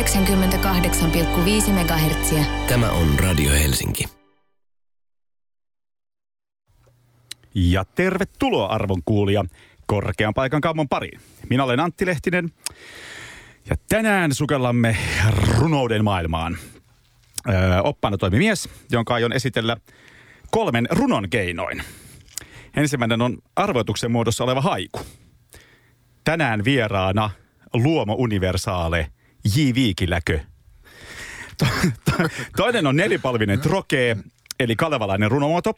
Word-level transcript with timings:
98,5 0.00 1.70
MHz. 1.72 2.34
Tämä 2.68 2.90
on 2.90 3.18
Radio 3.18 3.50
Helsinki. 3.50 4.04
Ja 7.54 7.84
tervetuloa 7.84 8.66
arvon 8.66 9.02
kuulija 9.04 9.44
korkean 9.86 10.34
paikan 10.34 10.60
kammon 10.60 10.88
pariin. 10.88 11.20
Minä 11.50 11.64
olen 11.64 11.80
Antti 11.80 12.06
Lehtinen 12.06 12.50
ja 13.70 13.76
tänään 13.88 14.34
sukellamme 14.34 14.96
runouden 15.58 16.04
maailmaan. 16.04 16.56
Öö, 17.48 17.80
oppaana 17.82 18.18
toimi 18.18 18.38
mies, 18.38 18.68
jonka 18.90 19.14
aion 19.14 19.32
esitellä 19.32 19.76
kolmen 20.50 20.88
runon 20.90 21.30
keinoin. 21.30 21.82
Ensimmäinen 22.76 23.22
on 23.22 23.38
arvoituksen 23.56 24.10
muodossa 24.10 24.44
oleva 24.44 24.60
haiku. 24.60 25.00
Tänään 26.24 26.64
vieraana 26.64 27.30
Luomo 27.74 28.14
Universaale 28.18 29.12
J. 29.44 29.74
Viikiläkö. 29.74 30.40
To- 31.58 31.66
to- 32.04 32.28
toinen 32.56 32.86
on 32.86 32.96
nelipalvinen 32.96 33.60
trokee, 33.60 34.16
eli 34.60 34.76
kalevalainen 34.76 35.30
runomuoto. 35.30 35.74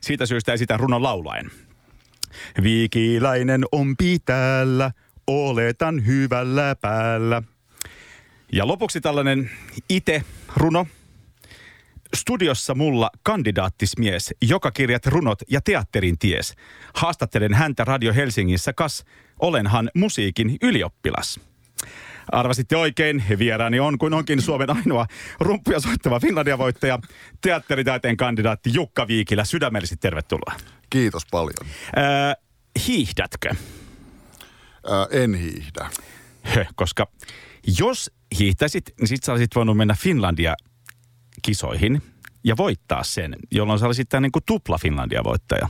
Siitä 0.00 0.26
syystä 0.26 0.52
esitän 0.52 0.80
runon 0.80 1.02
laulaen. 1.02 1.50
Viikiläinen 2.62 3.64
on 3.72 3.96
pitäällä, 3.96 4.90
oletan 5.26 6.06
hyvällä 6.06 6.76
päällä. 6.80 7.42
Ja 8.52 8.66
lopuksi 8.66 9.00
tällainen 9.00 9.50
ite 9.88 10.24
runo. 10.56 10.86
Studiossa 12.14 12.74
mulla 12.74 13.10
kandidaattismies, 13.22 14.34
joka 14.42 14.70
kirjat 14.70 15.06
runot 15.06 15.42
ja 15.50 15.60
teatterin 15.60 16.18
ties. 16.18 16.54
Haastattelen 16.94 17.54
häntä 17.54 17.84
Radio 17.84 18.14
Helsingissä, 18.14 18.72
kas 18.72 19.04
olenhan 19.40 19.90
musiikin 19.94 20.56
ylioppilas. 20.62 21.40
Arvasitte 22.32 22.76
oikein, 22.76 23.24
vieraani 23.38 23.80
on 23.80 23.98
kuin 23.98 24.14
onkin 24.14 24.42
Suomen 24.42 24.70
ainoa 24.70 25.06
rumpuja 25.40 25.80
soittava 25.80 26.20
Finlandia-voittaja, 26.20 26.98
teatteritaiteen 27.40 28.16
kandidaatti 28.16 28.70
Jukka 28.74 29.08
Viikilä. 29.08 29.44
Sydämellisesti 29.44 29.96
tervetuloa. 29.96 30.54
Kiitos 30.90 31.22
paljon. 31.30 31.66
Öö, 31.96 32.04
hiihdätkö? 32.86 33.54
Ää, 34.90 35.06
en 35.10 35.34
hiihdä. 35.34 35.90
Koska 36.74 37.06
jos 37.78 38.10
hiihtäisit, 38.38 38.84
niin 39.00 39.08
sit 39.08 39.24
sä 39.24 39.32
olisit 39.32 39.54
voinut 39.54 39.76
mennä 39.76 39.96
Finlandia-kisoihin 39.98 42.02
ja 42.44 42.56
voittaa 42.56 43.04
sen, 43.04 43.36
jolloin 43.50 43.78
sä 43.78 43.86
olisit 43.86 44.08
tämän 44.08 44.22
niin 44.22 44.32
kuin 44.32 44.42
tupla 44.46 44.78
Finlandia-voittaja. 44.78 45.68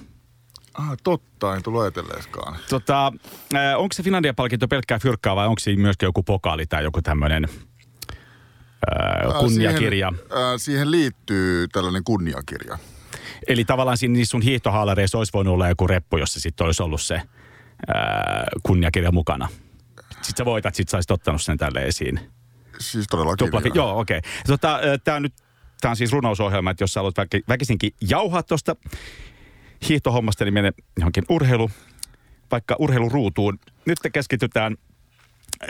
Ah, 0.79 0.97
totta, 1.03 1.57
en 1.57 1.63
tullut 1.63 1.81
ajatelleeskaan. 1.81 2.57
Tota, 2.69 3.13
äh, 3.55 3.79
onko 3.81 3.93
se 3.93 4.03
Finlandia-palkinto 4.03 4.69
pelkkää 4.69 4.99
fyrkkaa 4.99 5.37
vai 5.37 5.47
onko 5.47 5.59
siinä 5.59 5.83
myöskin 5.83 6.07
joku 6.07 6.23
pokaali 6.23 6.67
tai 6.67 6.85
joku 6.85 7.03
tämmöinen 7.03 7.45
äh, 7.45 8.17
Ää, 8.91 9.39
kunniakirja? 9.39 10.13
Siihen, 10.17 10.43
ää, 10.43 10.59
siihen 10.59 10.91
liittyy 10.91 11.69
tällainen 11.69 12.05
kunniakirja. 12.05 12.79
Eli 13.49 13.65
tavallaan 13.65 13.99
siinä 13.99 14.25
sun 14.25 14.43
hiihtohaalareissa 14.43 15.19
olisi 15.19 15.33
voinut 15.33 15.55
olla 15.55 15.69
joku 15.69 15.87
reppu, 15.87 16.17
jossa 16.17 16.41
sitten 16.41 16.65
olisi 16.65 16.83
ollut 16.83 17.01
se 17.01 17.15
äh, 17.15 17.23
kunniakirja 18.63 19.13
mukana. 19.13 19.49
Sitten 20.11 20.37
sä 20.37 20.45
voitat, 20.45 20.75
sit 20.75 20.89
sä 20.89 20.99
ottanut 21.11 21.43
sen 21.43 21.59
tälle 21.59 21.83
esiin. 21.83 22.21
Siis 22.79 23.07
todellakin. 23.11 23.47
Tupla, 23.47 23.61
joo, 23.75 23.99
okei. 23.99 24.19
Okay. 24.19 24.31
Tota, 24.47 24.81
tämä 25.05 25.21
nyt, 25.21 25.35
tämä 25.81 25.91
on 25.91 25.97
siis 25.97 26.13
runousohjelma, 26.13 26.71
että 26.71 26.83
jos 26.83 26.93
sä 26.93 27.01
haluat 27.01 27.17
väki, 27.17 27.43
väkisinkin 27.49 27.95
jauhaa 28.01 28.43
tuosta 28.43 28.77
hiihtohommasta, 29.89 30.45
niin 30.45 30.55
mene 30.55 30.73
johonkin 30.99 31.25
urheilu, 31.29 31.71
vaikka 32.51 32.77
urheiluruutuun. 32.79 33.59
Nyt 33.87 33.99
te 34.03 34.11
keskitytään 34.11 34.77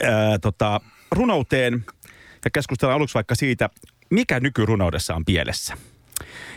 ää, 0.02 0.38
tota, 0.38 0.80
runouteen 1.10 1.84
ja 2.44 2.50
keskustellaan 2.50 2.96
aluksi 2.96 3.14
vaikka 3.14 3.34
siitä, 3.34 3.70
mikä 4.10 4.40
nykyrunoudessa 4.40 5.14
on 5.14 5.24
pielessä. 5.24 5.76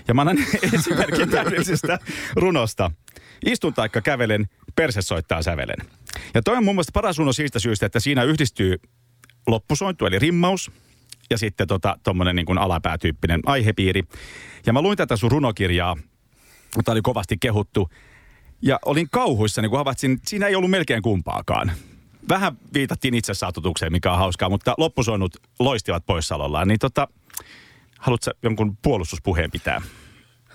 Ja 0.07 0.13
mä 0.13 0.21
annan 0.21 0.37
esimerkin 0.73 1.29
täydellisestä 1.29 1.99
runosta. 2.35 2.91
Istun 3.45 3.73
taikka 3.73 4.01
kävelen, 4.01 4.49
perse 4.75 5.01
soittaa 5.01 5.41
sävelen. 5.41 5.77
Ja 6.33 6.41
toi 6.41 6.57
on 6.57 6.65
mun 6.65 6.75
mielestä 6.75 6.91
paras 6.93 7.17
runo 7.17 7.33
siitä 7.33 7.59
syystä, 7.59 7.85
että 7.85 7.99
siinä 7.99 8.23
yhdistyy 8.23 8.75
loppusointu 9.47 10.05
eli 10.05 10.19
rimmaus 10.19 10.71
ja 11.29 11.37
sitten 11.37 11.67
tota, 11.67 11.97
tommonen 12.03 12.35
niin 12.35 12.57
alapäätyyppinen 12.57 13.41
aihepiiri. 13.45 14.03
Ja 14.65 14.73
mä 14.73 14.81
luin 14.81 14.97
tätä 14.97 15.15
sun 15.15 15.31
runokirjaa, 15.31 15.97
mutta 16.75 16.91
oli 16.91 17.01
kovasti 17.01 17.37
kehuttu. 17.37 17.89
Ja 18.61 18.79
olin 18.85 19.07
kauhuissa, 19.11 19.61
niin 19.61 19.69
kun 19.69 19.77
havaitsin, 19.77 20.11
että 20.11 20.29
siinä 20.29 20.47
ei 20.47 20.55
ollut 20.55 20.71
melkein 20.71 21.01
kumpaakaan. 21.01 21.71
Vähän 22.29 22.57
viitattiin 22.73 23.13
itsesaatutukseen, 23.13 23.91
mikä 23.91 24.11
on 24.11 24.17
hauskaa, 24.17 24.49
mutta 24.49 24.73
loppusoinnut 24.77 25.37
loistivat 25.59 26.05
poissaolollaan. 26.05 26.67
Niin 26.67 26.79
tota, 26.79 27.07
haluatko 27.99 28.31
jonkun 28.43 28.77
puolustuspuheen 28.81 29.51
pitää? 29.51 29.81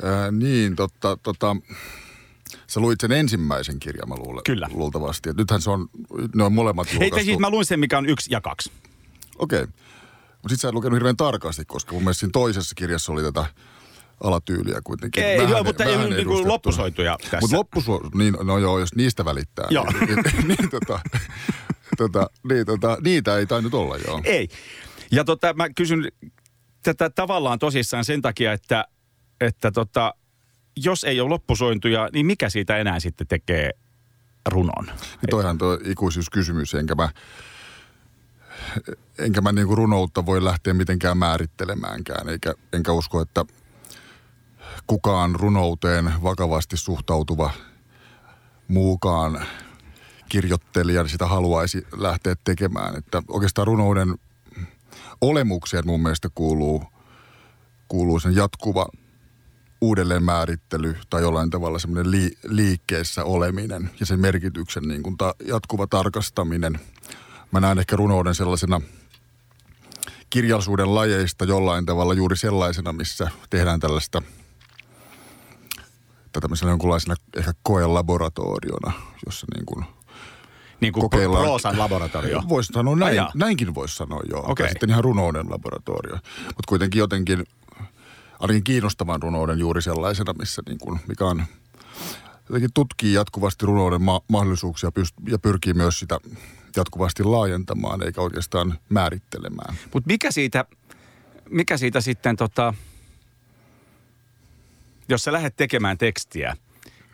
Ää, 0.03 0.31
niin, 0.31 0.77
totta, 0.77 1.17
tota, 1.23 1.57
sä 2.67 2.81
luit 2.81 3.01
sen 3.01 3.13
ensimmäisen 3.13 3.81
kirjan, 3.81 4.09
mä 4.09 4.15
luulen. 4.17 4.45
Kyllä. 4.45 4.69
Luultavasti. 4.73 5.29
Et 5.29 5.37
nythän 5.37 5.63
se 5.63 5.71
on, 5.71 5.89
ne 6.35 6.45
on 6.45 6.53
molemmat 6.53 6.87
Hei, 6.87 6.95
julkaistu. 6.95 7.17
te, 7.17 7.25
siis 7.25 7.39
mä 7.39 7.51
luin 7.51 7.65
sen, 7.65 7.81
mikä 7.81 7.99
on 7.99 8.07
yksi 8.07 8.33
ja 8.33 8.41
kaksi. 8.41 8.73
Okei. 9.39 9.63
Okay. 9.63 9.73
Mutta 10.33 10.49
sit 10.49 10.61
sä 10.61 10.69
et 10.69 10.75
lukenut 10.75 10.97
hirveän 10.97 11.17
tarkasti, 11.17 11.65
koska 11.65 11.93
mun 11.93 12.03
mielestä 12.03 12.21
siinä 12.21 12.33
toisessa 12.33 12.75
kirjassa 12.75 13.13
oli 13.13 13.23
tätä 13.23 13.47
alatyyliä 14.21 14.81
kuitenkin. 14.85 15.25
Ei, 15.25 15.37
joo, 15.51 15.65
mutta 15.65 15.85
ei 15.85 15.97
niin 15.97 16.27
kuin 16.27 16.49
loppusoituja 16.49 17.19
tässä. 17.21 17.39
Mutta 17.41 17.57
loppusu... 17.57 18.01
Niin, 18.15 18.37
no 18.43 18.59
joo, 18.59 18.79
jos 18.79 18.95
niistä 18.95 19.25
välittää. 19.25 19.67
Joo. 19.71 19.87
Niin, 19.93 20.09
niin, 20.09 20.49
niin, 20.49 20.71
tota, 20.71 21.01
tota, 21.97 22.27
niin, 22.49 22.67
tota, 22.67 22.99
niitä 23.05 23.37
ei 23.37 23.47
tainnut 23.47 23.75
olla, 23.75 23.97
joo. 23.97 24.21
Ei. 24.25 24.49
Ja 25.11 25.25
tota, 25.25 25.55
mä 25.55 25.69
kysyn 25.71 26.09
tätä 26.83 27.11
tavallaan 27.11 27.59
tosissaan 27.59 28.05
sen 28.05 28.23
takia, 28.23 28.53
että, 28.53 28.85
että 29.41 29.71
tota, 29.71 30.15
jos 30.77 31.05
ei 31.05 31.21
ole 31.21 31.29
loppusointuja, 31.29 32.09
niin 32.13 32.27
mikä 32.27 32.51
siitä 32.51 32.77
enää 32.77 33.01
sitten 33.01 33.27
tekee 33.27 33.71
runon? 34.49 34.87
Niin 34.87 35.31
toihan 35.31 35.59
tuo 35.59 35.79
ikuisuuskysymys, 35.85 36.75
enkä 36.75 36.95
mä, 36.95 37.09
enkä 39.19 39.41
mä 39.41 39.53
niinku 39.53 39.75
runoutta 39.75 40.27
voi 40.27 40.45
lähteä 40.45 40.75
mitenkään 40.75 41.19
määrittelemäänkään, 41.19 42.29
eikä, 42.29 42.55
enkä 42.73 42.93
usko, 42.93 43.21
että 43.21 43.45
kukaan 44.87 45.35
runouteen 45.35 46.12
vakavasti 46.23 46.77
suhtautuva 46.77 47.51
muukaan 48.69 49.47
kirjoittelija 50.29 51.09
sitä 51.09 51.27
haluaisi 51.27 51.87
lähteä 51.97 52.35
tekemään. 52.45 52.97
Että 52.97 53.23
oikeastaan 53.29 53.67
runouden 53.67 54.15
olemukseen 55.21 55.87
mun 55.87 56.03
mielestä 56.03 56.29
kuuluu, 56.35 56.85
kuuluu 57.89 58.21
sen 58.21 58.37
jatkuva 58.37 58.87
uudelleenmäärittely 59.81 60.97
tai 61.11 61.23
jollain 61.23 61.51
tavalla 61.51 61.79
semmoinen 61.79 62.11
li, 62.11 62.39
liikkeessä 62.49 63.25
oleminen 63.25 63.91
ja 64.01 64.06
sen 64.06 64.21
merkityksen 64.21 64.83
niin 64.83 65.03
kuin 65.03 65.17
ta, 65.17 65.35
jatkuva 65.47 65.87
tarkastaminen. 65.87 66.81
Mä 67.53 67.61
näen 67.61 67.79
ehkä 67.79 67.97
runouden 67.97 68.35
sellaisena 68.35 68.81
kirjallisuuden 70.31 70.95
lajeista 70.95 71.45
jollain 71.45 71.87
tavalla 71.87 72.15
juuri 72.15 72.37
sellaisena, 72.37 72.93
missä 72.93 73.31
tehdään 73.51 73.81
tällaista 73.81 74.23
tai 76.34 76.41
tämmöisenä 76.41 76.71
jonkunlaisena 76.72 77.15
ehkä 77.37 77.53
koelaboratoriona, 77.62 78.93
jossa 79.27 79.47
niin 79.55 79.67
kuin 79.67 79.84
Niin 80.81 80.93
kuin 80.93 81.03
Kokeillaan. 81.03 81.45
proosan 81.45 81.78
laboratorio. 81.78 82.43
Voisi 82.49 82.72
sanoa 82.72 82.97
näin, 82.97 83.11
Ai 83.11 83.17
jaa. 83.17 83.31
näinkin 83.34 83.75
voisi 83.75 83.97
sanoa 83.97 84.21
joo. 84.31 84.41
Okei. 84.41 84.53
Okay. 84.53 84.69
sitten 84.69 84.91
ihan 84.91 85.05
runouden 85.05 85.50
laboratorio. 85.50 86.15
Mutta 86.47 86.65
kuitenkin 86.69 86.99
jotenkin, 86.99 87.44
ainakin 88.41 88.65
kiinnostavan 88.65 89.23
runouden 89.23 89.59
juuri 89.59 89.83
sellaisena, 89.83 90.33
missä 90.39 90.62
niin 90.67 90.78
kuin, 90.78 91.00
mikä 91.09 91.25
on 91.25 91.44
jotenkin 92.49 92.71
tutkii 92.75 93.12
jatkuvasti 93.12 93.67
runouden 93.67 94.03
ma- 94.03 94.21
mahdollisuuksia 94.28 94.91
pyst- 95.00 95.31
ja 95.31 95.39
pyrkii 95.39 95.73
myös 95.75 95.99
sitä 95.99 96.19
jatkuvasti 96.77 97.25
laajentamaan, 97.25 98.03
eikä 98.03 98.21
oikeastaan 98.21 98.79
määrittelemään. 98.88 99.75
Mutta 99.94 100.06
mikä 100.06 100.31
siitä, 100.31 100.64
mikä 101.50 101.76
siitä 101.76 102.00
sitten 102.00 102.37
tota, 102.37 102.75
jos 105.09 105.25
sä 105.25 105.33
lähdet 105.33 105.56
tekemään 105.56 105.99
tekstiä, 105.99 106.56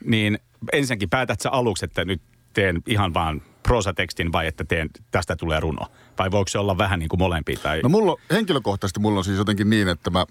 niin 0.05 0.39
ensinnäkin 0.73 1.11
päätät 1.11 1.41
sä 1.41 1.51
aluksi, 1.51 1.85
että 1.85 2.05
nyt 2.05 2.23
teen 2.53 2.83
ihan 2.87 3.15
vaan 3.15 3.43
prosatekstin 3.63 4.33
vai 4.33 4.47
että 4.47 4.65
teen, 4.65 4.91
tästä 5.11 5.37
tulee 5.37 5.61
runo? 5.61 5.87
Vai 6.19 6.31
voiko 6.31 6.49
se 6.49 6.59
olla 6.59 6.79
vähän 6.79 6.99
niin 6.99 7.09
kuin 7.09 7.21
molempia? 7.21 7.59
Tai... 7.63 7.81
No 7.83 7.89
mulla, 7.89 8.17
henkilökohtaisesti 8.31 9.01
mulla 9.01 9.19
on 9.19 9.25
siis 9.25 9.39
jotenkin 9.39 9.71
niin, 9.71 9.89
että 9.89 10.11
mä 10.11 10.27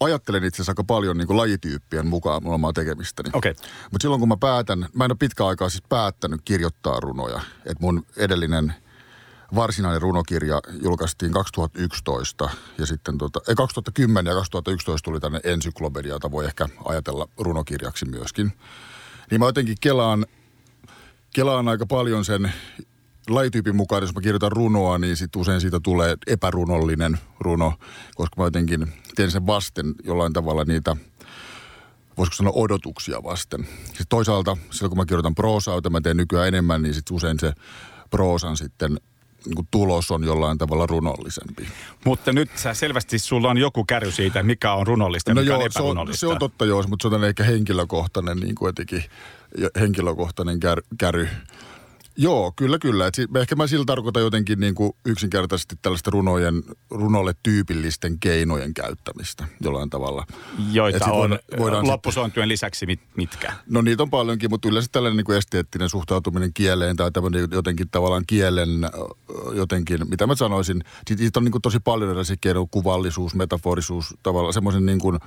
ajattelen 0.00 0.44
itse 0.44 0.56
asiassa 0.56 0.70
aika 0.70 0.84
paljon 0.84 1.18
niin 1.18 1.26
kuin 1.26 1.36
lajityyppien 1.36 2.06
mukaan 2.06 2.42
mulla 2.42 2.54
omaa 2.54 2.72
tekemistäni. 2.72 3.30
Okei. 3.32 3.54
Mutta 3.90 4.02
silloin 4.02 4.20
kun 4.20 4.28
mä 4.28 4.36
päätän, 4.36 4.78
mä 4.78 5.04
en 5.04 5.10
ole 5.10 5.16
pitkä 5.18 5.46
aikaa 5.46 5.68
siis 5.68 5.82
päättänyt 5.88 6.40
kirjoittaa 6.44 7.00
runoja. 7.00 7.40
Että 7.58 7.80
mun 7.80 8.06
edellinen 8.16 8.74
varsinainen 9.54 10.02
runokirja 10.02 10.60
julkaistiin 10.82 11.32
2011 11.32 12.50
ja 12.78 12.86
sitten 12.86 13.18
tota, 13.18 13.40
ei 13.48 13.54
2010 13.54 14.30
ja 14.30 14.34
2011 14.34 15.04
tuli 15.04 15.20
tänne 15.20 15.40
ensyklopedia, 15.44 16.12
jota 16.12 16.30
voi 16.30 16.44
ehkä 16.44 16.68
ajatella 16.84 17.28
runokirjaksi 17.38 18.04
myöskin. 18.04 18.52
Niin 19.30 19.40
mä 19.40 19.46
jotenkin 19.46 19.76
kelaan, 19.80 20.26
kelaan 21.34 21.68
aika 21.68 21.86
paljon 21.86 22.24
sen 22.24 22.52
lajityypin 23.28 23.76
mukaan, 23.76 24.02
jos 24.02 24.14
mä 24.14 24.20
kirjoitan 24.20 24.52
runoa, 24.52 24.98
niin 24.98 25.16
sit 25.16 25.36
usein 25.36 25.60
siitä 25.60 25.80
tulee 25.80 26.16
epärunollinen 26.26 27.18
runo, 27.40 27.72
koska 28.14 28.34
mä 28.36 28.44
jotenkin 28.44 28.92
teen 29.16 29.30
sen 29.30 29.46
vasten 29.46 29.94
jollain 30.04 30.32
tavalla 30.32 30.64
niitä 30.64 30.96
voisiko 32.16 32.36
sanoa 32.36 32.52
odotuksia 32.56 33.22
vasten. 33.22 33.66
Sitten 33.84 34.06
toisaalta, 34.08 34.56
silloin 34.70 34.90
kun 34.90 34.98
mä 34.98 35.06
kirjoitan 35.06 35.34
proosaa, 35.34 35.74
jota 35.74 35.90
mä 35.90 36.00
teen 36.00 36.16
nykyään 36.16 36.48
enemmän, 36.48 36.82
niin 36.82 36.94
sit 36.94 37.10
usein 37.10 37.40
se 37.40 37.52
proosan 38.10 38.56
sitten 38.56 39.00
niin 39.46 39.68
tulos 39.70 40.10
on 40.10 40.24
jollain 40.24 40.58
tavalla 40.58 40.86
runollisempi. 40.86 41.68
Mutta 42.04 42.32
nyt 42.32 42.50
sä 42.54 42.74
selvästi 42.74 43.18
sulla 43.18 43.50
on 43.50 43.58
joku 43.58 43.84
käry 43.84 44.10
siitä, 44.10 44.42
mikä 44.42 44.72
on 44.72 44.86
runollista 44.86 45.30
ja 45.30 45.34
No 45.34 45.40
mikä 45.40 45.52
joo, 45.52 45.62
on 45.62 45.72
se 45.72 45.82
on, 45.82 46.08
se 46.12 46.26
on 46.26 46.38
totta 46.38 46.64
joo, 46.64 46.84
mutta 46.88 47.08
se 47.08 47.14
on 47.14 47.24
ehkä 47.24 47.44
henkilökohtainen 47.44 48.38
niin 48.38 48.54
kuin 48.54 48.68
jotenkin, 48.68 49.04
jo- 49.58 49.70
henkilökohtainen 49.80 50.60
kär, 50.60 50.82
käry. 50.98 51.28
Joo, 52.22 52.52
kyllä, 52.56 52.78
kyllä. 52.78 53.06
Et 53.06 53.14
si- 53.14 53.26
ehkä 53.40 53.54
mä 53.56 53.66
sillä 53.66 53.84
tarkoitan 53.84 54.22
jotenkin 54.22 54.60
niin 54.60 54.74
kuin 54.74 54.92
yksinkertaisesti 55.06 55.76
tällaista 55.82 56.10
runojen, 56.10 56.62
runolle 56.90 57.32
tyypillisten 57.42 58.18
keinojen 58.20 58.74
käyttämistä 58.74 59.46
jollain 59.60 59.90
tavalla. 59.90 60.26
Joita 60.72 61.04
on 61.04 61.18
voidaan- 61.18 61.40
voidaan 61.58 61.84
sit- 61.84 61.90
loppusointujen 61.92 62.48
lisäksi 62.48 62.86
mit, 62.86 63.00
mitkä? 63.16 63.52
No 63.70 63.82
niitä 63.82 64.02
on 64.02 64.10
paljonkin, 64.10 64.50
mutta 64.50 64.68
yleensä 64.68 64.88
tällainen 64.92 65.16
niin 65.16 65.24
kuin 65.24 65.38
esteettinen 65.38 65.88
suhtautuminen 65.88 66.50
kieleen 66.54 66.96
tai 66.96 67.12
tämmöinen 67.12 67.48
jotenkin 67.52 67.88
tavallaan 67.90 68.24
kielen 68.26 68.68
jotenkin, 69.54 70.10
mitä 70.10 70.26
mä 70.26 70.34
sanoisin, 70.34 70.84
siitä 71.06 71.20
siitä 71.22 71.40
on 71.40 71.44
niin 71.44 71.52
kuin 71.52 71.62
tosi 71.62 71.80
paljon 71.80 72.10
erilaisia 72.10 72.36
keinoja, 72.40 72.66
kuvallisuus, 72.70 73.34
metaforisuus, 73.34 74.14
tavallaan 74.22 74.54
semmoisen 74.54 74.86
niin 74.86 74.98
kuin, 74.98 75.18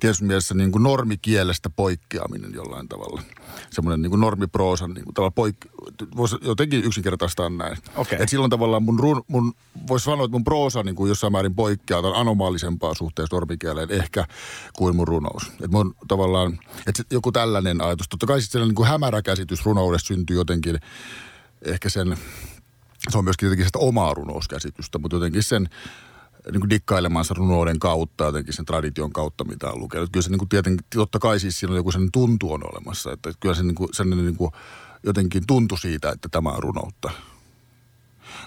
tietysti 0.00 0.24
mielessä 0.24 0.54
niin 0.54 0.72
kuin 0.72 0.82
normikielestä 0.82 1.70
poikkeaminen 1.70 2.54
jollain 2.54 2.88
tavalla. 2.88 3.22
Semmoinen 3.70 4.02
niin 4.02 4.10
kuin 4.10 4.20
normiproosan 4.20 4.90
niin 4.94 5.04
kuin 5.04 5.14
tavalla 5.14 5.32
poik- 5.40 5.70
voisi 6.16 6.36
jotenkin 6.40 6.84
yksinkertaistaa 6.84 7.48
näin. 7.48 7.76
Okei. 7.96 8.22
Et 8.22 8.28
silloin 8.28 8.50
tavallaan 8.50 8.82
mun, 8.82 9.00
run, 9.00 9.24
mun 9.28 9.54
voisi 9.88 10.04
sanoa, 10.04 10.24
että 10.24 10.32
mun 10.32 10.44
proosa 10.44 10.82
niin 10.82 10.96
kuin 10.96 11.08
jossain 11.08 11.32
määrin 11.32 11.54
poikkeaa 11.54 12.02
tai 12.02 12.12
anomaalisempaa 12.14 12.94
suhteessa 12.94 13.36
normikieleen 13.36 13.90
ehkä 13.90 14.24
kuin 14.76 14.96
mun 14.96 15.08
runous. 15.08 15.42
Että 15.50 15.68
mun 15.68 15.94
tavallaan, 16.08 16.58
sit 16.96 17.12
joku 17.12 17.32
tällainen 17.32 17.80
ajatus. 17.80 18.08
Totta 18.08 18.26
kai 18.26 18.42
sitten 18.42 18.62
niin 18.62 18.74
kuin 18.74 18.88
hämärä 18.88 19.22
käsitys 19.22 19.64
runoudesta 19.64 20.06
syntyy 20.06 20.36
jotenkin 20.36 20.80
ehkä 21.62 21.88
sen, 21.88 22.16
se 23.10 23.18
on 23.18 23.24
myöskin 23.24 23.46
jotenkin 23.46 23.66
sitä 23.66 23.78
omaa 23.78 24.14
runouskäsitystä, 24.14 24.98
mutta 24.98 25.16
jotenkin 25.16 25.42
sen 25.42 25.68
niin 26.52 26.60
kuin 26.60 26.70
dikkailemansa 26.70 27.34
runouden 27.34 27.78
kautta, 27.78 28.24
jotenkin 28.24 28.54
sen 28.54 28.64
tradition 28.64 29.12
kautta, 29.12 29.44
mitä 29.44 29.70
on 29.70 29.80
lukenut. 29.80 30.10
Kyllä 30.12 30.24
se 30.24 30.30
niin 30.30 30.38
kuin 30.38 30.48
tietenkin, 30.48 30.86
totta 30.94 31.18
kai 31.18 31.40
siis 31.40 31.60
siinä 31.60 31.70
on 31.72 31.76
joku 31.76 31.92
sen 31.92 32.12
tuntu 32.12 32.52
on 32.52 32.60
olemassa, 32.72 33.12
että 33.12 33.32
kyllä 33.40 33.54
se 33.54 33.62
niin 33.62 33.74
kuin, 33.74 33.88
sellainen 33.92 34.26
niin 34.26 34.36
kuin 34.36 34.52
jotenkin 35.02 35.46
tuntu 35.46 35.76
siitä, 35.76 36.10
että 36.10 36.28
tämä 36.28 36.48
on 36.48 36.62
runoutta. 36.62 37.10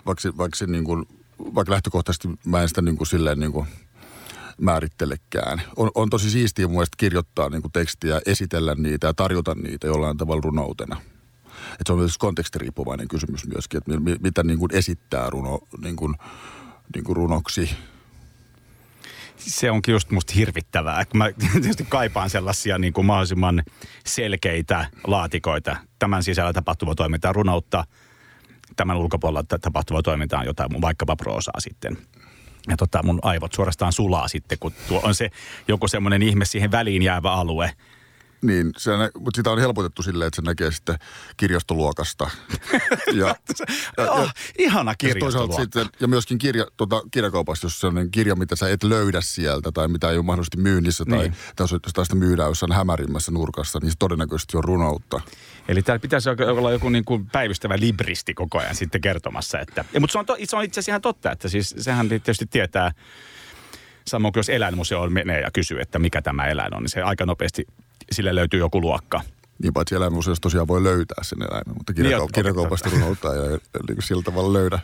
Vaikka, 0.06 0.22
se, 0.22 0.38
vaikka, 0.38 0.58
se 0.58 0.66
niin 0.66 0.84
kuin, 0.84 1.08
vaikka 1.56 1.72
lähtökohtaisesti 1.72 2.30
mä 2.46 2.62
en 2.62 2.68
sitä 2.68 2.82
niin 2.82 2.98
kuin 2.98 3.08
silleen 3.08 3.40
niin 3.40 3.52
kuin 3.52 3.68
määrittelekään. 4.58 5.62
On, 5.76 5.92
on 5.96 6.10
tosi 6.10 6.30
siistiä 6.30 6.68
mun 6.68 6.76
mielestä 6.76 6.98
kirjoittaa 6.98 7.50
niin 7.50 7.62
kuin 7.62 7.72
tekstiä, 7.72 8.22
esitellä 8.26 8.76
niitä 8.76 9.08
ja 9.08 9.14
tarjota 9.14 9.56
niitä 9.56 9.88
jollain 9.88 10.18
tavalla 10.18 10.42
runoutena. 10.44 11.02
Et 11.80 11.88
se 11.88 11.94
on 11.94 12.00
myös 12.00 12.18
kontekstiriippuvainen 12.18 13.08
kysymys 13.08 13.48
myöskin, 13.48 13.78
että 13.78 13.92
mi, 13.92 14.00
mi, 14.00 14.18
mitä 14.22 14.44
niin 14.44 14.60
kuin 14.60 14.76
esittää 14.76 15.30
runo, 15.30 15.60
niin 15.82 15.96
kuin, 15.96 16.16
niin 16.96 17.04
kuin 17.04 17.16
runoksi. 17.16 17.70
Se 19.38 19.72
onkin 19.72 19.92
just 19.92 20.12
musta 20.12 20.34
hirvittävää. 20.34 21.04
Mä 21.14 21.32
tietysti 21.62 21.86
kaipaan 21.90 22.30
sellaisia 22.30 22.78
niin 22.78 22.94
kuin 22.94 23.06
mahdollisimman 23.06 23.64
selkeitä 24.06 24.86
laatikoita. 25.08 25.76
Tämän 26.00 26.24
sisällä 26.24 26.54
tapahtuvaa 26.54 26.96
toimintaa 26.96 27.34
runoutta, 27.34 27.84
tämän 28.76 28.98
ulkopuolella 28.98 29.44
ta- 29.44 29.60
tapahtuvaa 29.60 30.02
toimintaa 30.02 30.40
on 30.40 30.46
jotain 30.46 30.82
vaikkapa 30.82 31.16
proosaa 31.16 31.60
sitten. 31.60 31.98
Ja 32.68 32.78
tota, 32.78 33.04
mun 33.04 33.20
aivot 33.22 33.54
suorastaan 33.54 33.94
sulaa 33.94 34.28
sitten, 34.28 34.58
kun 34.60 34.74
tuo 34.88 35.02
on 35.04 35.16
se 35.16 35.30
joku 35.68 35.88
semmoinen 35.88 36.22
ihme 36.22 36.46
siihen 36.46 36.72
väliin 36.72 37.02
jäävä 37.02 37.32
alue. 37.32 37.72
Niin, 38.44 38.72
se, 38.78 38.98
nä- 38.98 39.10
mutta 39.20 39.38
sitä 39.38 39.52
on 39.52 39.60
helpotettu 39.60 40.04
silleen, 40.04 40.28
että 40.28 40.36
se 40.36 40.42
näkee 40.42 40.72
sitten 40.72 40.96
kirjastoluokasta. 41.38 42.30
ja, 43.20 43.36
ja, 43.98 44.12
Oh, 44.12 44.30
ihana 44.60 44.92
ja 44.92 44.96
toisaalta 44.96 44.96
kirjastoluokka. 44.98 45.62
sitten, 45.62 45.86
ja 46.00 46.08
myöskin 46.08 46.38
kirja, 46.38 46.66
tuota, 46.78 47.02
kirjakaupasta, 47.12 47.66
jos 47.66 47.80
se 47.80 47.88
on 47.88 48.12
kirja, 48.12 48.36
mitä 48.36 48.56
sä 48.56 48.70
et 48.70 48.84
löydä 48.84 49.22
sieltä 49.22 49.72
tai 49.72 49.88
mitä 49.88 50.10
ei 50.10 50.18
ole 50.18 50.26
mahdollisesti 50.26 50.58
myynnissä 50.58 51.06
tai, 51.10 51.18
Niin. 51.20 51.34
tai 51.56 51.64
jos 51.64 51.72
jos 51.72 51.82
sitä 52.08 52.16
myydään 52.16 52.50
jossain 52.50 52.72
hämärimmässä 52.72 53.32
nurkassa, 53.32 53.80
niin 53.82 53.92
se 53.92 53.98
todennäköisesti 54.00 54.58
on 54.58 54.64
runoutta. 54.64 55.22
Eli 55.68 55.82
täällä 55.82 56.00
pitäisi 56.00 56.30
olla 56.30 56.72
joku 56.72 56.90
niin 56.90 57.06
kuin 57.06 57.26
päivystävä 57.26 57.76
libristi 57.80 58.34
koko 58.34 58.60
ajan 58.60 58.76
sitten 58.76 59.02
kertomassa. 59.02 59.60
Että, 59.60 59.86
ja, 59.94 60.00
mutta 60.00 60.12
se 60.12 60.20
on, 60.20 60.26
to, 60.26 60.38
se 60.44 60.56
on 60.56 60.64
itse 60.64 60.80
asiassa 60.80 60.92
ihan 60.92 61.02
totta, 61.02 61.32
että 61.32 61.50
siis 61.50 61.76
sehän 61.78 62.10
tietysti 62.10 62.46
tietää, 62.46 62.92
samoin 64.08 64.34
kuin 64.34 64.40
jos 64.40 64.50
eläinmuseoon 64.50 65.14
menee 65.14 65.42
ja 65.42 65.50
kysyy, 65.54 65.80
että 65.80 66.00
mikä 66.00 66.22
tämä 66.22 66.48
eläin 66.48 66.76
on, 66.76 66.84
niin 66.84 66.90
se 66.90 67.02
aika 67.02 67.26
nopeasti, 67.26 67.66
sille 68.12 68.36
löytyy 68.36 68.60
joku 68.60 68.82
luokka. 68.82 69.22
Niin 69.64 69.74
paitsi 69.74 69.96
eläinmuseossa 69.96 70.42
tosiaan 70.42 70.68
voi 70.68 70.84
löytää 70.84 71.24
sen 71.24 71.42
eläimen, 71.42 71.76
mutta 71.78 71.94
Niin, 71.94 72.18
kirjakaupasta 72.34 72.90
runoutta 72.94 73.34
ei 73.34 73.40
ei- 73.40 73.50
niin 73.88 73.96
kuin 73.96 74.04
sillä 74.04 74.24
tavalla 74.24 74.54
löydä. 74.54 74.80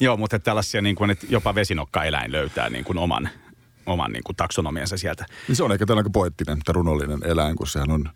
Joo, 0.00 0.16
mutta 0.16 0.36
että 0.36 0.44
tällaisia 0.44 0.82
niin 0.82 0.96
kuin, 0.96 1.10
että 1.10 1.26
jopa 1.30 1.54
vesinokka-eläin 1.54 2.32
löytää 2.32 2.70
niin 2.70 2.84
kuin 2.84 2.98
oman, 2.98 3.28
oman 3.86 4.12
niin 4.12 4.22
kuin 4.24 4.36
taksonomiansa 4.36 4.96
sieltä. 4.96 5.26
Niin 5.48 5.56
se 5.56 5.62
on 5.64 5.72
ehkä 5.72 5.86
tällainen 5.86 6.12
poettinen 6.12 6.58
tai 6.64 6.72
runollinen 6.72 7.18
eläin, 7.24 7.56
kun 7.56 7.66
sehän 7.66 7.90
on, 7.90 8.10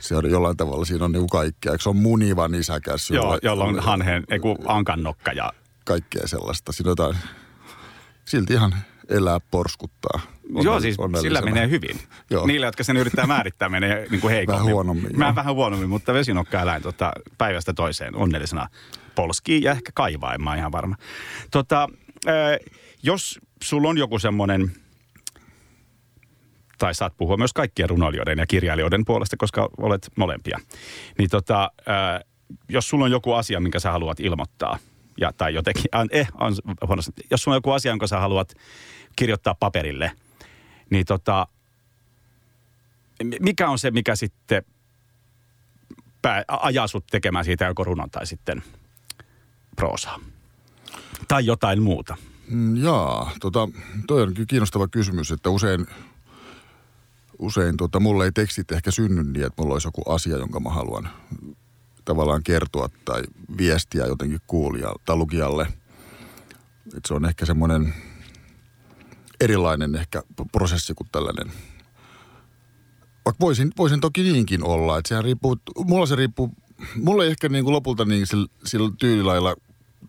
se 0.00 0.16
on 0.16 0.30
jollain 0.30 0.56
tavalla, 0.56 0.84
siinä 0.84 1.04
on 1.04 1.12
niinku 1.12 1.28
kaikkea. 1.28 1.72
Eikö 1.72 1.82
se 1.82 1.88
on 1.88 1.96
muniva 1.96 2.48
nisäkäs? 2.48 3.10
Joo, 3.10 3.38
jolla 3.42 3.64
on 3.64 3.78
hanheen, 3.80 4.24
ei 4.30 4.38
kun 4.38 4.56
ankannokka 4.66 5.32
ja 5.32 5.52
Kaikkea 5.84 6.26
sellaista. 6.26 6.72
Siinä 6.72 6.90
jotain, 6.90 7.16
silti 8.24 8.52
ihan 8.52 8.74
elää 9.08 9.40
porskuttaa. 9.50 10.20
Joo, 10.62 10.80
siis 10.80 10.96
sillä 11.20 11.40
menee 11.40 11.70
hyvin. 11.70 11.98
Joo. 12.30 12.46
Niillä, 12.46 12.66
jotka 12.66 12.84
sen 12.84 12.96
yrittää 12.96 13.26
määrittää, 13.26 13.68
menee 13.68 14.06
niin 14.10 14.20
kuin 14.20 14.30
heikommin. 14.30 14.60
Vähän 14.60 14.74
huonommin, 14.74 15.18
Mä 15.18 15.24
joo. 15.24 15.34
vähän 15.34 15.54
huonommin, 15.54 15.88
mutta 15.88 16.14
vesinokka-eläin 16.14 16.82
tota, 16.82 17.12
päivästä 17.38 17.72
toiseen 17.72 18.16
onnellisena 18.16 18.68
polskii 19.14 19.62
ja 19.62 19.72
ehkä 19.72 19.90
kaivaa, 19.94 20.34
en 20.34 20.42
mä 20.42 20.56
ihan 20.56 20.72
varma. 20.72 20.96
Tota, 21.50 21.88
jos 23.02 23.40
sulla 23.62 23.88
on 23.88 23.98
joku 23.98 24.18
semmoinen, 24.18 24.72
tai 26.78 26.94
saat 26.94 27.16
puhua 27.16 27.36
myös 27.36 27.52
kaikkien 27.52 27.90
runoilijoiden 27.90 28.38
ja 28.38 28.46
kirjailijoiden 28.46 29.04
puolesta, 29.04 29.36
koska 29.36 29.68
olet 29.78 30.10
molempia, 30.16 30.58
niin 31.18 31.30
tota, 31.30 31.70
jos 32.68 32.88
sulla 32.88 33.04
on 33.04 33.10
joku 33.10 33.32
asia, 33.32 33.60
minkä 33.60 33.78
sä 33.78 33.92
haluat 33.92 34.20
ilmoittaa, 34.20 34.78
ja, 35.20 35.32
tai 35.32 35.54
jotenkin, 35.54 35.84
eh, 36.10 36.28
on, 36.40 36.52
jos 37.30 37.42
sulla 37.42 37.54
on 37.54 37.56
joku 37.56 37.70
asia, 37.70 37.92
jonka 37.92 38.06
sä 38.06 38.20
haluat 38.20 38.52
kirjoittaa 39.16 39.54
paperille, 39.54 40.12
niin 40.90 41.06
tota, 41.06 41.46
mi- 43.24 43.38
mikä 43.40 43.68
on 43.68 43.78
se, 43.78 43.90
mikä 43.90 44.16
sitten 44.16 44.62
pää, 46.22 46.44
ajaa 46.48 46.86
sut 46.86 47.06
tekemään 47.10 47.44
siitä 47.44 47.64
joko 47.64 47.84
runon 47.84 48.10
tai 48.10 48.26
sitten 48.26 48.62
proosaa? 49.76 50.20
Tai 51.28 51.46
jotain 51.46 51.82
muuta. 51.82 52.16
Mm, 52.48 52.76
Jaa, 52.76 53.32
tota, 53.40 53.68
toi 54.06 54.22
on 54.22 54.34
kyllä 54.34 54.46
kiinnostava 54.46 54.88
kysymys, 54.88 55.30
että 55.30 55.50
usein, 55.50 55.86
usein 57.38 57.76
tota, 57.76 58.00
mulle 58.00 58.24
ei 58.24 58.32
tekstit 58.32 58.72
ehkä 58.72 58.90
synny 58.90 59.24
niin, 59.24 59.46
että 59.46 59.62
mulla 59.62 59.74
olisi 59.74 59.88
joku 59.88 60.02
asia, 60.10 60.36
jonka 60.36 60.60
mä 60.60 60.70
haluan 60.70 61.08
tavallaan 62.04 62.42
kertoa 62.42 62.88
tai 63.04 63.22
viestiä 63.58 64.06
jotenkin 64.06 64.40
kuulijalle 64.46 65.02
tai 65.04 65.16
lukijalle. 65.16 65.66
Et 66.96 67.04
se 67.06 67.14
on 67.14 67.24
ehkä 67.24 67.46
semmoinen 67.46 67.94
erilainen 69.40 69.94
ehkä 69.94 70.22
prosessi 70.52 70.94
kuin 70.94 71.08
tällainen. 71.12 71.52
Vaikka 73.24 73.40
voisin, 73.40 73.72
voisin 73.78 74.00
toki 74.00 74.22
niinkin 74.22 74.64
olla, 74.64 74.98
että 74.98 75.08
sehän 75.08 75.24
riippuu, 75.24 75.56
mulla 75.84 76.06
se 76.06 76.16
riippuu, 76.16 76.50
mulla 76.96 77.24
ei 77.24 77.30
ehkä 77.30 77.48
niin 77.48 77.64
kuin 77.64 77.72
lopulta 77.72 78.04
niin 78.04 78.26
sillä, 78.26 78.46
sillä 78.64 78.90
tyylilailla 78.98 79.56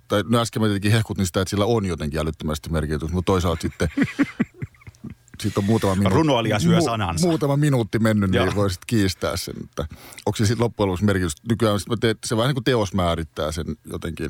tai 0.08 0.24
no 0.30 0.40
äsken 0.40 0.62
mä 0.62 0.68
tietenkin 0.68 0.92
hehkutin 0.92 1.26
sitä, 1.26 1.42
että 1.42 1.50
sillä 1.50 1.66
on 1.66 1.86
jotenkin 1.86 2.20
älyttömästi 2.20 2.70
merkitys, 2.70 3.12
mutta 3.12 3.32
toisaalta 3.32 3.62
sitten 3.62 3.90
siitä 5.42 5.60
on 5.60 5.64
muutama 5.64 5.96
minuutti. 5.96 6.18
Runoilija 6.18 6.60
syö 6.60 6.82
sanansa. 6.82 7.28
muutama 7.28 7.58
minuutti 7.58 8.00
mennyt, 8.00 8.32
niin 8.32 8.56
voisit 8.56 8.86
kiistää 8.88 9.38
sen, 9.38 9.56
että 9.64 9.86
onko 10.26 10.38
se 10.38 10.46
sitten 10.46 10.64
loppujen 10.64 10.88
lopuksi 10.88 11.06
merkitys. 11.06 11.34
Nykyään 11.50 11.80
sit 11.80 11.90
mä 11.90 11.96
teet, 12.00 12.18
se 12.26 12.38
vähän 12.38 12.48
niin 12.48 12.56
kuin 12.56 12.64
teos 12.64 12.94
määrittää 12.94 13.52
sen 13.52 13.66
jotenkin, 13.86 14.30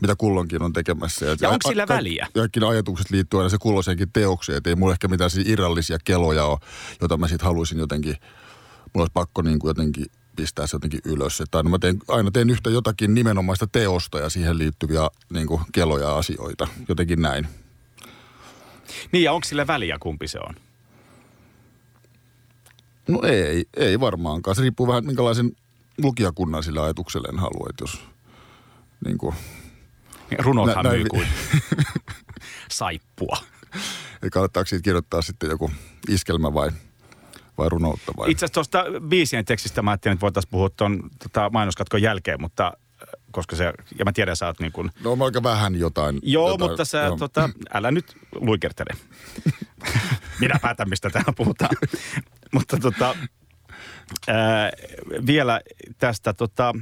mitä 0.00 0.16
kulloinkin 0.16 0.62
on 0.62 0.72
tekemässä. 0.72 1.26
Ja 1.40 1.50
onko 1.50 1.68
sillä 1.68 1.88
väliä? 1.88 2.28
Kaikki 2.34 2.60
ne 2.60 2.66
ajatukset 2.66 3.10
liittyy 3.10 3.40
aina 3.40 3.48
se 3.48 3.56
kulloisenkin 3.60 4.12
teokseen, 4.12 4.58
että 4.58 4.70
ei 4.70 4.76
mulla 4.76 4.92
ehkä 4.92 5.08
mitään 5.08 5.30
siis 5.30 5.48
irrallisia 5.48 5.98
keloja 6.04 6.44
ole, 6.44 6.58
joita 7.00 7.16
mä 7.16 7.28
sitten 7.28 7.46
haluaisin 7.46 7.78
jotenkin, 7.78 8.16
mulla 8.94 9.02
olisi 9.02 9.12
pakko 9.14 9.42
niin 9.42 9.58
kuin 9.58 9.70
jotenkin 9.70 10.06
pistää 10.36 10.66
se 10.66 10.74
jotenkin 10.74 11.00
ylös. 11.04 11.40
Että 11.40 11.58
aina, 11.58 11.70
mä 11.70 11.78
teen, 11.78 11.98
aina 12.08 12.30
teen 12.30 12.50
yhtä 12.50 12.70
jotakin 12.70 13.14
nimenomaista 13.14 13.66
teosta 13.66 14.18
ja 14.18 14.28
siihen 14.28 14.58
liittyviä 14.58 15.08
niin 15.30 15.46
kuin 15.46 15.60
keloja 15.72 16.04
ja 16.08 16.16
asioita. 16.16 16.68
Jotenkin 16.88 17.22
näin. 17.22 17.48
Niin 19.12 19.24
ja 19.24 19.32
onko 19.32 19.44
sillä 19.44 19.66
väliä, 19.66 19.98
kumpi 20.00 20.28
se 20.28 20.38
on? 20.48 20.54
No 23.08 23.20
ei, 23.22 23.64
ei 23.76 24.00
varmaankaan. 24.00 24.56
Se 24.56 24.62
riippuu 24.62 24.86
vähän, 24.86 25.06
minkälaisen 25.06 25.52
lukijakunnan 26.02 26.62
sillä 26.62 26.82
ajatukselle 26.82 27.28
en 27.28 27.38
halua. 27.38 27.66
Että 27.70 27.82
jos, 27.82 28.00
niin 29.04 29.18
kuin, 29.18 29.34
Runothan 30.38 30.84
Nä- 30.84 30.90
myy 30.90 31.04
kuin 31.04 31.26
saippua. 32.70 33.36
Eli 34.22 34.30
kannattaako 34.30 34.66
siitä 34.66 34.82
kirjoittaa 34.82 35.22
sitten 35.22 35.50
joku 35.50 35.70
iskelmä 36.08 36.54
vai, 36.54 36.70
vai 37.58 37.68
runoutta 37.68 38.12
vai? 38.16 38.30
Itse 38.30 38.44
asiassa 38.44 38.54
tuosta 38.54 38.84
biisien 39.08 39.44
tekstistä 39.44 39.82
mä 39.82 39.90
ajattelin, 39.90 40.12
että 40.12 40.22
voitaisiin 40.22 40.50
puhua 40.50 40.70
tuon 40.70 41.10
tota, 41.22 41.50
mainoskatkon 41.50 42.02
jälkeen, 42.02 42.40
mutta 42.40 42.66
äh, 42.66 43.08
koska 43.30 43.56
se, 43.56 43.72
ja 43.98 44.04
mä 44.04 44.12
tiedän, 44.12 44.36
sä 44.36 44.46
oot 44.46 44.60
niin 44.60 44.72
kuin, 44.72 44.90
No 45.04 45.24
aika 45.24 45.42
vähän 45.42 45.76
jotain. 45.76 46.20
Joo, 46.22 46.50
jotain, 46.50 46.70
mutta 46.70 46.84
sä, 46.84 46.98
joo. 46.98 47.16
tota, 47.16 47.50
älä 47.74 47.90
nyt 47.90 48.16
luikertele. 48.34 48.90
Minä 50.40 50.58
päätän, 50.62 50.88
mistä 50.88 51.10
täällä 51.10 51.32
puhutaan. 51.36 51.76
mutta 52.54 52.76
tota, 52.76 53.16
ää, 54.28 54.70
vielä 55.26 55.60
tästä 55.98 56.32
tota, 56.32 56.74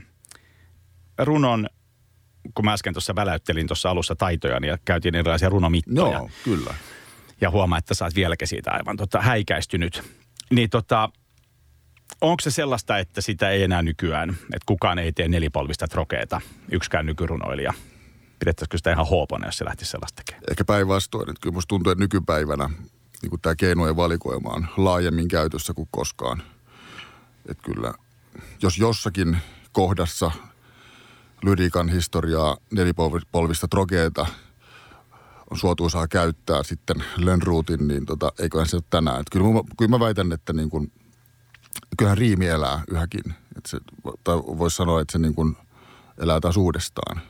runon, 1.19 1.69
kun 2.55 2.65
mä 2.65 2.73
äsken 2.73 2.95
tuossa 2.95 3.15
väläyttelin 3.15 3.67
tuossa 3.67 3.91
alussa 3.91 4.17
taitoja, 4.17 4.59
ja 4.67 4.79
käytiin 4.85 5.15
erilaisia 5.15 5.49
runomittoja. 5.49 6.19
Joo, 6.19 6.31
kyllä. 6.45 6.75
Ja 7.41 7.51
huomaa, 7.51 7.79
että 7.79 7.95
sä 7.95 8.05
oot 8.05 8.15
vieläkin 8.15 8.49
siitä 8.49 8.71
aivan 8.71 8.97
tota, 8.97 9.21
häikäistynyt. 9.21 10.03
Niin 10.51 10.71
tota, 10.71 11.09
onko 12.21 12.41
se 12.41 12.51
sellaista, 12.51 12.99
että 12.99 13.21
sitä 13.21 13.51
ei 13.51 13.63
enää 13.63 13.83
nykyään, 13.83 14.31
että 14.31 14.67
kukaan 14.67 14.99
ei 14.99 15.13
tee 15.13 15.29
nelipolvista 15.29 15.89
trokeeta, 15.89 16.41
yksikään 16.73 17.07
nykyrunoilija? 17.07 17.75
Pidettäisikö 18.39 18.77
sitä 18.77 18.93
ihan 18.93 19.07
hoopona, 19.07 19.47
jos 19.47 19.59
se 19.59 19.65
lähtisi 19.65 19.91
sellaista 19.91 20.23
tekemään? 20.25 20.45
Ehkä 20.51 20.65
päinvastoin. 20.65 21.31
Että 21.31 21.41
kyllä 21.41 21.55
musta 21.55 21.69
tuntuu, 21.69 21.93
että 21.93 22.05
nykypäivänä 22.05 22.71
niin 23.23 23.41
tämä 23.43 23.55
keinojen 23.55 23.97
valikoima 23.97 24.51
on 24.51 24.67
laajemmin 24.77 25.29
käytössä 25.29 25.75
kuin 25.75 25.89
koskaan. 25.91 26.43
Että 27.49 27.63
kyllä, 27.63 27.95
jos 28.63 28.79
jossakin 28.79 29.37
kohdassa 29.73 30.31
lyriikan 31.43 31.89
historiaa 31.89 32.57
nelipolvista 32.73 33.69
trokeeta 33.69 34.27
on 35.51 35.59
suotuisaa 35.59 36.09
käyttää 36.09 36.63
sitten 36.63 37.05
Lönnruutin, 37.17 37.89
niin 37.89 38.07
tota, 38.07 38.33
eiköhän 38.39 38.69
se 38.69 38.77
ole 38.77 38.85
tänään. 38.91 39.21
Et 39.21 39.27
kyllä, 39.33 39.47
mä, 39.47 39.61
kyllä 39.79 39.91
mä 39.91 40.01
väitän, 40.01 40.33
että 40.33 40.53
niin 40.53 40.71
kuin, 40.71 40.93
kyllähän 41.99 42.19
riimi 42.19 42.47
elää 42.47 42.85
yhäkin. 42.91 43.35
Et 43.57 43.67
se, 43.67 43.79
tai 44.25 44.37
voisi 44.37 44.77
sanoa, 44.77 45.01
että 45.01 45.13
se 45.13 45.19
niin 45.19 45.35
kuin 45.35 45.57
elää 46.19 46.41
taas 46.41 46.57
uudestaan 46.57 47.21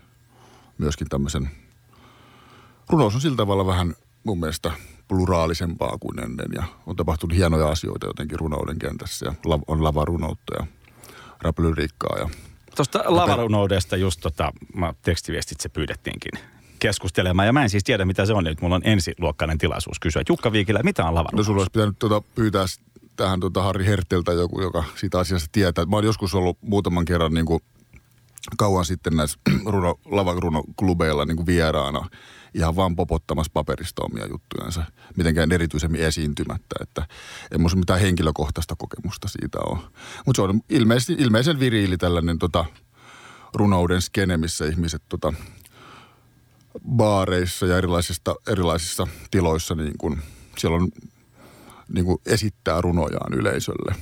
myöskin 0.78 1.08
tämmöisen 1.08 1.50
runous 2.88 3.14
on 3.14 3.20
sillä 3.20 3.36
tavalla 3.36 3.66
vähän 3.66 3.94
mun 4.24 4.40
mielestä 4.40 4.72
pluraalisempaa 5.08 5.98
kuin 6.00 6.18
ennen 6.18 6.48
ja 6.54 6.64
on 6.86 6.96
tapahtunut 6.96 7.36
hienoja 7.36 7.68
asioita 7.68 8.06
jotenkin 8.06 8.38
runouden 8.38 8.78
kentässä 8.78 9.26
ja 9.26 9.34
on 9.66 9.84
lavarunoutta 9.84 10.54
ja 10.58 10.66
raplyriikkaa 11.42 12.18
ja 12.18 12.28
Tuosta 12.76 13.02
lavarunoudesta 13.06 13.96
just 13.96 14.20
tota, 14.20 14.52
mä 14.74 14.94
tekstiviestitse 15.02 15.68
pyydettiinkin 15.68 16.32
keskustelemaan. 16.78 17.46
Ja 17.46 17.52
mä 17.52 17.62
en 17.62 17.70
siis 17.70 17.84
tiedä, 17.84 18.04
mitä 18.04 18.26
se 18.26 18.32
on. 18.32 18.44
Nyt 18.44 18.60
mulla 18.60 18.74
on 18.74 18.82
ensiluokkainen 18.84 19.58
tilaisuus 19.58 20.00
kysyä. 20.00 20.22
Jukka 20.28 20.52
Viikilä, 20.52 20.80
mitä 20.82 21.02
on 21.02 21.08
No 21.08 21.14
lavarunous? 21.14 21.46
sulla 21.46 21.60
olisi 21.60 21.70
pitänyt 21.72 21.98
tuota 21.98 22.22
pyytää 22.34 22.64
tähän 23.16 23.40
tuota 23.40 23.62
Harri 23.62 23.86
Herteltä 23.86 24.32
joku, 24.32 24.60
joka 24.62 24.84
siitä 24.94 25.18
asiasta 25.18 25.48
tietää. 25.52 25.84
Mä 25.84 25.96
oon 25.96 26.04
joskus 26.04 26.34
ollut 26.34 26.58
muutaman 26.60 27.04
kerran 27.04 27.34
niin 27.34 27.46
kuin 27.46 27.60
kauan 28.58 28.84
sitten 28.84 29.16
näissä 29.16 29.38
runo, 29.72 29.94
lavarunoklubeilla 30.04 31.24
niin 31.24 31.36
kuin 31.36 31.46
vieraana 31.46 32.08
ihan 32.54 32.76
vaan 32.76 32.96
popottamassa 32.96 33.50
paperista 33.54 34.02
omia 34.04 34.26
juttujansa, 34.26 34.84
mitenkään 35.16 35.52
erityisemmin 35.52 36.00
esiintymättä, 36.00 36.74
että 36.80 37.06
en 37.54 37.60
muista 37.60 37.78
mitään 37.78 38.00
henkilökohtaista 38.00 38.74
kokemusta 38.78 39.28
siitä 39.28 39.58
ole. 39.66 39.78
Mutta 40.26 40.38
se 40.38 40.42
on 40.42 40.60
ilmeisesti, 40.68 41.16
ilmeisen 41.18 41.60
viriili 41.60 41.98
tällainen 41.98 42.38
tota, 42.38 42.64
runouden 43.54 44.02
skene, 44.02 44.36
missä 44.36 44.66
ihmiset 44.66 45.02
tota, 45.08 45.32
baareissa 46.88 47.66
ja 47.66 47.78
erilaisista, 47.78 48.34
erilaisissa 48.48 49.06
tiloissa 49.30 49.74
niin 49.74 49.92
kun, 49.98 50.18
siellä 50.58 50.76
on 50.76 50.88
niin 51.94 52.04
kun 52.04 52.20
esittää 52.26 52.80
runojaan 52.80 53.34
yleisölle. 53.34 53.94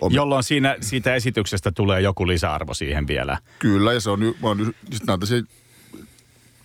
Omi- 0.00 0.14
Jolloin 0.14 0.44
siinä, 0.44 0.76
siitä 0.80 1.14
esityksestä 1.14 1.72
tulee 1.72 2.00
joku 2.00 2.26
lisäarvo 2.26 2.74
siihen 2.74 3.06
vielä. 3.06 3.38
Kyllä, 3.58 3.92
ja 3.92 4.00
se 4.00 4.10
on, 4.10 4.20
mä 4.20 4.48
oon, 4.48 4.74
sit 5.24 5.44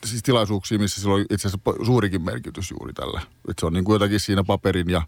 siis 0.08 0.24
tilaisuuksia, 0.24 0.80
missä 0.80 1.02
sillä 1.02 1.14
on 1.14 1.22
itse 1.22 1.48
asiassa 1.48 1.86
suurikin 1.86 2.22
merkitys 2.22 2.72
juuri 2.72 2.94
tällä. 2.94 3.22
Et 3.50 3.60
se 3.60 3.66
on 3.66 3.74
niin 3.74 3.84
kuin 3.84 3.96
jotakin 3.96 4.20
siinä 4.20 4.44
paperin 4.44 4.90
ja 4.90 5.02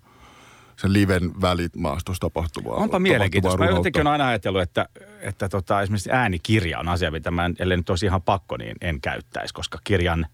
sen 0.75 0.93
liven 0.93 1.41
välit 1.41 1.75
maastossa 1.75 2.21
tapahtuvaa. 2.21 2.75
Onpa 2.75 2.99
mielenkiintoista. 2.99 3.57
Mä 3.57 3.69
jotenkin 3.69 4.01
olen 4.01 4.11
aina 4.11 4.27
ajatellut, 4.27 4.61
että, 4.61 4.89
että 5.21 5.49
tota, 5.49 5.81
esimerkiksi 5.81 6.11
äänikirja 6.11 6.79
on 6.79 6.87
asia, 6.87 7.11
mitä 7.11 7.31
mä 7.31 7.45
en, 7.45 7.55
ellei 7.59 7.77
nyt 7.77 7.89
olisi 7.89 8.05
ihan 8.05 8.21
pakko, 8.21 8.57
niin 8.57 8.75
en 8.81 9.01
käyttäisi, 9.01 9.53
koska 9.53 9.79
kirjan, 9.83 10.25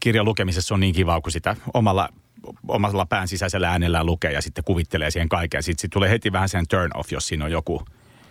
kirjan 0.00 0.24
lukemisessa 0.24 0.74
on 0.74 0.80
niin 0.80 0.94
kiva, 0.94 1.20
kun 1.20 1.32
sitä 1.32 1.56
omalla, 1.74 2.08
omalla 2.68 3.06
pään 3.06 3.28
sisäisellä 3.28 3.70
äänellään 3.70 4.06
lukee 4.06 4.32
ja 4.32 4.42
sitten 4.42 4.64
kuvittelee 4.64 5.10
siihen 5.10 5.28
kaiken. 5.28 5.62
Sitten 5.62 5.80
sit 5.80 5.90
tulee 5.90 6.10
heti 6.10 6.32
vähän 6.32 6.48
sen 6.48 6.68
turn 6.68 6.90
off, 6.94 7.12
jos 7.12 7.28
siinä 7.28 7.44
on 7.44 7.50
joku 7.50 7.82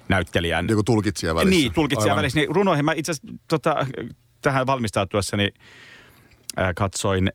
näyttelijän 0.10 0.68
Joku 0.70 0.84
tulkitsija 0.84 1.36
välissä. 1.36 1.50
Niin, 1.50 1.74
tulkitsija 1.74 2.14
Aivan. 2.14 2.18
välissä. 2.18 2.40
Niin 2.40 2.56
runoihin 2.56 2.86
mä 2.86 2.94
itse 2.94 3.12
asiassa 3.12 3.38
tota, 3.48 3.86
tähän 4.42 4.68
valmistautuessani 4.68 5.50
ää, 6.58 6.74
katsoin 6.74 7.32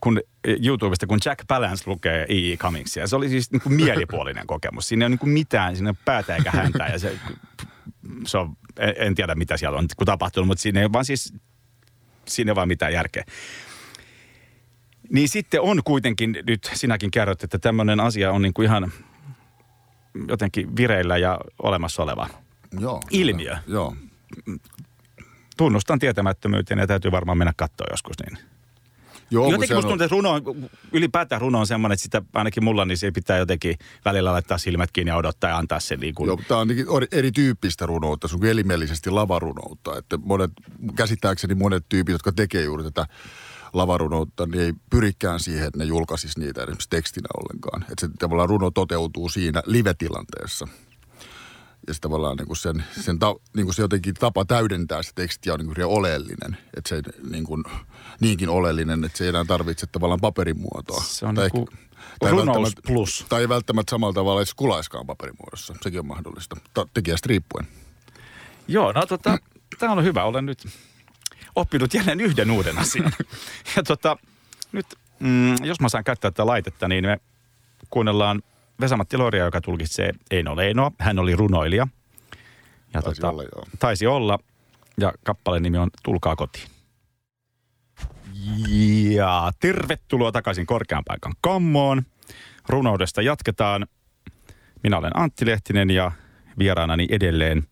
kun 0.00 0.20
YouTubesta, 0.64 1.06
kun 1.06 1.18
Jack 1.24 1.46
Palance 1.48 1.84
lukee 1.86 2.26
E.E. 2.28 2.56
Cummingsia. 2.56 3.06
Se 3.06 3.16
oli 3.16 3.28
siis 3.28 3.52
niin 3.52 3.62
kuin 3.62 3.74
mielipuolinen 3.74 4.46
kokemus. 4.46 4.88
Siinä 4.88 5.04
ei 5.04 5.06
ole 5.06 5.10
niin 5.10 5.18
kuin 5.18 5.30
mitään, 5.30 5.76
siinä 5.76 5.88
ei 5.88 5.90
ole 5.90 6.02
päätä 6.04 6.36
eikä 6.36 6.50
häntä. 6.50 6.86
Ja 6.86 6.98
se, 6.98 7.18
se 8.26 8.38
on, 8.38 8.56
en, 8.78 8.94
en 8.98 9.14
tiedä 9.14 9.34
mitä 9.34 9.56
siellä 9.56 9.78
on 9.78 9.86
kun 9.96 10.06
tapahtunut, 10.06 10.46
mutta 10.46 10.62
siinä 10.62 10.80
ei 10.80 10.92
vaan 10.92 11.04
siis, 11.04 11.34
siinä 12.28 12.50
ei 12.50 12.56
vaan 12.56 12.68
mitään 12.68 12.92
järkeä. 12.92 13.24
Niin 15.10 15.28
sitten 15.28 15.60
on 15.60 15.82
kuitenkin, 15.84 16.38
nyt 16.46 16.70
sinäkin 16.74 17.10
kerrot, 17.10 17.44
että 17.44 17.58
tämmöinen 17.58 18.00
asia 18.00 18.32
on 18.32 18.42
niin 18.42 18.54
kuin 18.54 18.66
ihan 18.66 18.92
jotenkin 20.28 20.76
vireillä 20.76 21.16
ja 21.16 21.38
olemassa 21.62 22.02
oleva. 22.02 22.28
Joo, 22.80 23.00
ilmiö. 23.10 23.56
Joo. 23.66 23.96
Tunnustan 25.56 25.98
tietämättömyyteen 25.98 26.78
ja 26.78 26.86
täytyy 26.86 27.12
varmaan 27.12 27.38
mennä 27.38 27.52
katsoa 27.56 27.86
joskus 27.90 28.16
niin. 28.18 28.38
Joo, 29.30 29.50
jotenkin 29.50 29.76
musta 29.76 29.88
tuntuu, 29.88 30.04
että 30.04 30.16
runo, 30.16 30.30
on- 30.32 30.70
ylipäätään 30.92 31.40
runo 31.40 31.60
on 31.60 31.66
semmoinen, 31.66 31.94
että 31.94 32.02
sitä 32.02 32.22
ainakin 32.34 32.64
mulla, 32.64 32.84
niin 32.84 32.98
se 32.98 33.10
pitää 33.10 33.38
jotenkin 33.38 33.76
välillä 34.04 34.32
laittaa 34.32 34.58
silmät 34.58 34.90
kiinni 34.92 35.10
ja 35.10 35.16
odottaa 35.16 35.50
ja 35.50 35.56
antaa 35.56 35.80
se 35.80 35.96
niin 35.96 36.14
kuin, 36.14 36.26
Joo, 36.26 36.40
tämä 36.48 36.60
on 36.60 36.68
ori- 36.70 37.08
erityyppistä 37.12 37.86
runoutta, 37.86 38.28
sun 38.28 38.46
elimellisesti 38.46 39.10
lavarunoutta. 39.10 39.98
Että 39.98 40.16
monet, 40.16 40.50
käsittääkseni 40.96 41.54
monet 41.54 41.84
tyypit, 41.88 42.12
jotka 42.12 42.32
tekee 42.32 42.62
juuri 42.64 42.84
tätä 42.84 43.06
lavarunoutta, 43.72 44.46
niin 44.46 44.60
ei 44.60 44.72
pyrikään 44.90 45.40
siihen, 45.40 45.66
että 45.66 45.78
ne 45.78 45.84
julkaisis 45.84 46.38
niitä 46.38 46.60
esimerkiksi 46.60 46.90
tekstinä 46.90 47.28
ollenkaan. 47.38 47.82
Että 47.82 48.06
se 48.06 48.08
tavallaan 48.18 48.48
runo 48.48 48.70
toteutuu 48.70 49.28
siinä 49.28 49.62
live-tilanteessa. 49.66 50.68
Ja 51.86 51.94
se 51.94 52.00
tavallaan 52.00 52.36
niin 52.36 52.46
kuin 52.46 52.56
sen, 52.56 52.84
sen 53.00 53.18
ta, 53.18 53.34
niin 53.56 53.66
kuin 53.66 53.74
se 53.74 53.82
jotenkin 53.82 54.14
tapa 54.14 54.44
täydentää 54.44 55.02
se 55.02 55.10
tekstiä 55.14 55.52
on 55.54 55.60
niin 55.60 55.74
kuin 55.74 55.84
oleellinen. 55.86 56.56
Että 56.76 56.88
se 56.88 57.02
niin 57.30 57.44
kuin, 57.44 57.64
niinkin 58.20 58.48
oleellinen, 58.48 59.04
että 59.04 59.18
se 59.18 59.24
ei 59.24 59.28
enää 59.28 59.44
tarvitse 59.44 59.86
tavallaan 59.86 60.20
paperin 60.20 60.60
muotoa. 60.60 61.02
Se 61.02 61.26
on 61.26 61.34
Tai 61.34 61.44
niinku 61.44 61.68
tai 62.20 62.30
runous 62.30 62.46
välttämättä- 62.46 62.82
plus. 62.86 63.26
Tai 63.28 63.40
ei 63.40 63.48
välttämättä 63.48 63.90
samalla 63.90 64.14
tavalla 64.14 64.40
edes 64.40 64.54
kulaiskaan 64.54 65.06
paperimuodossa. 65.06 65.74
Sekin 65.82 66.00
on 66.00 66.06
mahdollista. 66.06 66.56
Ta- 66.74 66.88
tekijästä 66.94 67.26
riippuen. 67.28 67.68
Joo, 68.68 68.92
no 68.92 69.06
tota, 69.06 69.38
tämä 69.78 69.92
on 69.92 70.04
hyvä. 70.04 70.24
Olen 70.24 70.46
nyt 70.46 70.66
oppinut 71.56 71.94
jälleen 71.94 72.20
yhden 72.20 72.50
uuden 72.50 72.78
asian. 72.78 73.12
Ja 73.76 73.82
tota, 73.82 74.16
nyt, 74.72 74.86
mm, 75.20 75.64
jos 75.64 75.80
mä 75.80 75.88
saan 75.88 76.04
käyttää 76.04 76.30
tätä 76.30 76.46
laitetta, 76.46 76.88
niin 76.88 77.04
me 77.04 77.20
kuunnellaan 77.90 78.42
Vesamatti 78.80 79.16
Loria, 79.16 79.44
joka 79.44 79.60
tulkitsee 79.60 80.12
Eino 80.30 80.56
Leinoa. 80.56 80.92
Hän 81.00 81.18
oli 81.18 81.36
runoilija. 81.36 81.86
Ja 82.94 83.02
Taisi 83.02 83.26
olla, 83.26 83.42
joo. 83.42 83.66
taisi 83.78 84.06
olla. 84.06 84.38
Ja 85.00 85.12
kappaleen 85.24 85.62
nimi 85.62 85.78
on 85.78 85.90
Tulkaa 86.02 86.36
kotiin. 86.36 86.68
Ja 89.10 89.52
tervetuloa 89.60 90.32
takaisin 90.32 90.66
korkean 90.66 91.04
paikan 91.04 91.32
kammoon. 91.40 92.02
Runoudesta 92.68 93.22
jatketaan. 93.22 93.86
Minä 94.82 94.98
olen 94.98 95.16
Antti 95.16 95.46
Lehtinen 95.46 95.90
ja 95.90 96.12
vieraanani 96.58 97.06
edelleen 97.10 97.66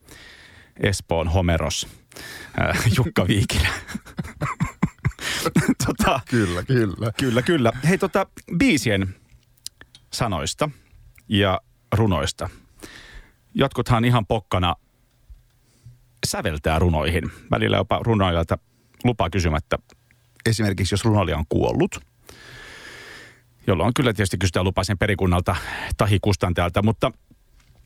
Espoon 0.80 1.28
Homeros, 1.28 1.88
äh, 2.60 2.78
Jukka 2.96 3.26
Viikilä. 3.28 3.68
tota, 5.86 6.20
Kyllä, 6.30 6.62
kyllä. 6.62 7.12
kyllä, 7.18 7.42
kyllä. 7.42 7.72
Hei 7.88 7.98
tota, 7.98 8.26
biisien 8.58 9.14
sanoista 10.12 10.70
ja 11.28 11.60
runoista. 11.92 12.48
Jotkuthan 13.54 14.04
ihan 14.04 14.26
pokkana 14.26 14.74
säveltää 16.26 16.78
runoihin. 16.78 17.22
Välillä 17.50 17.76
jopa 17.76 18.00
runoilijalta 18.02 18.58
lupaa 19.04 19.30
kysymättä. 19.30 19.78
Esimerkiksi 20.46 20.94
jos 20.94 21.04
runoilija 21.04 21.38
on 21.38 21.44
kuollut, 21.48 22.00
jolloin 23.66 23.94
kyllä 23.94 24.12
tietysti 24.12 24.38
kysytään 24.38 24.64
lupaa 24.64 24.84
sen 24.84 24.98
perikunnalta 24.98 25.56
tahi 25.96 26.18
kustantajalta, 26.22 26.82
mutta 26.82 27.12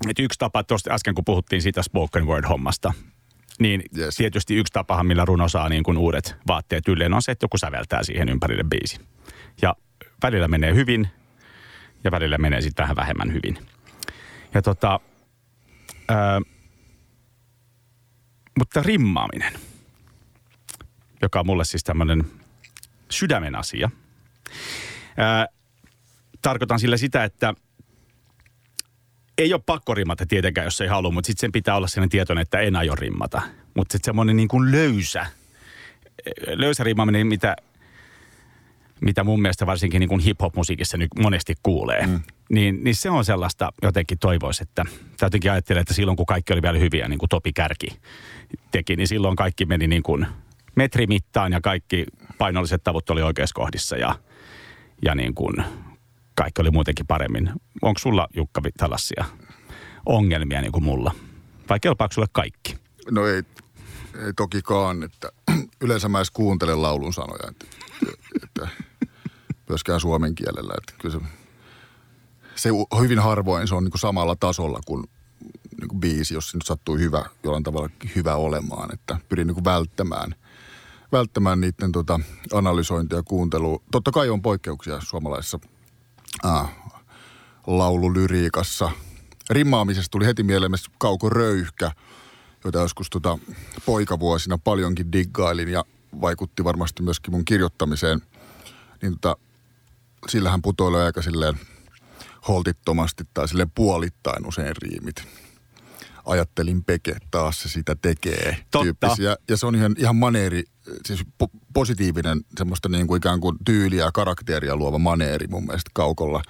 et 0.08 0.18
yksi 0.18 0.38
tapa 0.38 0.64
tuosta 0.64 0.94
äsken, 0.94 1.14
kun 1.14 1.24
puhuttiin 1.24 1.62
siitä 1.62 1.82
spoken 1.82 2.26
word-hommasta, 2.26 2.92
Niin 3.58 3.80
Yes. 3.96 4.04
yes. 4.04 4.16
tietysti 4.16 4.54
yksi 4.56 4.72
tapahan, 4.72 5.06
millä 5.06 5.24
runo 5.24 5.48
saa 5.48 5.68
niin 5.68 5.82
kuin 5.82 5.98
uudet 5.98 6.36
vaatteet 6.46 6.88
ylleen, 6.88 7.14
on 7.14 7.22
se, 7.22 7.32
että 7.32 7.44
joku 7.44 7.58
säveltää 7.58 8.02
siihen 8.02 8.28
ympärille 8.28 8.64
biisi. 8.64 9.00
Ja 9.62 9.76
välillä 10.22 10.48
menee 10.48 10.74
hyvin 10.74 11.08
ja 12.04 12.10
välillä 12.10 12.38
menee 12.38 12.60
sitten 12.60 12.82
vähän 12.82 12.96
vähemmän 12.96 13.32
hyvin. 13.32 13.58
Ja 14.54 14.62
tota, 14.62 15.00
ää, 16.08 16.40
mutta 18.58 18.82
rimmaaminen, 18.82 19.52
joka 21.22 21.40
on 21.40 21.46
mulle 21.46 21.64
siis 21.64 21.84
tämmöinen 21.84 22.24
sydämen 23.10 23.54
asia. 23.54 23.90
Ää, 25.16 25.46
tarkoitan 26.42 26.80
sillä 26.80 26.96
sitä, 26.96 27.24
että 27.24 27.54
ei 29.38 29.52
ole 29.52 29.62
pakko 29.66 29.94
rimmata 29.94 30.26
tietenkään, 30.26 30.64
jos 30.64 30.80
ei 30.80 30.88
halua, 30.88 31.10
mutta 31.10 31.26
sitten 31.26 31.40
sen 31.40 31.52
pitää 31.52 31.76
olla 31.76 31.86
sellainen 31.86 32.10
tietoinen, 32.10 32.42
että 32.42 32.60
en 32.60 32.76
aio 32.76 32.94
rimmata. 32.94 33.42
Mutta 33.74 33.92
sitten 33.92 34.08
semmoinen 34.08 34.36
niin 34.36 34.48
kuin 34.48 34.72
löysä, 34.72 35.26
löysä 36.46 36.84
rimmaaminen, 36.84 37.26
mitä, 37.26 37.56
mitä 39.00 39.24
mun 39.24 39.42
mielestä 39.42 39.66
varsinkin 39.66 40.00
niin 40.00 40.08
kuin 40.08 40.20
hip-hop-musiikissa 40.20 40.96
nyt 40.96 41.08
monesti 41.20 41.54
kuulee, 41.62 42.06
mm. 42.06 42.20
niin, 42.50 42.84
niin 42.84 42.94
se 42.94 43.10
on 43.10 43.24
sellaista 43.24 43.72
jotenkin 43.82 44.18
toivoisi, 44.18 44.62
että 44.62 44.84
tai 45.18 45.26
jotenkin 45.26 45.52
ajattelen, 45.52 45.80
että 45.80 45.94
silloin 45.94 46.16
kun 46.16 46.26
kaikki 46.26 46.52
oli 46.52 46.62
vielä 46.62 46.78
hyviä, 46.78 47.08
niin 47.08 47.18
kuin 47.18 47.28
Topi 47.28 47.52
Kärki 47.52 47.88
teki, 48.70 48.96
niin 48.96 49.08
silloin 49.08 49.36
kaikki 49.36 49.66
meni 49.66 49.86
niin 49.86 50.02
kuin 50.02 50.26
metrimittaan 50.76 51.52
ja 51.52 51.60
kaikki 51.60 52.06
painolliset 52.38 52.84
tavut 52.84 53.10
oli 53.10 53.22
oikeassa 53.22 53.54
kohdissa 53.54 53.96
ja, 53.96 54.18
ja 55.02 55.14
niin 55.14 55.34
kuin 55.34 55.64
kaikki 56.34 56.60
oli 56.60 56.70
muutenkin 56.70 57.06
paremmin. 57.06 57.50
Onko 57.82 57.98
sulla, 57.98 58.28
Jukka, 58.36 58.62
tällaisia 58.76 59.24
ongelmia 60.06 60.60
niin 60.60 60.72
kuin 60.72 60.84
mulla? 60.84 61.14
Vai 61.68 61.80
kelpaako 61.80 62.12
sulle 62.12 62.28
kaikki? 62.32 62.76
No 63.10 63.26
ei, 63.26 63.42
ei 64.24 64.32
tokikaan, 64.36 65.02
että 65.02 65.32
yleensä 65.84 66.08
mä 66.08 66.18
edes 66.18 66.30
kuuntelen 66.30 66.82
laulun 66.82 67.12
sanoja, 67.12 67.50
että, 67.50 67.66
että 68.42 68.68
myöskään 69.68 70.00
suomen 70.00 70.34
kielellä. 70.34 70.74
Että 70.78 70.92
kyllä 70.98 71.18
se, 71.18 71.26
se 72.54 72.70
hyvin 73.00 73.18
harvoin 73.18 73.68
se 73.68 73.74
on 73.74 73.84
niin 73.84 73.92
kuin 73.92 74.00
samalla 74.00 74.36
tasolla 74.36 74.80
kuin, 74.86 75.04
niin 75.80 75.88
kuin 75.88 76.00
biisi, 76.00 76.34
jos 76.34 76.50
se 76.50 76.56
nyt 76.56 76.66
sattuu 76.66 76.96
hyvä, 76.96 77.24
jollain 77.44 77.64
tavalla 77.64 77.90
hyvä 78.16 78.34
olemaan. 78.34 78.94
Että 78.94 79.18
pyrin 79.28 79.46
niin 79.46 79.54
kuin 79.54 79.64
välttämään, 79.64 80.34
välttämään 81.12 81.60
niiden 81.60 81.92
tota, 81.92 82.20
analysointia 82.52 83.18
ja 83.18 83.22
kuuntelua. 83.22 83.82
Totta 83.92 84.10
kai 84.10 84.30
on 84.30 84.42
poikkeuksia 84.42 85.00
suomalaisessa 85.00 85.58
äh, 86.44 86.70
laululyriikassa. 87.66 88.90
Rimmaamisesta 89.50 90.10
tuli 90.10 90.26
heti 90.26 90.42
mieleen 90.42 90.70
myös 90.70 90.90
Kauko 90.98 91.28
Röyhkä, 91.28 91.90
jota 92.64 92.78
joskus 92.78 93.10
tota, 93.10 93.38
poikavuosina 93.86 94.58
paljonkin 94.58 95.12
diggailin 95.12 95.68
ja 95.68 95.84
vaikutti 96.20 96.64
varmasti 96.64 97.02
myöskin 97.02 97.34
mun 97.34 97.44
kirjoittamiseen. 97.44 98.22
Niin 99.02 99.12
tota, 99.12 99.36
sillä 100.28 100.50
hän 100.50 100.62
putoilee 100.62 101.04
aika 101.04 101.22
silleen 101.22 101.54
holtittomasti 102.48 103.24
tai 103.34 103.48
silleen 103.48 103.70
puolittain 103.70 104.46
usein 104.46 104.76
riimit. 104.82 105.24
Ajattelin 106.24 106.84
Peke, 106.84 107.16
taas 107.30 107.60
se 107.62 107.68
sitä 107.68 107.96
tekee. 108.02 108.56
Totta. 108.70 108.84
Tyyppisiä. 108.84 109.36
Ja 109.48 109.56
se 109.56 109.66
on 109.66 109.74
ihan, 109.74 109.94
ihan 109.98 110.16
maneeri, 110.16 110.64
siis 111.06 111.20
po- 111.42 111.58
positiivinen 111.72 112.40
semmoista 112.58 112.88
niin 112.88 113.06
kuin 113.06 113.18
ikään 113.18 113.40
kuin 113.40 113.56
tyyliä 113.64 114.04
ja 114.04 114.12
karakteria 114.12 114.76
luova 114.76 114.98
maneeri 114.98 115.46
mun 115.46 115.66
mielestä 115.66 115.90
Kaukolla. 115.94 116.42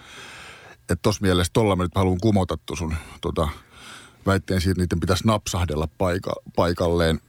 Että 0.80 0.96
tossa 1.02 1.22
mielessä 1.22 1.50
tolla 1.52 1.76
mä 1.76 1.82
nyt 1.82 1.94
haluan 1.94 2.18
kumota 2.20 2.58
sun 2.78 2.94
tota, 3.20 3.48
väitteen 4.26 4.60
siitä, 4.60 4.72
että 4.72 4.82
niiden 4.82 5.00
pitäisi 5.00 5.26
napsahdella 5.26 5.88
paika, 5.98 6.32
paikalleen. 6.56 7.20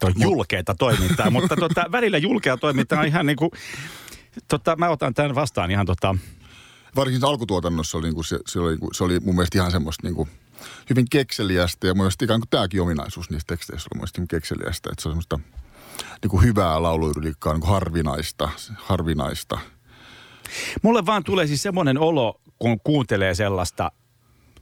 Toi 0.00 0.12
julkeeta 0.16 0.74
toimintaa, 0.74 1.30
mutta 1.30 1.56
tota, 1.56 1.84
välillä 1.92 2.18
julkea 2.18 2.56
toimintaa 2.56 3.00
on 3.00 3.06
ihan 3.06 3.26
niin 3.26 3.36
kuin, 3.36 3.50
tota, 4.48 4.76
mä 4.76 4.88
otan 4.88 5.14
tämän 5.14 5.34
vastaan 5.34 5.70
ihan 5.70 5.86
tota, 5.86 6.16
Varsinkin 6.96 7.28
alkutuotannossa 7.28 7.98
oli, 7.98 8.06
niin 8.06 8.14
kuin 8.14 8.24
se, 8.24 8.38
se, 8.46 8.60
oli, 8.60 8.70
niin 8.70 8.80
kuin- 8.80 8.94
se 8.94 9.04
oli 9.04 9.20
mun 9.20 9.34
mielestä 9.34 9.58
ihan 9.58 9.70
semmoista 9.70 10.06
niin 10.06 10.14
kuin, 10.14 10.28
hyvin 10.90 11.06
kekseliästä 11.10 11.86
ja 11.86 11.94
mun 11.94 12.02
mielestä 12.02 12.24
ikään 12.24 12.40
kuin 12.40 12.48
tämäkin 12.48 12.82
ominaisuus 12.82 13.30
niissä 13.30 13.46
teksteissä 13.46 13.88
oli 13.88 13.98
mun 13.98 14.00
mielestä 14.00 14.36
kekseliästä. 14.36 14.90
Että 14.92 15.02
se 15.02 15.08
on 15.08 15.12
semmoista 15.12 15.38
niin 16.22 16.30
kuin 16.30 16.42
hyvää 16.42 16.82
lauluyrilikkaa, 16.82 17.52
niin 17.52 17.60
kuin 17.60 17.70
harvinaista, 17.70 18.48
harvinaista. 18.76 19.58
Mulle 20.82 21.06
vaan 21.06 21.24
tulee 21.24 21.46
siis 21.46 21.62
semmoinen 21.62 21.98
olo, 21.98 22.40
kun 22.58 22.80
kuuntelee 22.84 23.34
sellaista, 23.34 23.92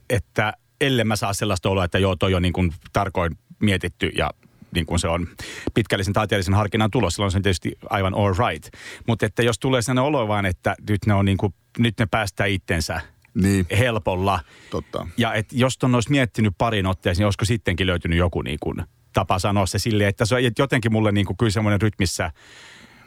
että 0.09 0.53
ellei 0.81 1.05
mä 1.05 1.15
saa 1.15 1.33
sellaista 1.33 1.69
oloa, 1.69 1.85
että 1.85 1.99
joo, 1.99 2.15
toi 2.15 2.33
on 2.33 2.41
niin 2.41 2.53
kuin 2.53 2.73
tarkoin 2.93 3.37
mietitty 3.59 4.07
ja 4.07 4.31
niin 4.75 4.85
kuin 4.85 4.99
se 4.99 5.07
on 5.07 5.27
pitkällisen 5.73 6.13
taiteellisen 6.13 6.53
harkinnan 6.53 6.91
tulos, 6.91 7.13
silloin 7.13 7.31
se 7.31 7.37
on 7.37 7.41
tietysti 7.41 7.71
aivan 7.89 8.13
all 8.13 8.33
right. 8.49 8.73
Mutta 9.07 9.25
että 9.25 9.43
jos 9.43 9.59
tulee 9.59 9.81
sellainen 9.81 10.03
olo 10.07 10.27
vaan, 10.27 10.45
että 10.45 10.75
nyt 10.89 11.05
ne, 11.05 11.13
on 11.13 11.25
niin 11.25 11.37
kuin, 11.37 11.53
nyt 11.77 11.93
ne 11.99 12.05
päästää 12.05 12.45
itsensä 12.45 13.01
Niin, 13.33 13.65
helpolla. 13.77 14.39
totta. 14.69 15.07
Ja 15.17 15.33
et 15.33 15.45
jos 15.51 15.77
ton 15.77 15.95
olisi 15.95 16.11
miettinyt 16.11 16.53
parin 16.57 16.85
otteeseen, 16.85 17.21
niin 17.21 17.25
olisiko 17.25 17.45
sittenkin 17.45 17.87
löytynyt 17.87 18.17
joku 18.17 18.41
niin 18.41 18.57
kuin 18.59 18.83
tapa 19.13 19.39
sanoa 19.39 19.65
se 19.65 19.79
silleen, 19.79 20.09
että 20.09 20.25
se 20.25 20.35
on 20.35 20.43
että 20.43 20.61
jotenkin 20.61 20.91
mulle 20.91 21.11
niin 21.11 21.25
kuin 21.25 21.37
kyllä 21.37 21.51
semmoinen 21.51 21.81
rytmissä 21.81 22.31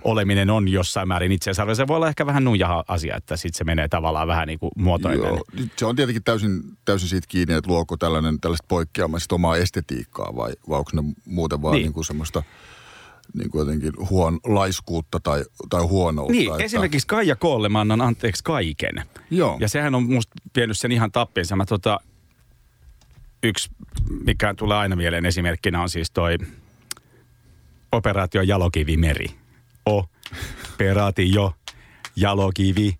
oleminen 0.04 0.50
on 0.50 0.68
jossain 0.68 1.08
määrin 1.08 1.32
itseensä. 1.32 1.74
Se 1.74 1.86
voi 1.86 1.96
olla 1.96 2.08
ehkä 2.08 2.26
vähän 2.26 2.44
nuija 2.44 2.84
asia, 2.88 3.16
että 3.16 3.36
sitten 3.36 3.58
se 3.58 3.64
menee 3.64 3.88
tavallaan 3.88 4.28
vähän 4.28 4.48
niin 4.48 4.58
kuin 4.58 4.70
muotoinen. 4.76 5.20
Joo, 5.20 5.44
se 5.76 5.86
on 5.86 5.96
tietenkin 5.96 6.24
täysin, 6.24 6.62
täysin 6.84 7.08
siitä 7.08 7.26
kiinni, 7.30 7.54
että 7.54 7.70
luoko 7.70 7.96
tällainen, 7.96 8.40
tällaista 8.40 8.66
poikkeamaa 8.68 9.20
sit 9.20 9.32
omaa 9.32 9.56
estetiikkaa 9.56 10.36
vai, 10.36 10.52
vai 10.68 10.78
onko 10.78 10.90
ne 10.94 11.02
muuten 11.26 11.62
vaan 11.62 11.72
Niin. 11.72 11.78
niin. 11.78 11.86
Niin 11.86 11.92
kuin 11.94 12.04
semmoista 12.04 12.42
niin 13.34 13.50
kuin 13.50 13.60
jotenkin 13.60 13.92
huon, 14.10 14.40
laiskuutta 14.44 15.20
tai, 15.20 15.44
tai 15.70 15.82
huonoutta. 15.82 16.32
Niin, 16.32 16.50
että, 16.52 16.64
esimerkiksi 16.64 17.06
Kaija 17.06 17.36
Koolle 17.36 17.68
mä 17.68 17.80
annan 17.80 18.00
anteeksi 18.00 18.44
kaiken. 18.44 19.02
Joo. 19.30 19.56
Ja 19.60 19.68
sehän 19.68 19.94
on 19.94 20.02
musta 20.02 20.34
vienyt 20.56 20.78
sen 20.78 20.92
ihan 20.92 21.12
tappiinsa. 21.12 21.56
Mä 21.56 21.66
tota, 21.66 22.00
yksi, 23.42 23.70
mikä 24.24 24.54
tulee 24.54 24.76
aina 24.76 24.96
mieleen 24.96 25.26
esimerkkinä 25.26 25.82
on 25.82 25.88
siis 25.88 26.10
toi 26.10 26.38
operaatio 27.92 28.42
Jalokivimeri. 28.42 29.26
Operaatio 30.74 31.52
Jalokivi. 32.16 32.94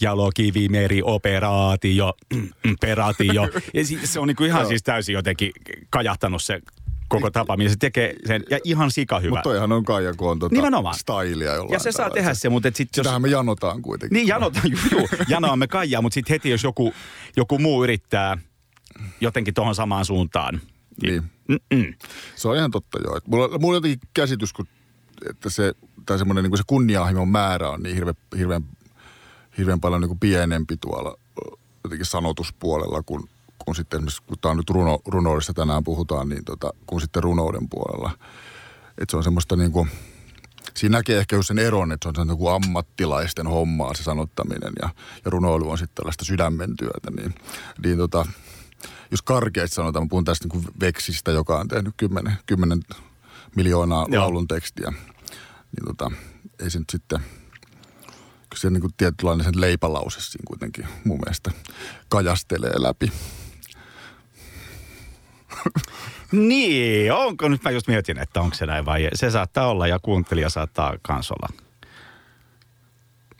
Jalokivimeri 0.00 1.02
operaatio, 1.02 2.14
operaatio. 2.72 3.48
Ja 3.74 3.86
si- 3.86 4.06
se 4.06 4.20
on 4.20 4.28
niinku 4.28 4.44
ihan 4.44 4.66
siis 4.66 4.82
täysin 4.82 5.12
jotenkin 5.12 5.52
kajahtanut 5.90 6.42
se 6.42 6.60
koko 7.08 7.30
tapa, 7.30 7.56
millä 7.56 7.70
se 7.70 7.76
tekee 7.76 8.16
sen, 8.26 8.42
ja 8.50 8.58
ihan 8.64 8.90
sika 8.90 9.18
hyvä. 9.20 9.30
Mutta 9.30 9.42
toihan 9.42 9.72
on 9.72 9.84
Kaija 9.84 10.14
Koon 10.14 10.38
tota, 10.38 10.54
Nimenomaan. 10.54 10.94
stylia 10.98 11.54
jollain 11.54 11.72
Ja 11.72 11.78
se 11.78 11.92
saa 11.92 12.10
tehdä 12.10 12.34
se, 12.34 12.48
mutta 12.48 12.68
et 12.68 12.76
sit 12.76 12.88
jos... 12.96 13.04
Sitähän 13.04 13.22
me 13.22 13.28
janotaan 13.28 13.82
kuitenkin. 13.82 14.16
Niin, 14.16 14.28
janotaan, 14.28 14.64
juu, 14.92 15.08
janoamme 15.28 15.66
Kaijaa, 15.66 16.02
mutta 16.02 16.14
sitten 16.14 16.34
heti 16.34 16.50
jos 16.50 16.62
joku, 16.64 16.94
joku 17.36 17.58
muu 17.58 17.84
yrittää 17.84 18.38
jotenkin 19.20 19.54
tuohon 19.54 19.74
samaan 19.74 20.04
suuntaan. 20.04 20.60
Niin. 21.02 21.22
Mm-mm. 21.48 21.94
Se 22.36 22.48
on 22.48 22.56
ihan 22.56 22.70
totta 22.70 22.98
joo. 23.04 23.18
Mulla, 23.26 23.58
mulla 23.58 23.68
on 23.68 23.74
jotenkin 23.76 24.08
käsitys, 24.14 24.52
kun, 24.52 24.66
että 25.30 25.50
se, 25.50 25.72
tai 26.06 26.18
semmoinen 26.18 26.44
niin 26.44 26.56
se 26.56 26.64
kunnianhimon 26.66 27.28
määrä 27.28 27.70
on 27.70 27.82
niin 27.82 27.94
hirveän, 27.94 28.16
hirveän, 28.38 28.64
hirveän 29.58 29.80
paljon 29.80 30.00
niin 30.00 30.08
kuin 30.08 30.20
pienempi 30.20 30.76
tuolla 30.76 31.18
jotenkin 31.84 32.06
sanotuspuolella, 32.06 33.02
kun, 33.02 33.28
kun 33.64 33.76
sitten 33.76 33.98
esimerkiksi, 33.98 34.22
kun 34.26 34.38
tämä 34.40 34.50
on 34.50 34.56
nyt 34.56 34.70
runo, 34.70 34.98
runoudesta 35.06 35.54
tänään 35.54 35.84
puhutaan, 35.84 36.28
niin 36.28 36.44
tota, 36.44 36.70
kun 36.86 37.00
sitten 37.00 37.22
runouden 37.22 37.68
puolella. 37.68 38.10
Että 38.98 39.10
se 39.10 39.16
on 39.16 39.24
semmoista 39.24 39.56
niin 39.56 39.72
kuin, 39.72 39.88
siinä 40.74 40.98
näkee 40.98 41.18
ehkä 41.18 41.36
just 41.36 41.48
sen 41.48 41.58
eron, 41.58 41.92
että 41.92 42.12
se 42.14 42.20
on 42.20 42.38
kuin 42.38 42.54
ammattilaisten 42.54 43.46
hommaa 43.46 43.94
se 43.94 44.02
sanottaminen 44.02 44.72
ja, 44.82 44.88
ja 45.24 45.30
runoilu 45.30 45.70
on 45.70 45.78
sitten 45.78 45.94
tällaista 45.94 46.24
sydämen 46.24 46.76
työtä. 46.76 47.10
Niin, 47.10 47.34
niin 47.84 47.98
tota, 47.98 48.26
jos 49.10 49.22
karkeasti 49.22 49.74
sanotaan, 49.74 50.04
mä 50.04 50.08
puhun 50.08 50.24
tästä 50.24 50.44
niin 50.44 50.62
kuin 50.62 50.74
Veksistä, 50.80 51.30
joka 51.30 51.58
on 51.58 51.68
tehnyt 51.68 51.94
10, 51.96 52.32
10 52.46 52.80
miljoonaa 53.56 54.06
Joo. 54.08 54.22
laulun 54.22 54.48
tekstiä, 54.48 54.92
niin 55.76 55.86
tota, 55.86 56.10
ei 56.60 56.70
se 56.70 56.78
nyt 56.78 56.90
sitten, 56.90 57.18
kyllä 58.50 58.60
se 58.60 58.70
niin 58.70 58.80
kuin 58.80 58.94
tietynlainen 58.96 59.44
sen 59.44 59.60
leipälause 59.60 60.20
siinä 60.20 60.44
kuitenkin 60.46 60.86
mun 61.04 61.18
mielestä 61.18 61.50
kajastelee 62.08 62.72
läpi. 62.76 63.12
Niin, 66.32 67.12
onko 67.12 67.48
nyt 67.48 67.62
mä 67.64 67.70
just 67.70 67.88
mietin, 67.88 68.18
että 68.18 68.40
onko 68.40 68.56
se 68.56 68.66
näin 68.66 68.84
vai. 68.84 69.08
Se 69.14 69.30
saattaa 69.30 69.66
olla 69.66 69.86
ja 69.86 69.98
kuuntelija 69.98 70.50
saattaa 70.50 70.94
kans 71.02 71.30
olla. 71.30 71.48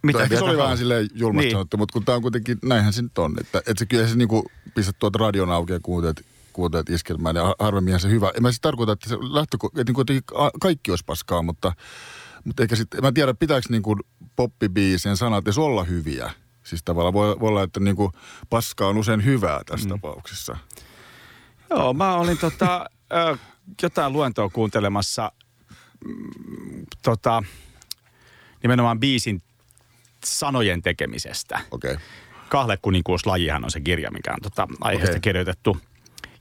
Mitä 0.03 0.29
se 0.29 0.41
oli 0.45 0.57
vähän 0.59 0.79
silleen 0.79 1.09
julmasti 1.15 1.47
Niin. 1.47 1.53
sanottu, 1.53 1.77
mutta 1.77 1.93
kun 1.93 2.05
tämä 2.05 2.17
on 2.17 2.23
kuitenkin, 2.23 2.59
näinhän 2.65 2.93
se 2.93 3.03
nyt 3.03 3.19
on. 3.19 3.35
Että, 3.41 3.59
että 3.59 3.75
se 3.79 3.87
kyllä 3.87 4.07
se 4.07 4.17
niinku 4.17 4.45
pistät 4.75 4.97
tuota 4.99 5.19
radion 5.19 5.51
auki 5.51 5.73
ja 5.73 5.81
kuuntelet, 5.83 6.27
kuuntelet 6.53 6.91
iskelmään 6.91 7.37
ja 7.37 7.55
harvemminhan 7.59 8.01
se 8.01 8.11
hyvä. 8.11 8.31
En 8.37 8.43
mä 8.43 8.51
siis 8.51 8.61
tarkoita, 8.61 8.93
että 8.93 9.09
se 9.09 9.17
lähtöko, 9.21 9.67
että 9.67 9.85
niinku 9.85 10.05
kaikki 10.61 10.91
olisi 10.91 11.05
paskaa, 11.05 11.43
mutta, 11.43 11.73
mutta 12.45 12.63
eikä 12.63 12.77
sitten, 12.77 13.01
mä 13.01 13.09
en 13.09 13.15
tiedä 13.15 13.35
pitääkö 13.35 13.67
niinku 13.69 13.97
poppibiisien 14.37 15.17
sanat 15.17 15.45
edes 15.45 15.59
olla 15.59 15.85
hyviä. 15.85 16.31
Siis 16.65 16.83
tavallaan 16.85 17.15
voi, 17.15 17.41
voi 17.41 17.49
olla, 17.49 17.63
että 17.63 17.81
niinku 17.81 18.13
paska 18.51 18.89
on 18.89 18.97
usein 18.97 19.25
hyvää 19.25 19.61
tässä 19.67 19.89
mm. 19.89 19.91
tapauksessa. 19.91 20.57
Joo, 21.71 21.95
mä 21.95 22.15
olin 22.15 22.39
tota, 22.39 22.91
ö, 23.13 23.37
jotain 23.83 24.13
luentoa 24.13 24.49
kuuntelemassa 24.49 25.33
mm, 26.05 26.87
tota, 27.03 27.43
nimenomaan 28.63 29.01
biisin 29.01 29.43
sanojen 30.25 30.83
tekemisestä. 30.83 31.61
Okei. 31.71 31.93
Okay. 31.93 32.05
Kahle 32.49 32.77
kuninkuuslajihan 32.83 33.65
on 33.65 33.71
se 33.71 33.81
kirja, 33.81 34.11
mikä 34.11 34.33
on 34.33 34.41
tota, 34.43 34.69
aiheesta 34.81 35.13
Okei. 35.13 35.21
kirjoitettu. 35.21 35.77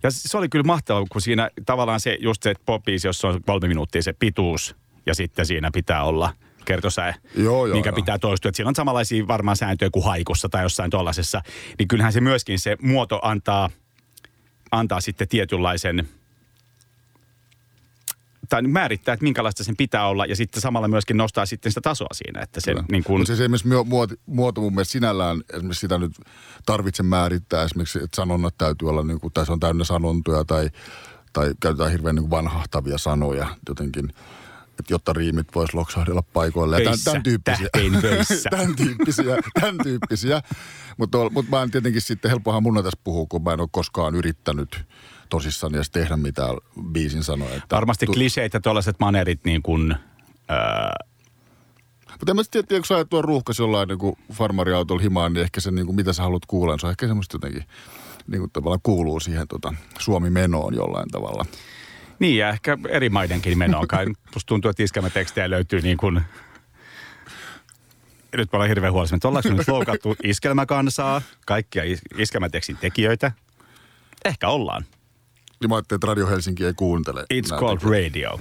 Ja 0.03 0.11
se 0.11 0.37
oli 0.37 0.49
kyllä 0.49 0.63
mahtavaa, 0.63 1.05
kun 1.09 1.21
siinä 1.21 1.49
tavallaan 1.65 1.99
se 1.99 2.17
just 2.19 2.43
se 2.43 2.53
popbiisi, 2.65 3.07
jossa 3.07 3.27
on 3.27 3.43
kolme 3.45 3.67
minuuttia 3.67 4.01
se 4.01 4.13
pituus 4.13 4.75
ja 5.05 5.15
sitten 5.15 5.45
siinä 5.45 5.69
pitää 5.73 6.03
olla 6.03 6.33
kertosäe, 6.65 7.15
Joo, 7.35 7.65
joo, 7.65 7.75
minkä 7.75 7.89
joo. 7.89 7.95
pitää 7.95 8.19
toistua. 8.19 8.49
Että 8.49 8.57
siinä 8.57 8.69
on 8.69 8.75
samanlaisia 8.75 9.27
varmaan 9.27 9.57
sääntöjä 9.57 9.89
kuin 9.89 10.05
haikussa 10.05 10.49
tai 10.49 10.63
jossain 10.63 10.91
tuollaisessa. 10.91 11.41
Niin 11.79 11.87
kyllähän 11.87 12.13
se 12.13 12.21
myöskin 12.21 12.59
se 12.59 12.77
muoto 12.81 13.19
antaa, 13.23 13.69
antaa 14.71 15.01
sitten 15.01 15.27
tietynlaisen 15.27 16.09
tai 18.51 18.61
määrittää, 18.61 19.13
että 19.13 19.23
minkälaista 19.23 19.63
sen 19.63 19.77
pitää 19.77 20.07
olla 20.07 20.25
ja 20.25 20.35
sitten 20.35 20.61
samalla 20.61 20.87
myöskin 20.87 21.17
nostaa 21.17 21.45
sitten 21.45 21.71
sitä 21.71 21.81
tasoa 21.81 22.07
siinä, 22.13 22.41
että 22.41 22.61
se 22.61 22.73
niin 22.91 23.03
kuin, 23.03 23.19
Mutta 23.19 23.27
siis 23.27 23.39
esimerkiksi 23.39 23.67
muo- 23.67 23.83
muoti, 23.83 24.15
muoto 24.25 24.61
mun 24.61 24.73
mielestä 24.73 24.91
sinällään, 24.91 25.41
esimerkiksi 25.53 25.79
sitä 25.79 25.97
nyt 25.97 26.11
tarvitse 26.65 27.03
määrittää, 27.03 27.63
esimerkiksi, 27.63 27.99
että 28.03 28.15
sanonnat 28.15 28.55
täytyy 28.57 28.89
olla, 28.89 29.03
niin 29.03 29.19
kuin, 29.19 29.33
tai 29.33 29.45
se 29.45 29.51
on 29.51 29.59
täynnä 29.59 29.83
sanontoja, 29.83 30.43
tai, 30.45 30.69
tai 31.33 31.53
käytetään 31.61 31.91
hirveän 31.91 32.15
niin 32.15 32.29
vanhahtavia 32.29 32.97
sanoja 32.97 33.47
jotenkin, 33.69 34.13
jotta 34.89 35.13
riimit 35.13 35.47
vois 35.55 35.73
loksahdella 35.73 36.21
paikoille. 36.21 36.77
Ja 36.77 36.83
tämän, 36.83 36.99
tämän 37.03 37.23
tyyppisiä. 37.23 37.67
tämän 38.49 38.75
tyyppisiä, 38.83 39.37
tämän 39.59 39.77
tyyppisiä. 39.83 40.41
Mutta 40.97 41.17
mut 41.31 41.49
mä 41.49 41.61
en 41.61 41.71
tietenkin 41.71 42.01
sitten, 42.01 42.31
helppohan 42.31 42.63
mun 42.63 42.75
tässä 42.75 42.99
puhua, 43.03 43.25
kun 43.29 43.43
mä 43.43 43.53
en 43.53 43.59
ole 43.59 43.69
koskaan 43.71 44.15
yrittänyt 44.15 44.85
tosissaan 45.29 45.75
edes 45.75 45.89
tehdä 45.89 46.17
mitään 46.17 46.57
biisin 46.91 47.23
sanoja. 47.23 47.55
Että 47.55 47.75
varmasti 47.75 48.05
tu- 48.05 48.11
kliseet 48.11 48.53
ja 48.53 48.59
tuollaiset 48.59 48.95
manerit 48.99 49.39
niin 49.45 49.61
kuin, 49.61 49.91
öö, 50.51 50.57
Mutta 52.11 52.31
en 52.31 52.35
mä 52.35 52.43
sitten 52.43 52.67
tiedä, 52.67 52.81
kun 52.81 52.87
sä 52.87 52.95
ajat 52.95 53.09
tuon 53.09 53.23
ruuhkas 53.23 53.59
jollain 53.59 53.87
niin 53.87 54.15
farmariautolla 54.33 55.01
himaan, 55.01 55.33
niin 55.33 55.43
ehkä 55.43 55.61
se, 55.61 55.71
niin 55.71 55.85
kuin, 55.85 55.95
mitä 55.95 56.13
sä 56.13 56.23
haluat 56.23 56.45
kuulla, 56.45 56.73
niin 56.73 56.79
se 56.79 56.87
on 56.87 56.91
ehkä 56.91 57.07
semmoista 57.07 57.35
jotenkin 57.35 57.63
niin 58.27 58.39
kuin 58.39 58.51
tavallaan 58.51 58.79
kuuluu 58.83 59.19
siihen 59.19 59.47
tota, 59.47 59.73
Suomi-menoon 59.99 60.73
jollain 60.73 61.09
tavalla. 61.09 61.45
Niin, 62.21 62.37
ja 62.37 62.49
ehkä 62.49 62.77
eri 62.89 63.09
maidenkin 63.09 63.57
menoon 63.57 63.87
kai. 63.87 64.05
Musta 64.05 64.47
tuntuu, 64.47 64.69
että 64.71 64.83
iskelmätekstejä 64.83 65.49
löytyy 65.49 65.81
niin 65.81 65.97
kuin... 65.97 66.21
Nyt 68.37 68.51
mä 68.53 68.57
olen 68.57 68.69
hirveän 68.69 68.93
huolissani, 68.93 69.17
että 69.17 69.27
ollaanko 69.27 69.49
nyt 69.49 69.67
loukattu 69.67 70.15
iskelmäkansaa, 70.23 71.21
kaikkia 71.45 71.83
is- 71.83 72.01
iskelmätekstin 72.17 72.77
tekijöitä? 72.77 73.31
Ehkä 74.25 74.49
ollaan. 74.49 74.85
Niin 75.61 75.69
mä 75.69 75.75
ajattelin, 75.75 75.97
että 75.97 76.07
Radio 76.07 76.27
Helsinki 76.27 76.65
ei 76.65 76.73
kuuntele. 76.73 77.21
It's 77.21 77.49
näitä. 77.51 77.65
called 77.65 77.81
radio. 77.83 78.39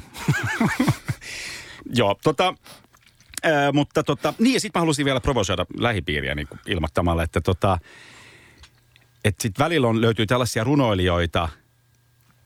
Joo, 1.99 2.19
tota, 2.23 2.55
ää, 3.43 3.73
mutta 3.73 4.03
tota, 4.03 4.35
niin 4.39 4.55
ja 4.55 4.61
sitten 4.61 4.81
mä 4.81 4.83
halusin 4.83 5.05
vielä 5.05 5.21
provosoida 5.21 5.67
lähipiiriä 5.79 6.35
niin 6.35 6.49
ilmoittamalla, 6.67 7.23
että 7.23 7.41
tota, 7.41 7.79
että 9.25 9.43
sitten 9.43 9.65
välillä 9.65 9.89
on, 9.89 10.01
löytyy 10.01 10.27
tällaisia 10.27 10.65
runoilijoita, 10.65 11.49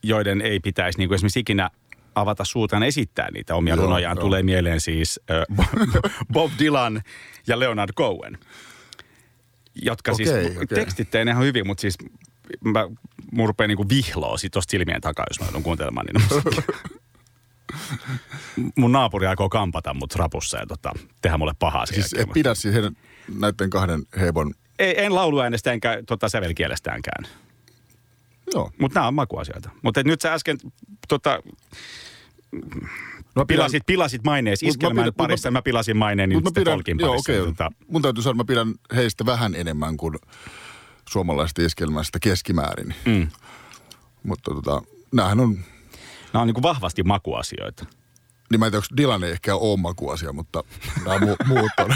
joiden 0.07 0.41
ei 0.41 0.59
pitäisi 0.59 0.97
niin 0.97 1.07
kuin 1.09 1.15
esimerkiksi 1.15 1.39
ikinä 1.39 1.69
avata 2.15 2.45
suutaan 2.45 2.83
esittää 2.83 3.31
niitä 3.31 3.55
omia 3.55 3.75
Joo, 3.75 3.83
runojaan. 3.85 4.17
joo. 4.17 4.21
Tulee 4.25 4.43
mieleen 4.43 4.81
siis 4.81 5.19
äh, 5.31 5.67
Bob 6.33 6.51
Dylan 6.59 7.01
ja 7.47 7.59
Leonard 7.59 7.89
Cohen, 7.97 8.37
jotka 9.75 10.13
siis 10.13 10.29
Okei, 10.29 10.45
okei. 10.57 10.65
tekstit 10.67 11.15
ei 11.15 11.25
ne 11.25 11.31
ihan 11.31 11.43
hyvin, 11.43 11.67
mutta 11.67 11.81
siis 11.81 11.97
mä, 12.63 12.87
mun 13.31 13.47
rupeaa 13.47 13.67
niinku 13.67 13.89
vihloa 13.89 14.37
sit 14.37 14.51
tosta 14.51 14.71
silmien 14.71 15.01
takaa, 15.01 15.25
jos 15.29 15.39
mä 15.39 15.45
joudun 15.45 15.63
kuuntelemaan 15.63 16.07
musiikkia. 16.13 16.63
Mun 18.75 18.91
naapuri 18.91 19.27
aikoo 19.27 19.49
kampata 19.49 19.93
mut 19.93 20.15
rapussa 20.15 20.57
ja 20.57 20.65
tota, 20.65 20.91
tehdä 21.21 21.37
mulle 21.37 21.53
pahaa 21.59 21.85
sen 21.85 21.95
Siis 21.95 22.11
jälkeen. 22.13 22.33
pidä 22.33 22.55
siis 22.55 22.73
heidän, 22.73 22.97
näiden 23.39 23.69
kahden 23.69 24.03
heivon, 24.19 24.53
Ei, 24.79 25.03
en 25.05 25.15
lauluäänestä 25.15 25.71
enkä 25.71 26.03
tota 26.07 26.29
sävelkielestäänkään. 26.29 27.25
Joo. 28.53 28.71
Mutta 28.79 28.99
nämä 28.99 29.07
on 29.07 29.13
makuasioita. 29.13 29.69
Mutta 29.81 30.03
nyt 30.03 30.21
sä 30.21 30.33
äsken 30.33 30.57
tota, 31.07 31.39
No, 33.35 33.45
pilasit, 33.45 33.83
pilasit 33.85 34.23
mä 34.23 34.31
iskelmän 34.61 34.95
pidän- 34.95 35.05
mut 35.07 35.17
mä- 35.17 35.23
parissa. 35.23 35.51
Mä 35.51 35.61
pilasin 35.61 35.97
maineeni 35.97 36.35
nyt 36.35 36.43
mä 36.43 36.51
pidän, 36.55 36.73
folkin 36.73 36.97
joo, 36.99 37.09
parissa. 37.09 37.31
okei. 37.31 37.45
Tota, 37.45 37.71
Mun 37.87 38.01
täytyy 38.01 38.23
sanoa, 38.23 38.31
että 38.31 38.43
mä 38.43 38.47
pidän 38.47 38.73
heistä 38.95 39.25
vähän 39.25 39.55
enemmän 39.55 39.97
kuin 39.97 40.15
suomalaisesta 41.09 41.61
iskelmästä 41.61 42.19
keskimäärin. 42.21 42.95
mm. 43.05 43.27
Mutta 44.23 44.51
tota, 44.53 44.81
näähän 45.11 45.39
on, 45.39 45.57
Nämä 46.33 46.41
on 46.41 46.47
niin 46.47 46.63
vahvasti 46.63 47.03
makuasioita. 47.03 47.85
niin 48.51 48.59
mä 48.59 48.65
en 48.65 48.71
tiedä, 48.71 48.83
onko 48.91 48.97
Dylan 48.97 49.23
ei 49.23 49.31
ehkä 49.31 49.55
ole 49.55 49.79
makuasia, 49.79 50.33
mutta 50.33 50.63
nämä 51.05 51.17
mu- 51.17 51.47
muut 51.47 51.71
on. 51.79 51.95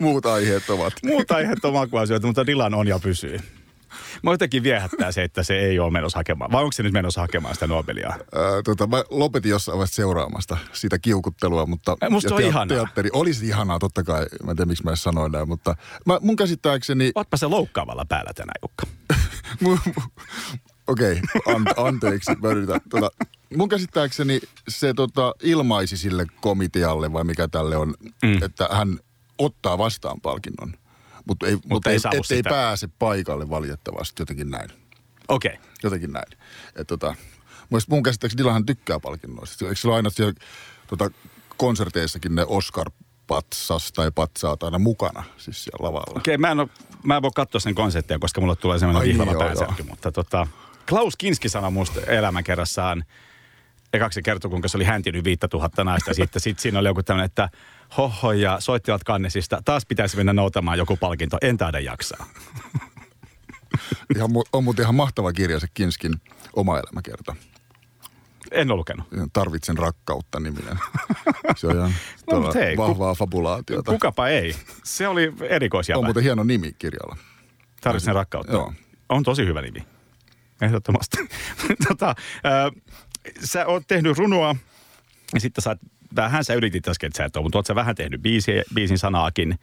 muut 0.00 0.26
aiheet 0.26 0.70
ovat. 0.70 0.92
Muut 1.04 1.30
aiheet 1.30 1.64
on 1.64 1.72
makuasioita, 1.72 2.26
mutta 2.26 2.46
Dylan 2.46 2.74
on 2.74 2.88
ja 2.88 2.98
pysyy. 2.98 3.40
Mä 4.22 4.30
jotenkin 4.30 4.62
viehättää 4.62 5.12
se, 5.12 5.22
että 5.22 5.42
se 5.42 5.58
ei 5.58 5.78
ole 5.78 5.90
menossa 5.90 6.18
hakemaan. 6.18 6.52
Vai 6.52 6.62
onko 6.62 6.72
se 6.72 6.82
nyt 6.82 6.92
menossa 6.92 7.20
hakemaan 7.20 7.54
sitä 7.54 7.66
Nobelia? 7.66 8.08
Ää, 8.08 8.18
tota, 8.64 8.86
mä 8.86 9.04
lopetin 9.10 9.50
jossain 9.50 9.78
vaiheessa 9.78 9.96
seuraamasta 9.96 10.56
sitä 10.72 10.98
kiukuttelua, 10.98 11.66
mutta... 11.66 11.96
Musta 12.10 12.28
se 12.28 12.34
on 12.34 12.42
ihanaa. 12.42 12.66
Teatteri, 12.66 13.10
olisi 13.12 13.46
ihanaa, 13.46 13.78
totta 13.78 14.02
kai. 14.04 14.26
Mä 14.44 14.50
en 14.50 14.56
tiedä, 14.56 14.68
miksi 14.68 14.84
mä 14.84 14.90
edes 14.90 15.02
sanoin 15.02 15.32
näin, 15.32 15.48
mutta 15.48 15.76
mä, 16.06 16.18
mun 16.20 16.36
käsittääkseni... 16.36 17.12
Ootpa 17.14 17.36
se 17.36 17.46
loukkaavalla 17.46 18.04
päällä 18.04 18.32
tänään, 18.34 18.60
Jukka. 18.62 18.86
Okei, 20.86 21.20
okay, 21.36 21.54
an, 21.54 21.66
anteeksi, 21.76 22.32
mä 22.42 22.48
yritän. 22.48 22.80
Tota, 22.88 23.10
mun 23.56 23.68
käsittääkseni 23.68 24.40
se 24.68 24.94
tota, 24.94 25.34
ilmaisi 25.42 25.96
sille 25.96 26.26
komitealle, 26.40 27.12
vai 27.12 27.24
mikä 27.24 27.48
tälle 27.48 27.76
on, 27.76 27.94
mm. 28.22 28.42
että 28.42 28.68
hän 28.72 28.98
ottaa 29.40 29.78
vastaan 29.78 30.20
palkinnon. 30.20 30.74
Mutta 31.24 31.46
ei, 31.46 31.56
mut 31.66 31.86
ei 31.86 31.92
ei, 31.92 31.96
ettei 31.96 32.22
sitä. 32.36 32.50
pääse 32.50 32.88
paikalle 32.98 33.50
valitettavasti, 33.50 34.22
jotenkin 34.22 34.50
näin. 34.50 34.70
Okei. 35.28 35.52
Okay. 35.52 35.66
Jotenkin 35.82 36.12
näin. 36.12 36.38
Et, 36.76 36.86
tota, 36.86 37.14
mun, 37.88 38.02
käsittääkseni 38.02 38.38
Dillahan 38.38 38.66
tykkää 38.66 39.00
palkinnoista. 39.00 39.64
Eikö 39.64 39.76
sillä 39.76 39.94
aina 39.94 40.10
siellä 40.10 40.34
tota, 40.86 41.10
konserteissakin 41.56 42.34
ne 42.34 42.42
Oscar-patsas 42.42 43.92
tai 43.94 44.10
patsaat 44.14 44.62
aina 44.62 44.78
mukana, 44.78 45.24
siis 45.36 45.64
siellä 45.64 45.86
lavalla? 45.86 46.18
Okei, 46.18 46.38
mä, 46.38 46.50
en 46.50 46.60
oo, 46.60 46.68
mä 47.02 47.16
en 47.16 47.22
voi 47.22 47.30
katsoa 47.34 47.60
sen 47.60 47.74
konseptia, 47.74 48.18
koska 48.18 48.40
mulle 48.40 48.56
tulee 48.56 48.78
semmoinen 48.78 49.08
vihlava 49.08 49.38
päänsärky. 49.38 49.82
Mutta 49.82 50.12
tota, 50.12 50.46
Klaus 50.88 51.16
Kinski 51.16 51.48
sanoi 51.48 51.70
musta 51.70 52.00
elämänkerrassaan, 52.00 53.04
ekaksi 53.92 54.22
kertoi, 54.22 54.50
kuinka 54.50 54.68
se 54.68 54.76
oli 54.76 54.84
häntinyt 54.84 55.24
5000 55.24 55.84
naista. 55.84 56.14
Sitten 56.20 56.42
sit 56.42 56.58
siinä 56.58 56.78
oli 56.78 56.88
joku 56.88 57.02
tämmöinen, 57.02 57.26
että 57.26 57.48
hoho 57.96 58.32
ja 58.32 58.60
soittivat 58.60 59.04
kannesista. 59.04 59.62
Taas 59.64 59.86
pitäisi 59.86 60.16
mennä 60.16 60.32
noutamaan 60.32 60.78
joku 60.78 60.96
palkinto. 60.96 61.38
En 61.42 61.56
taida 61.56 61.80
jaksaa. 61.80 62.26
Ihan, 64.16 64.30
on 64.52 64.64
muuten 64.64 64.82
ihan 64.82 64.94
mahtava 64.94 65.32
kirja 65.32 65.60
se 65.60 65.66
Kinskin 65.74 66.12
oma 66.56 66.78
elämäkerta. 66.78 67.36
En 68.50 68.70
ole 68.70 68.78
lukenut. 68.78 69.06
Tarvitsen 69.32 69.78
rakkautta 69.78 70.40
niminen. 70.40 70.78
Se 71.56 71.66
on 71.66 71.76
ihan 71.76 71.94
No, 72.30 72.52
hei, 72.54 72.76
ku- 72.76 72.82
vahvaa 72.82 73.14
fabulaatiota. 73.14 73.92
Kukapa 73.92 74.28
ei. 74.28 74.56
Se 74.84 75.08
oli 75.08 75.32
erikoisia. 75.48 75.98
On 75.98 76.04
muuten 76.04 76.22
hieno 76.22 76.44
nimi 76.44 76.72
kirjalla. 76.78 77.16
Tarvitsen 77.80 78.14
rakkautta. 78.14 78.52
Joo. 78.52 78.72
On 79.08 79.22
tosi 79.22 79.46
hyvä 79.46 79.62
nimi. 79.62 79.86
Ehdottomasti. 80.62 81.16
tota, 81.88 82.08
äh, 82.08 82.82
sä 83.44 83.66
oot 83.66 83.82
tehnyt 83.86 84.18
runoa 84.18 84.56
ja 85.34 85.40
sitten 85.40 85.62
sä 85.62 85.70
oot, 85.70 85.78
vähän 86.16 86.44
sä 86.44 86.54
yritit 86.54 86.88
äsken, 86.88 87.06
että 87.06 87.16
sä 87.16 87.24
et 87.24 87.36
ole, 87.36 87.42
mutta 87.42 87.58
oot 87.58 87.66
sä 87.66 87.74
vähän 87.74 87.94
tehnyt 87.94 88.22
biisiä, 88.22 88.62
biisin 88.74 88.98
sanaakin. 88.98 89.58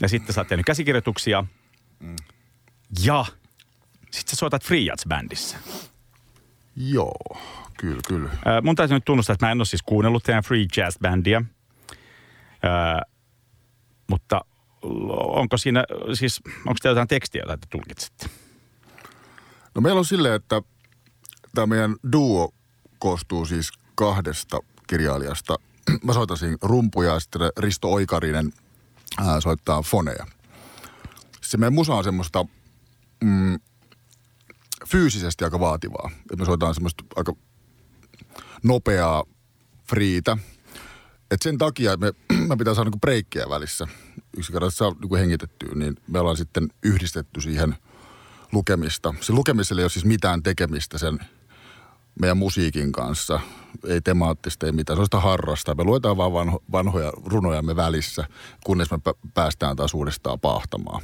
Ja 0.00 0.08
sitten 0.08 0.34
sä 0.34 0.40
oot 0.40 0.48
tehnyt 0.48 0.66
käsikirjoituksia. 0.66 1.44
Mm. 2.00 2.16
Ja 3.04 3.24
sitten 4.10 4.30
sä 4.30 4.36
soitat 4.36 4.64
Free 4.64 4.80
Jazz-bändissä. 4.80 5.56
Joo, 6.76 7.38
kyllä, 7.78 8.00
kyllä. 8.08 8.30
Äh, 8.30 8.62
mun 8.62 8.76
täytyy 8.76 8.96
nyt 8.96 9.04
tunnustaa, 9.04 9.34
että 9.34 9.46
mä 9.46 9.52
en 9.52 9.58
ole 9.58 9.64
siis 9.64 9.82
kuunnellut 9.82 10.22
teidän 10.22 10.42
Free 10.42 10.66
Jazz-bändiä. 10.76 11.44
Äh, 12.64 13.00
mutta 14.06 14.40
onko 15.16 15.56
siinä, 15.56 15.84
siis 16.14 16.40
onko 16.66 16.76
teillä 16.82 16.92
jotain 16.92 17.08
tekstiä, 17.08 17.42
jota 17.42 17.56
te 17.56 17.66
tulkitsette? 17.70 18.26
No 19.74 19.80
meillä 19.80 19.98
on 19.98 20.04
silleen, 20.04 20.34
että 20.34 20.62
tämä 21.54 21.66
meidän 21.66 21.96
duo 22.12 22.54
koostuu 22.98 23.46
siis 23.46 23.72
kahdesta 23.94 24.58
kirjailijasta. 24.86 25.56
Mä 26.04 26.12
soitan 26.12 26.36
siinä 26.36 26.56
rumpuja 26.62 27.12
ja 27.12 27.20
sitten 27.20 27.50
Risto 27.58 27.92
Oikarinen 27.92 28.52
ää, 29.18 29.40
soittaa 29.40 29.82
foneja. 29.82 30.26
Se 31.40 31.56
meidän 31.56 31.72
musa 31.72 31.94
on 31.94 32.04
semmoista 32.04 32.46
mm, 33.24 33.60
fyysisesti 34.86 35.44
aika 35.44 35.60
vaativaa. 35.60 36.10
Et 36.32 36.38
me 36.38 36.44
soitaan 36.44 36.74
semmoista 36.74 37.04
aika 37.16 37.32
nopeaa 38.62 39.24
friitä. 39.88 40.38
Et 41.30 41.42
sen 41.42 41.58
takia 41.58 41.96
me, 41.96 42.12
me 42.48 42.56
pitää 42.56 42.74
saada 42.74 42.88
niinku 42.88 42.98
breikkejä 42.98 43.48
välissä. 43.48 43.86
Yksinkertaisesti 44.36 44.78
saa 44.78 44.90
niinku 45.00 45.14
hengitettyä, 45.14 45.74
niin 45.74 45.96
me 46.06 46.18
ollaan 46.18 46.36
sitten 46.36 46.68
yhdistetty 46.82 47.40
siihen 47.40 47.76
lukemista. 48.52 49.14
Se 49.20 49.32
lukemiselle 49.32 49.82
ei 49.82 49.84
ole 49.84 49.90
siis 49.90 50.04
mitään 50.04 50.42
tekemistä 50.42 50.98
sen 50.98 51.18
meidän 52.20 52.36
musiikin 52.36 52.92
kanssa. 52.92 53.40
Ei 53.86 54.00
temaattista, 54.00 54.66
ei 54.66 54.72
mitään. 54.72 54.96
Se 54.96 55.00
on 55.00 55.06
sitä 55.06 55.20
harrastaa. 55.20 55.74
Me 55.74 55.84
luetaan 55.84 56.16
vaan 56.16 56.32
vanho, 56.32 56.62
vanhoja 56.72 57.12
runojamme 57.26 57.76
välissä, 57.76 58.24
kunnes 58.64 58.90
me 58.90 58.96
pä- 58.96 59.30
päästään 59.34 59.76
taas 59.76 59.94
uudestaan 59.94 60.40
pahtamaan. 60.40 61.02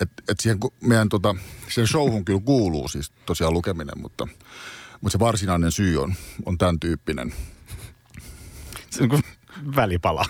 Et, 0.00 0.10
et 0.28 0.40
siihen, 0.40 0.58
meidän 0.80 1.08
tota, 1.08 1.34
sen 1.68 1.86
showhun 1.86 2.24
kyllä 2.24 2.40
kuuluu 2.44 2.88
siis 2.88 3.12
tosiaan 3.26 3.52
lukeminen, 3.52 4.02
mutta, 4.02 4.28
mutta 5.00 5.12
se 5.12 5.18
varsinainen 5.18 5.72
syy 5.72 6.02
on, 6.02 6.14
on 6.46 6.58
tämän 6.58 6.80
tyyppinen. 6.80 7.34
Se 8.90 9.02
on 9.02 9.08
kuin 9.08 9.22
välipala. 9.76 10.24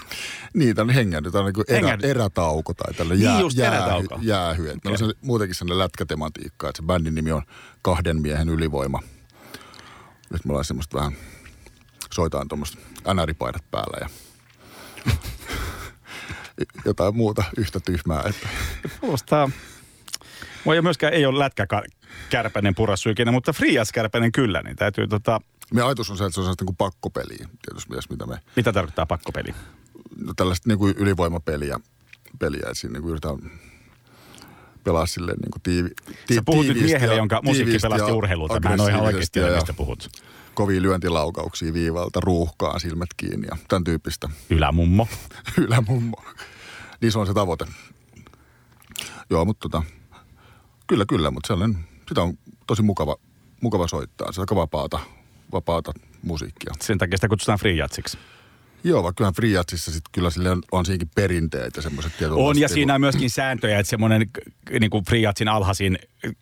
Niin, 0.54 0.76
tällainen 0.76 0.94
hengen, 0.94 1.32
tämä 1.32 1.44
on 1.44 1.52
niin 1.68 1.84
erä, 1.84 1.98
erätauko 2.02 2.74
tai 2.74 2.94
tällainen 2.94 3.18
Niin 3.18 3.32
jää, 3.32 3.40
just, 3.40 3.56
jäähy, 3.56 3.76
erätauko. 3.76 4.18
jäähy. 4.22 4.62
Okay. 4.68 4.92
On 4.92 4.98
se, 4.98 5.04
muutenkin 5.22 5.54
sellainen 5.54 5.78
lätkätematiikka, 5.78 6.68
että 6.68 6.82
se 6.82 6.86
bändin 6.86 7.14
nimi 7.14 7.32
on 7.32 7.42
Kahden 7.82 8.22
miehen 8.22 8.48
ylivoima. 8.48 9.00
Nyt 10.30 10.44
me 10.44 10.50
ollaan 10.50 10.64
semmoista 10.64 10.98
vähän, 10.98 11.12
soitaan 12.12 12.48
tuommoista 12.48 12.78
NR-paidat 13.14 13.70
päällä 13.70 13.98
ja 14.00 14.08
jotain 16.84 17.16
muuta 17.16 17.44
yhtä 17.56 17.80
tyhmää. 17.80 18.22
Että 18.26 18.48
Kuulostaa... 19.00 19.50
Ei 20.74 20.82
myöskään 20.82 21.12
ei 21.12 21.26
ole 21.26 21.38
lätkäkärpäinen 21.38 22.74
purassu 22.74 23.10
ikinä, 23.10 23.32
mutta 23.32 23.52
frias-kärpäinen 23.52 24.32
kyllä, 24.32 24.62
niin 24.62 24.76
täytyy 24.76 25.08
tota... 25.08 25.40
meidän 25.72 25.86
ajatus 25.86 26.10
on 26.10 26.16
se, 26.16 26.24
että 26.24 26.34
se 26.34 26.40
on 26.40 26.44
sellaista 26.44 26.62
niin 26.62 26.66
kuin 26.66 26.76
pakkopeliä, 26.76 27.48
tietysti 27.66 27.90
mielessä, 27.90 28.10
mitä 28.10 28.26
me, 28.26 28.40
Mitä 28.56 28.72
tarkoittaa 28.72 29.06
pakkopeli? 29.06 29.54
no 30.16 30.32
tällaista 30.36 30.68
niin 30.68 30.78
kuin 30.78 30.94
ylivoimapeliä, 30.96 31.80
peliä, 32.38 32.60
että 32.60 32.74
siinä 32.74 32.92
niin 32.92 33.02
kuin 33.02 33.10
yritetään 33.10 33.50
pelaa 34.84 35.06
silleen 35.06 35.38
niin 35.38 35.50
kuin 35.50 35.62
tiivi, 35.62 35.88
ti, 36.26 36.34
Sä 36.34 36.42
puhut 36.46 36.66
nyt 36.66 36.80
miehelle, 36.80 37.16
jonka 37.16 37.40
musiikki 37.42 37.78
pelasti 37.82 38.12
urheilulta. 38.12 38.60
Mä 38.60 38.74
en 38.74 38.80
ole 38.80 38.90
ihan 38.90 39.02
oikeasti 39.02 39.40
tiedä, 39.40 39.54
mistä 39.54 39.72
puhut. 39.72 40.22
kovia 40.54 40.82
lyöntilaukauksia 40.82 41.72
viivalta, 41.72 42.20
ruuhkaan, 42.20 42.80
silmät 42.80 43.08
kiinni 43.16 43.46
ja 43.50 43.56
tämän 43.68 43.84
tyyppistä 43.84 44.28
Ylämummo. 44.50 45.08
ylämummo. 45.66 46.16
Niin 47.00 47.12
se 47.12 47.18
on 47.18 47.26
se 47.26 47.34
tavoite. 47.34 47.66
Joo, 49.30 49.44
mutta 49.44 49.68
tota, 49.68 49.82
kyllä, 50.86 51.04
kyllä, 51.08 51.30
mutta 51.30 51.46
sellainen, 51.46 51.78
sitä 52.08 52.22
on 52.22 52.38
tosi 52.66 52.82
mukava, 52.82 53.16
mukava 53.60 53.88
soittaa. 53.88 54.32
Se 54.32 54.40
on 54.40 54.42
aika 54.42 54.56
vapaata, 54.56 55.00
vapaata 55.52 55.92
musiikkia. 56.22 56.72
Sen 56.80 56.98
takia 56.98 57.16
sitä 57.16 57.28
kutsutaan 57.28 57.58
friatsiksi. 57.58 58.18
Joo, 58.84 59.02
vaikka 59.02 59.16
kyllähän 59.18 59.34
Free 59.34 59.50
Jazzissa 59.50 59.92
sit 59.92 60.04
kyllä 60.12 60.30
sille 60.30 60.50
on, 60.50 60.62
on 60.72 60.86
siinäkin 60.86 61.10
perinteet 61.14 61.76
ja 61.76 61.82
semmoiset. 61.82 62.12
On, 62.22 62.28
ja 62.28 62.52
niinku- 62.52 62.74
siinä 62.74 62.94
on 62.94 63.00
myöskin 63.00 63.30
sääntöjä, 63.30 63.78
että 63.78 63.90
semmoinen 63.90 64.30
niin 64.80 64.90
kuin 64.90 65.04
friatsin 65.04 65.48
alhaisin 65.48 65.98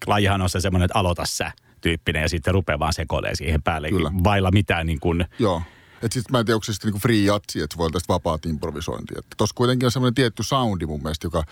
lajihan 0.07 0.43
on 0.43 0.49
se 0.49 0.61
semmoinen, 0.61 0.85
että 0.85 0.99
aloita 0.99 1.25
sä 1.27 1.53
tyyppinen 1.81 2.23
ja 2.23 2.29
sitten 2.29 2.55
rupeaa 2.55 2.79
vaan 2.79 2.93
sekoilemaan 2.93 3.37
siihen 3.37 3.63
päälle 3.63 3.89
Kyllä. 3.89 4.11
vailla 4.25 4.51
mitään 4.51 4.87
niin 4.87 5.01
kuin, 5.01 5.25
Joo. 5.39 5.63
Että 6.03 6.15
sitten 6.15 6.33
mä 6.33 6.39
en 6.39 6.47
tiedä, 6.47 6.57
onko 6.57 6.65
se 6.65 6.73
sitten 6.73 6.89
niinku 6.89 7.01
free 7.01 7.19
jatsi, 7.19 7.61
että 7.61 7.75
se 7.75 7.79
voi 7.79 7.85
olla 7.85 7.93
tästä 7.93 8.13
vapaat 8.13 8.47
improvisointia. 8.47 9.19
Että 9.19 9.35
tossa 9.37 9.55
kuitenkin 9.55 9.87
on 9.87 9.93
semmoinen 9.93 10.15
tietty 10.15 10.43
soundi 10.43 10.87
mun 10.87 11.03
mielestä, 11.03 11.27
joka 11.27 11.45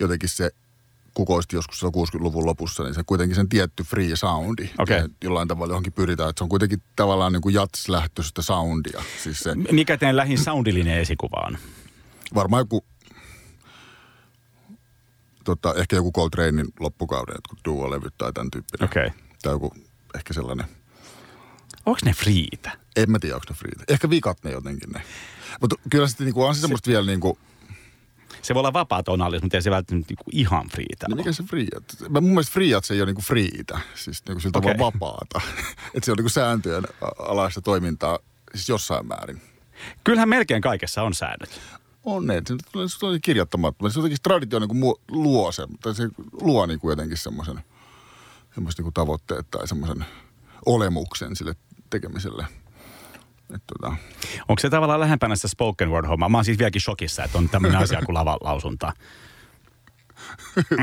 jotenkin 0.00 0.28
se 0.28 0.50
kukoisti 1.14 1.56
joskus 1.56 1.80
silloin 1.80 2.08
60-luvun 2.08 2.46
lopussa, 2.46 2.82
niin 2.82 2.94
se 2.94 3.02
kuitenkin 3.06 3.36
sen 3.36 3.48
tietty 3.48 3.82
free 3.82 4.16
soundi. 4.16 4.70
Ja 4.78 5.08
jollain 5.24 5.48
tavalla 5.48 5.72
johonkin 5.72 5.92
pyritään, 5.92 6.30
että 6.30 6.40
se 6.40 6.44
on 6.44 6.48
kuitenkin 6.48 6.82
tavallaan 6.96 7.32
niin 7.32 7.40
kuin 7.42 7.54
jats-lähtöistä 7.54 8.42
soundia. 8.42 9.02
Siis 9.22 9.40
se, 9.40 9.54
mikä 9.54 9.96
teidän 9.96 10.16
lähin 10.16 10.38
soundillinen 10.38 10.98
esikuva 10.98 11.46
on? 11.46 11.58
varmaan 12.34 12.60
joku, 12.60 12.84
tota, 15.44 15.74
ehkä 15.74 15.96
joku 15.96 16.12
Coltranein 16.12 16.66
loppukauden, 16.80 17.34
jotkut 17.34 17.58
duo-levyt 17.64 18.14
tai 18.18 18.32
tämän 18.32 18.50
tyyppinen. 18.50 18.84
Okay. 18.84 19.10
Tai 19.42 19.52
joku 19.52 19.74
ehkä 20.14 20.34
sellainen, 20.34 20.66
Onko 21.86 22.00
ne 22.04 22.12
friitä? 22.12 22.70
en 22.96 23.10
mä 23.10 23.18
tiedä, 23.18 23.34
onko 23.34 23.46
ne 23.50 23.56
freet. 23.56 23.90
Ehkä 23.90 24.10
vikat 24.10 24.44
ne 24.44 24.50
jotenkin 24.50 24.90
ne. 24.90 25.02
Mutta 25.60 25.76
kyllä 25.90 26.08
sitten 26.08 26.24
niinku 26.24 26.42
on 26.42 26.54
se 26.54 26.60
semmoista 26.60 26.90
vielä 26.90 27.06
niinku, 27.06 27.38
Se 28.44 28.54
voi 28.54 28.60
olla 28.60 28.72
vapaa 28.72 29.02
tonaalisuus, 29.02 29.42
mutta 29.42 29.56
ei 29.56 29.62
se 29.62 29.70
välttämättä 29.70 30.10
niinku 30.10 30.24
ihan 30.32 30.68
friitä 30.68 31.06
mikä 31.14 31.32
se 31.32 31.42
free? 31.42 31.66
Mä 32.08 32.20
mun 32.20 32.30
mielestä 32.30 32.52
free 32.52 32.68
se 32.82 32.94
ei 32.94 33.00
ole 33.00 33.06
niinku 33.06 33.22
freeitä, 33.22 33.78
siis 33.94 34.22
niinku 34.26 34.40
sillä 34.40 34.58
Okei. 34.58 34.72
tavalla 34.74 34.92
vapaata. 34.92 35.40
että 35.94 36.04
se 36.04 36.10
on 36.10 36.16
niinku 36.16 36.28
sääntöjen 36.28 36.84
alaista 37.18 37.60
toimintaa 37.60 38.18
siis 38.54 38.68
jossain 38.68 39.06
määrin. 39.06 39.42
Kyllähän 40.04 40.28
melkein 40.28 40.62
kaikessa 40.62 41.02
on 41.02 41.14
säännöt. 41.14 41.60
On 42.04 42.26
ne, 42.26 42.42
se 42.46 42.54
tulee 42.72 42.88
se 42.88 43.06
on 43.06 43.18
kirjoittamattoма. 43.22 43.90
Se 43.90 43.98
jotenkin 43.98 44.22
traditio 44.22 44.58
niinku 44.58 45.00
luo 45.10 45.52
sen, 45.52 45.68
tai 45.82 45.94
se 45.94 46.08
luo 46.32 46.66
niinku 46.66 46.90
jotenkin 46.90 47.18
semmoisen 47.18 47.60
niinku 48.56 48.92
tavoitteet 48.94 49.50
tai 49.50 49.68
semmoisen 49.68 50.04
olemuksen 50.66 51.36
sille 51.36 51.54
tekemiselle. 51.90 52.46
Et 53.54 53.62
tota, 53.66 53.96
Onko 54.48 54.60
se 54.60 54.70
tavallaan 54.70 55.00
lähempänä 55.00 55.36
sitä 55.36 55.48
spoken 55.48 55.90
word 55.90 56.06
hommaa? 56.06 56.28
Mä 56.28 56.36
oon 56.38 56.44
siis 56.44 56.58
vieläkin 56.58 56.80
shokissa, 56.80 57.24
että 57.24 57.38
on 57.38 57.48
tämmöinen 57.48 57.80
asia 57.80 58.02
kuin 58.06 58.14
lavalausunta. 58.14 58.92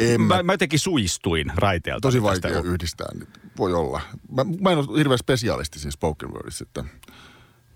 en 0.00 0.20
mä, 0.20 0.42
Mä, 0.42 0.52
jotenkin 0.52 0.78
suistuin 0.78 1.52
raiteelta. 1.56 2.00
tosi 2.00 2.20
tästä. 2.20 2.48
vaikea 2.48 2.62
yhdistää, 2.72 3.06
niin 3.14 3.28
voi 3.58 3.74
olla. 3.74 4.00
Mä, 4.32 4.44
mä 4.60 4.70
en 4.70 4.78
ole 4.78 4.98
hirveän 4.98 5.18
spesialisti 5.18 5.78
siinä 5.78 5.90
spoken 5.90 6.32
wordissa, 6.32 6.64
että, 6.68 6.84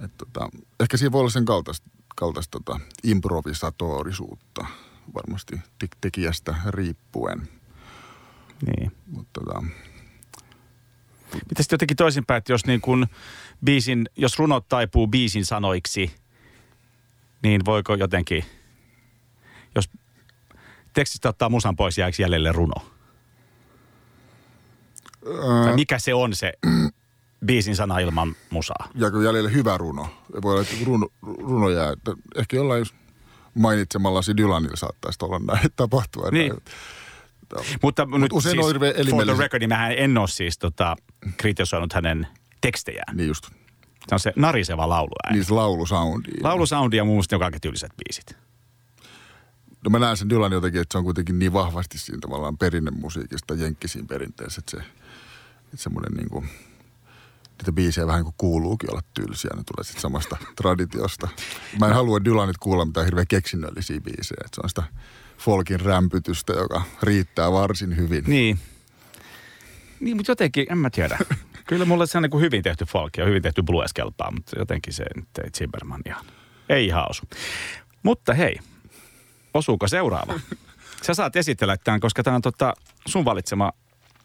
että 0.04 0.24
tota, 0.24 0.48
ehkä 0.80 0.96
siinä 0.96 1.12
voi 1.12 1.20
olla 1.20 1.30
sen 1.30 1.44
kaltaista, 1.44 1.90
kaltaista 2.16 2.60
tota, 2.60 2.80
improvisatorisuutta 3.04 4.66
varmasti 5.14 5.60
te- 5.78 5.88
tekijästä 6.00 6.54
riippuen. 6.68 7.48
Niin. 8.66 8.92
Mutta 9.06 9.40
tota, 9.40 9.62
Mitä 11.50 11.62
sitten 11.62 11.74
jotenkin 11.74 11.96
toisinpäin, 11.96 12.38
että 12.38 12.52
jos, 12.52 12.66
niin 12.66 12.80
kun 12.80 13.06
biisin, 13.64 14.08
jos 14.16 14.38
runot 14.38 14.68
taipuu 14.68 15.06
biisin 15.06 15.46
sanoiksi, 15.46 16.10
niin 17.42 17.64
voiko 17.64 17.94
jotenkin, 17.94 18.44
jos 19.74 19.90
tekstistä 20.92 21.28
ottaa 21.28 21.48
musan 21.48 21.76
pois, 21.76 21.98
jääkö 21.98 22.22
jäljelle 22.22 22.52
runo? 22.52 22.74
Tai 25.64 25.74
mikä 25.74 25.98
se 25.98 26.14
on 26.14 26.34
se 26.34 26.52
biisin 27.46 27.76
sana 27.76 27.98
ilman 27.98 28.36
musaa? 28.50 28.88
jääkö 28.94 29.22
jäljelle 29.22 29.52
hyvä 29.52 29.78
runo? 29.78 30.08
Voi 30.42 30.52
olla, 30.52 30.62
että 30.62 30.74
runo, 30.86 31.08
runo 31.22 31.70
jää. 31.70 31.94
Ehkä 32.34 32.56
jollain 32.56 32.86
mainitsemallasi 33.54 34.36
Dylanilla 34.36 34.76
saattaisi 34.76 35.18
olla 35.22 35.38
näin 35.38 35.68
tapahtua. 35.76 36.30
Niin. 36.30 36.52
Mutta 37.82 38.06
nyt 38.18 38.32
usein 38.32 38.52
siis, 38.52 38.64
on 38.64 38.72
hirveän 38.72 38.94
for 39.10 39.24
the 39.24 39.34
record, 39.38 39.60
niin 39.60 39.68
mähän 39.68 39.92
en 39.92 40.18
ole 40.18 40.28
siis 40.28 40.58
tota, 40.58 40.96
kritisoinut 41.36 41.92
hänen 41.92 42.26
tekstejään. 42.60 43.16
Niin 43.16 43.28
just. 43.28 43.46
Se 44.08 44.14
on 44.14 44.20
se 44.20 44.32
nariseva 44.36 44.88
lauluääni. 44.88 45.32
Niin 45.32 45.44
se 45.44 45.54
laulusoundi. 45.54 46.28
Laulusoundi 46.42 46.96
ja 46.96 47.04
muun 47.04 47.16
muassa 47.16 47.36
ne 47.36 47.40
kaikki 47.40 47.60
tyyliset 47.60 47.92
biisit. 47.96 48.36
No 49.84 49.90
mä 49.90 49.98
näen 49.98 50.16
sen 50.16 50.30
Dylan 50.30 50.52
jotenkin, 50.52 50.80
että 50.80 50.92
se 50.92 50.98
on 50.98 51.04
kuitenkin 51.04 51.38
niin 51.38 51.52
vahvasti 51.52 51.98
siinä 51.98 52.18
tavallaan 52.20 52.58
perinnemusiikista 52.58 53.54
jenkkisiin 53.54 54.06
perinteessä, 54.06 54.60
että 54.60 54.70
se 54.70 54.98
että 55.64 55.82
semmoinen 55.82 56.12
niin 56.12 56.28
kuin, 56.28 56.48
niitä 57.58 57.72
biisejä 57.72 58.06
vähän 58.06 58.24
kuin 58.24 58.34
kuuluukin 58.38 58.90
olla 58.90 59.02
tylsiä, 59.14 59.50
ne 59.56 59.62
tulee 59.62 59.84
sitten 59.84 60.02
samasta 60.02 60.36
traditiosta. 60.62 61.28
Mä 61.80 61.86
en 61.86 61.94
halua 61.94 62.24
Dylanit 62.24 62.56
kuulla 62.58 62.84
mitään 62.84 63.06
hirveän 63.06 63.26
keksinnöllisiä 63.26 64.00
biisejä, 64.00 64.42
että 64.44 64.54
se 64.54 64.60
on 64.62 64.68
sitä 64.68 64.82
folkin 65.38 65.80
rämpytystä, 65.80 66.52
joka 66.52 66.82
riittää 67.02 67.52
varsin 67.52 67.96
hyvin. 67.96 68.24
Niin. 68.26 68.58
Niin, 70.00 70.16
mutta 70.16 70.30
jotenkin, 70.30 70.66
en 70.72 70.78
mä 70.78 70.90
tiedä. 70.90 71.18
Kyllä 71.68 71.84
mulle 71.84 72.06
se 72.06 72.18
on 72.18 72.22
niin 72.22 72.30
kuin 72.30 72.40
hyvin 72.42 72.62
tehty 72.62 72.84
folk 72.84 73.16
ja 73.16 73.24
hyvin 73.24 73.42
tehty 73.42 73.62
blues 73.62 73.92
kelpaa, 73.92 74.30
mutta 74.30 74.58
jotenkin 74.58 74.92
se 74.92 75.04
nyt 75.16 75.28
ei 75.44 75.50
Zimmerman 75.50 76.00
ihan, 76.06 76.24
ei 76.68 76.86
ihan 76.86 77.10
osu. 77.10 77.22
Mutta 78.02 78.34
hei, 78.34 78.58
osuuko 79.54 79.88
seuraava? 79.88 80.40
Sä 81.06 81.14
saat 81.14 81.36
esitellä 81.36 81.76
tämän, 81.76 82.00
koska 82.00 82.22
tämä 82.22 82.36
on 82.36 82.42
tota 82.42 82.74
sun 83.08 83.24
valitsema 83.24 83.72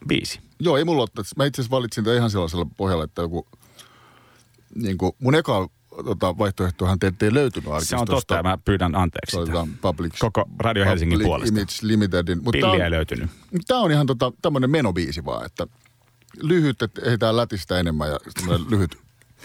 biisi. 0.08 0.40
Joo, 0.60 0.78
ei 0.78 0.86
mulla 0.86 1.02
ole, 1.02 1.26
mä 1.38 1.46
itse 1.46 1.62
asiassa 1.62 1.76
valitsin 1.76 2.04
tämän 2.04 2.18
ihan 2.18 2.30
sellaisella 2.30 2.68
pohjalla, 2.78 3.04
että 3.04 3.22
joku, 3.22 3.48
niin 4.76 4.98
kuin, 4.98 5.14
mun 5.20 5.36
eka 5.36 5.70
tota, 6.06 6.38
vaihtoehtohan 6.38 7.00
teiltä 7.00 7.26
ei 7.26 7.34
löytynyt 7.34 7.64
Se 7.64 7.70
on 7.70 7.76
arkistosta. 7.76 8.06
totta 8.06 8.36
ja 8.36 8.44
mä 8.44 8.58
pyydän 8.66 8.96
anteeksi 8.96 9.38
sitä. 9.46 9.68
Public, 9.82 10.20
Koko 10.20 10.46
Radio 10.60 10.86
Helsingin 10.86 11.16
Public 11.16 11.28
puolesta. 11.28 11.60
Image 11.60 11.74
Limitedin. 11.82 12.38
Mutta 12.38 12.52
Pilliä 12.52 12.86
ei 12.86 12.92
löytynyt. 12.92 13.30
Tämä 13.68 13.80
on 13.80 13.92
ihan 13.92 14.06
tota, 14.08 14.32
tämmöinen 14.42 14.70
menobiisi 14.70 15.26
vaan, 15.26 15.46
että 15.46 15.68
lyhyt, 16.42 16.82
että 16.82 17.02
ehditään 17.06 17.38
lätistä 17.38 17.80
enemmän 17.80 18.10
ja 18.10 18.20
lyhyt, 18.72 18.98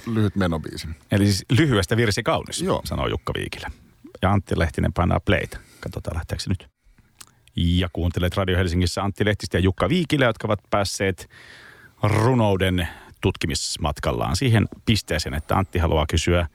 lyhyt 0.07 0.37
menobiisi. 0.37 0.89
Eli 1.13 1.25
siis 1.25 1.45
lyhyestä 1.59 1.97
virsi 1.97 2.23
kaunis, 2.23 2.63
Joo. 2.63 2.83
sanoo 2.85 3.07
Jukka 3.07 3.33
Viikilä. 3.37 3.71
Ja 4.23 4.33
Antti 4.33 4.59
Lehtinen 4.59 4.93
painaa 4.93 5.21
playtä. 5.21 5.59
Katsotaan 5.81 6.17
lähteekö 6.17 6.43
se 6.43 6.51
nyt. 6.51 6.67
Ja 7.57 7.89
kuuntelet 7.93 8.37
Radio 8.37 8.57
Helsingissä 8.57 9.03
Antti 9.03 9.25
Lehtistä 9.25 9.57
ja 9.57 9.61
Jukka 9.61 9.89
Viikilä, 9.89 10.25
jotka 10.25 10.47
ovat 10.49 10.61
päässeet 10.71 11.31
runouden 12.03 12.89
tutkimismatkallaan 13.21 14.37
siihen 14.37 14.69
pisteeseen, 14.85 15.35
että 15.35 15.57
Antti 15.57 15.79
haluaa 15.79 16.07
kysyä 16.07 16.47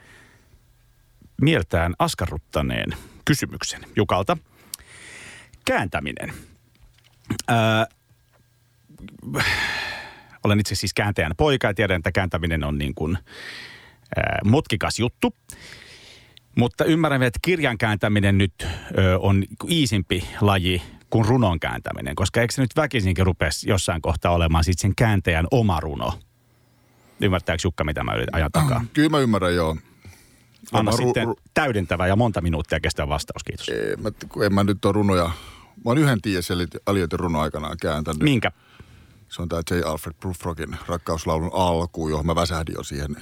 mieltään 1.41 1.93
askarruttaneen 1.99 2.89
kysymyksen 3.25 3.81
Jukalta. 3.95 4.37
Kääntäminen. 5.65 6.33
olen 10.43 10.59
itse 10.59 10.75
siis 10.75 10.93
kääntäjän 10.93 11.31
poika 11.37 11.67
ja 11.67 11.73
tiedän, 11.73 11.97
että 11.97 12.11
kääntäminen 12.11 12.63
on 12.63 12.77
niin 12.77 12.95
kuin, 12.95 13.17
ää, 14.15 14.39
mutkikas 14.43 14.99
juttu. 14.99 15.35
Mutta 16.55 16.85
ymmärrän, 16.85 17.23
että 17.23 17.39
kirjan 17.41 17.77
kääntäminen 17.77 18.37
nyt 18.37 18.53
ö, 18.97 19.19
on 19.19 19.43
iisimpi 19.69 20.27
laji 20.41 20.81
kuin 21.09 21.25
runon 21.25 21.59
kääntäminen, 21.59 22.15
koska 22.15 22.41
eikö 22.41 22.53
se 22.53 22.61
nyt 22.61 22.75
väkisinkin 22.75 23.25
rupesi 23.25 23.69
jossain 23.69 24.01
kohtaa 24.01 24.31
olemaan 24.31 24.63
sitten 24.63 24.81
sen 24.81 24.95
kääntäjän 24.95 25.47
oma 25.51 25.79
runo? 25.79 26.13
Ymmärtääkö 27.21 27.61
Jukka, 27.63 27.83
mitä 27.83 28.03
mä 28.03 28.13
yritän 28.15 28.35
ajan 28.35 28.51
takaa? 28.51 28.85
Kyllä 28.93 29.09
mä 29.09 29.19
ymmärrän, 29.19 29.55
joo. 29.55 29.77
Anna 30.71 30.91
Ru- 30.91 30.97
sitten 30.97 31.27
ru- 31.27 31.41
täydentävä 31.53 32.07
ja 32.07 32.15
monta 32.15 32.41
minuuttia 32.41 32.79
kestävä 32.79 33.09
vastaus, 33.09 33.43
kiitos. 33.43 33.69
Ei, 33.69 33.95
mä, 33.95 34.09
en 34.45 34.53
mä 34.53 34.63
nyt 34.63 34.85
ole 34.85 34.93
runoja. 34.93 35.23
Mä 35.25 35.81
oon 35.85 35.97
yhden 35.97 36.21
T.S. 36.21 36.49
Eliottin 36.87 37.19
runo 37.19 37.39
aikanaan 37.41 37.77
kääntänyt. 37.81 38.23
Minkä? 38.23 38.51
Se 39.29 39.41
on 39.41 39.49
tämä 39.49 39.61
J. 39.71 39.81
Alfred 39.85 40.13
Prufrogin 40.19 40.77
rakkauslaulun 40.87 41.51
alku, 41.53 42.09
johon 42.09 42.25
mä 42.25 42.35
väsähdin 42.35 42.75
jo 42.77 42.83
siihen. 42.83 43.15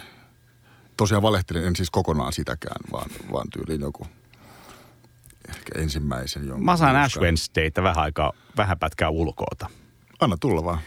Tosiaan 0.97 1.21
valehtelin, 1.21 1.63
en 1.65 1.75
siis 1.75 1.89
kokonaan 1.89 2.34
sitäkään, 2.34 2.82
vaan, 2.91 3.10
vaan 3.32 3.47
tyyliin 3.49 3.82
joku 3.82 4.08
ehkä 5.49 5.82
ensimmäisen 5.82 6.47
jonkun. 6.47 6.65
Mä 6.65 6.77
saan 6.77 6.95
Ash. 6.95 7.19
Wednesdaytä 7.19 7.84
vähän 7.84 8.04
aikaa, 8.04 8.32
vähän 8.58 8.80
pätkää 8.80 9.10
ulkoota. 9.10 9.69
Anna 10.19 10.38
tulla 10.39 10.63
vaan. 10.63 10.80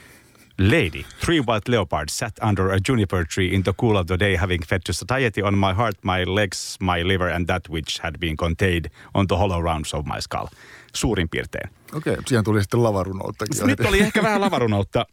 Lady, 0.59 1.05
three 1.21 1.41
white 1.41 1.69
leopards 1.69 2.13
sat 2.13 2.33
under 2.43 2.71
a 2.73 2.79
juniper 2.89 3.25
tree 3.25 3.55
in 3.55 3.63
the 3.63 3.73
cool 3.81 3.97
of 3.97 4.07
the 4.07 4.19
day, 4.19 4.37
having 4.37 4.63
fed 4.67 4.81
to 4.87 4.93
satiety 4.93 5.43
on 5.43 5.55
my 5.59 5.73
heart, 5.75 5.97
my 6.05 6.25
legs, 6.25 6.77
my 6.81 7.03
liver, 7.09 7.29
and 7.29 7.47
that 7.47 7.63
which 7.71 8.01
had 8.03 8.15
been 8.21 8.37
contained 8.37 8.87
on 9.15 9.27
the 9.27 9.37
hollow 9.37 9.61
rounds 9.63 9.95
of 9.95 10.07
my 10.07 10.21
skull. 10.21 10.47
Suurin 10.95 11.29
piirtein. 11.29 11.71
Okei, 11.95 12.13
okay, 12.13 12.23
siihen 12.27 12.45
tuli 12.45 12.63
sitten 12.63 12.83
lavarunouttakin. 12.83 13.67
Nyt 13.67 13.81
oli 13.81 14.01
ehkä 14.01 14.23
vähän 14.23 14.41
lavarunoutta. 14.41 15.07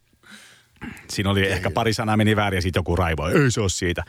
Siinä 1.09 1.29
oli 1.29 1.47
ehkä 1.47 1.71
pari 1.71 1.93
sanaa 1.93 2.17
meni 2.17 2.35
väärin 2.35 2.57
ja 2.57 2.61
sitten 2.61 2.79
joku 2.79 2.95
raivoi. 2.95 3.43
Ei 3.43 3.51
se 3.51 3.61
ole 3.61 3.69
siitä. 3.69 4.03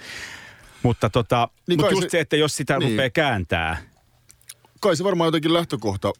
Mutta 0.82 1.10
tota, 1.10 1.48
Niin 1.68 1.80
mut 1.80 1.90
just 1.90 2.02
se- 2.02 2.08
se, 2.08 2.20
että 2.20 2.36
jos 2.36 2.56
sitä 2.56 2.78
niin. 2.78 2.90
rupeaa 2.90 3.10
kääntää, 3.10 3.76
Kai 4.80 4.96
se 4.96 5.04
varmaan 5.04 5.28
jotenkin 5.28 5.52
lähtökohta, 5.52 6.12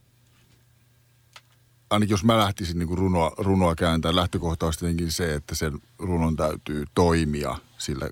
ainakin 1.93 2.13
jos 2.13 2.25
mä 2.25 2.39
lähtisin 2.39 2.79
niin 2.79 2.99
runoa, 2.99 3.33
runoa 3.39 3.75
kääntää, 3.75 4.17
lähtökohta 4.17 4.67
olisi 4.67 4.79
tietenkin 4.79 5.13
se, 5.13 5.35
että 5.35 5.55
sen 5.55 5.79
runon 5.99 6.37
täytyy 6.37 6.85
toimia 6.95 7.57
sillä 7.79 8.09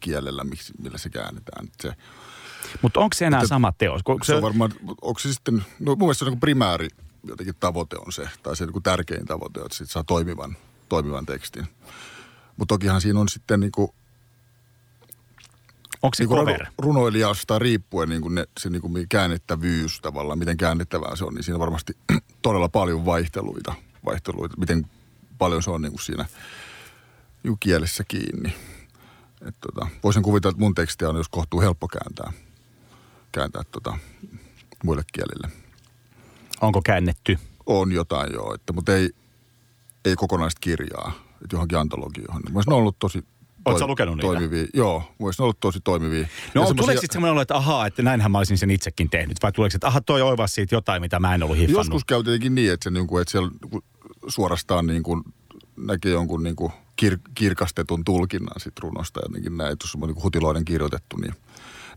kielellä, 0.00 0.44
miksi, 0.44 0.72
millä 0.78 0.98
se 0.98 1.10
käännetään. 1.10 1.66
Et 1.66 1.74
Se, 1.82 1.92
mutta 2.82 3.00
onko 3.00 3.14
se 3.14 3.26
enää 3.26 3.40
Mutta- 3.40 3.48
sama 3.48 3.72
teos? 3.78 4.02
Kun 4.02 4.18
se 4.24 4.34
on 4.34 4.42
varmaan, 4.42 4.72
onko 5.02 5.18
se 5.18 5.32
sitten, 5.32 5.64
no 5.80 5.90
mun 5.90 5.98
mielestä 5.98 6.18
se 6.18 6.24
on 6.24 6.30
niin 6.30 6.40
primääri 6.40 6.88
jotenkin 7.24 7.54
tavoite 7.60 7.96
on 8.06 8.12
se, 8.12 8.28
tai 8.42 8.56
se 8.56 8.66
niin 8.66 8.82
tärkein 8.82 9.26
tavoite, 9.26 9.60
että 9.60 9.76
sit 9.76 9.90
saa 9.90 10.04
toimivan, 10.04 10.56
toimivan 10.88 11.26
tekstin. 11.26 11.66
Mutta 12.56 12.74
tokihan 12.74 13.00
siinä 13.00 13.20
on 13.20 13.28
sitten 13.28 13.60
niin 13.60 13.72
kuin, 13.72 13.88
onko 16.02 16.14
se 16.14 16.24
niin 16.24 16.38
cover? 16.38 16.66
runoilijasta 16.78 17.58
riippuen 17.58 18.08
niin 18.08 18.22
kuin 18.22 18.34
ne, 18.34 18.44
se 18.60 18.70
niin 18.70 18.82
kuin 18.82 19.08
käännettävyys 19.08 20.00
tavallaan, 20.00 20.38
miten 20.38 20.56
käännettävää 20.56 21.16
se 21.16 21.24
on, 21.24 21.34
niin 21.34 21.44
siinä 21.44 21.56
on 21.56 21.60
varmasti 21.60 21.96
todella 22.42 22.68
paljon 22.68 23.04
vaihteluita, 23.04 23.74
vaihteluita 24.04 24.56
miten 24.58 24.86
paljon 25.38 25.62
se 25.62 25.70
on 25.70 25.82
niin 25.82 25.92
kuin 25.92 26.02
siinä 26.02 26.26
niin 27.42 27.56
kielessä 27.60 28.04
kiinni. 28.08 28.54
Et 29.48 29.54
tota, 29.60 29.86
voisin 30.02 30.22
kuvitella, 30.22 30.50
että 30.50 30.60
mun 30.62 30.74
tekstiä 30.74 31.08
on 31.08 31.16
jos 31.16 31.28
kohtuu 31.28 31.60
helppo 31.60 31.88
kääntää, 31.88 32.32
kääntää 33.32 33.62
tota, 33.70 33.98
muille 34.84 35.02
kielille. 35.12 35.48
Onko 36.60 36.82
käännetty? 36.82 37.38
On 37.66 37.92
jotain 37.92 38.32
joo, 38.32 38.54
että, 38.54 38.72
mutta 38.72 38.94
ei, 38.94 39.10
ei 40.04 40.16
kokonaista 40.16 40.58
kirjaa, 40.60 41.12
että 41.42 41.56
johonkin 41.56 41.78
antologioon. 41.78 42.42
Mä 42.52 42.60
on 42.66 42.72
ollut 42.72 42.98
tosi 42.98 43.24
Sä 43.78 43.86
lukenut 43.86 44.16
niitä? 44.16 44.26
toimivia. 44.26 44.66
Joo, 44.74 45.02
ne 45.18 45.26
ollut 45.38 45.60
tosi 45.60 45.80
toimivia. 45.84 46.20
No 46.22 46.26
Ja 46.26 46.52
tuleeko 46.52 46.68
semmosia- 46.68 47.00
sitten 47.00 47.12
semmoinen 47.12 47.32
olo, 47.32 47.40
että 47.40 47.56
ahaa, 47.56 47.86
että 47.86 48.02
näinhän 48.02 48.30
mä 48.30 48.38
olisin 48.38 48.58
sen 48.58 48.70
itsekin 48.70 49.10
tehnyt? 49.10 49.36
Vai 49.42 49.52
tuleeko, 49.52 49.74
että 49.76 49.86
aha, 49.86 50.00
toi 50.00 50.22
oivasi 50.22 50.54
siitä 50.54 50.74
jotain, 50.74 51.02
mitä 51.02 51.20
mä 51.20 51.34
en 51.34 51.42
ollut 51.42 51.58
hiffannut? 51.58 51.78
Joskus 51.86 52.04
käy 52.04 52.22
tietenkin 52.24 52.54
niin, 52.54 52.72
että, 52.72 52.84
se, 52.84 52.90
niin 52.90 53.06
kuin, 53.06 53.22
että 53.22 53.32
siellä 53.32 53.50
suorastaan 54.28 54.86
niin 54.86 55.02
kuin, 55.02 55.22
näkee 55.76 56.12
jonkun 56.12 56.42
niin 56.42 56.56
kuin 56.56 56.72
kir, 56.96 57.18
kirkastetun 57.34 58.04
tulkinnan 58.04 58.60
sit 58.60 58.78
runosta. 58.78 59.20
Jotenkin 59.24 59.56
näin, 59.56 59.72
että 59.72 59.84
jos 59.84 59.94
on 59.94 60.00
niin 60.00 60.14
kuin 60.14 60.24
hutiloiden 60.24 60.64
kirjoitettu, 60.64 61.16
niin, 61.16 61.34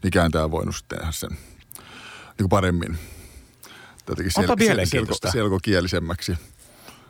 niin 0.04 0.12
kääntää 0.12 0.52
voinut 0.52 0.76
sitten 0.76 0.98
tehdä 1.00 1.12
sen 1.12 1.30
niin 1.30 1.40
kuin 2.40 2.50
paremmin. 2.50 2.98
Jotenkin 4.08 4.34
Onpa 4.38 4.56
mielenkiintoista. 4.56 5.32
selkokielisemmäksi. 5.32 6.36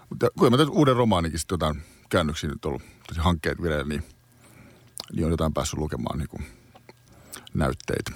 Mutta 0.09 0.27
kun 0.39 0.51
mä 0.51 0.57
uuden 0.69 0.95
romaanikin 0.95 1.39
sitten 1.39 1.53
jotain 1.53 1.81
käännöksiä 2.09 2.49
nyt 2.49 2.65
ollut 2.65 2.81
tosi 3.07 3.19
hankkeet 3.19 3.61
vireillä, 3.61 3.85
niin, 3.85 4.03
niin 5.15 5.25
on 5.25 5.31
jotain 5.31 5.53
päässyt 5.53 5.79
lukemaan 5.79 6.19
niin 6.19 6.29
kuin 6.29 6.43
näytteitä. 7.53 8.11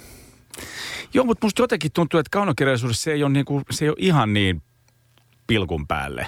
Joo, 1.14 1.24
mutta 1.24 1.46
musta 1.46 1.62
jotenkin 1.62 1.92
tuntuu, 1.92 2.20
että 2.20 2.30
kaunokirjallisuudessa 2.30 3.02
se 3.02 3.12
ei 3.12 3.22
ole, 3.24 3.32
niinku, 3.32 3.62
se 3.70 3.84
ei 3.84 3.88
ole 3.88 3.96
ihan 3.98 4.32
niin 4.32 4.62
pilkun 5.46 5.86
päälle. 5.86 6.26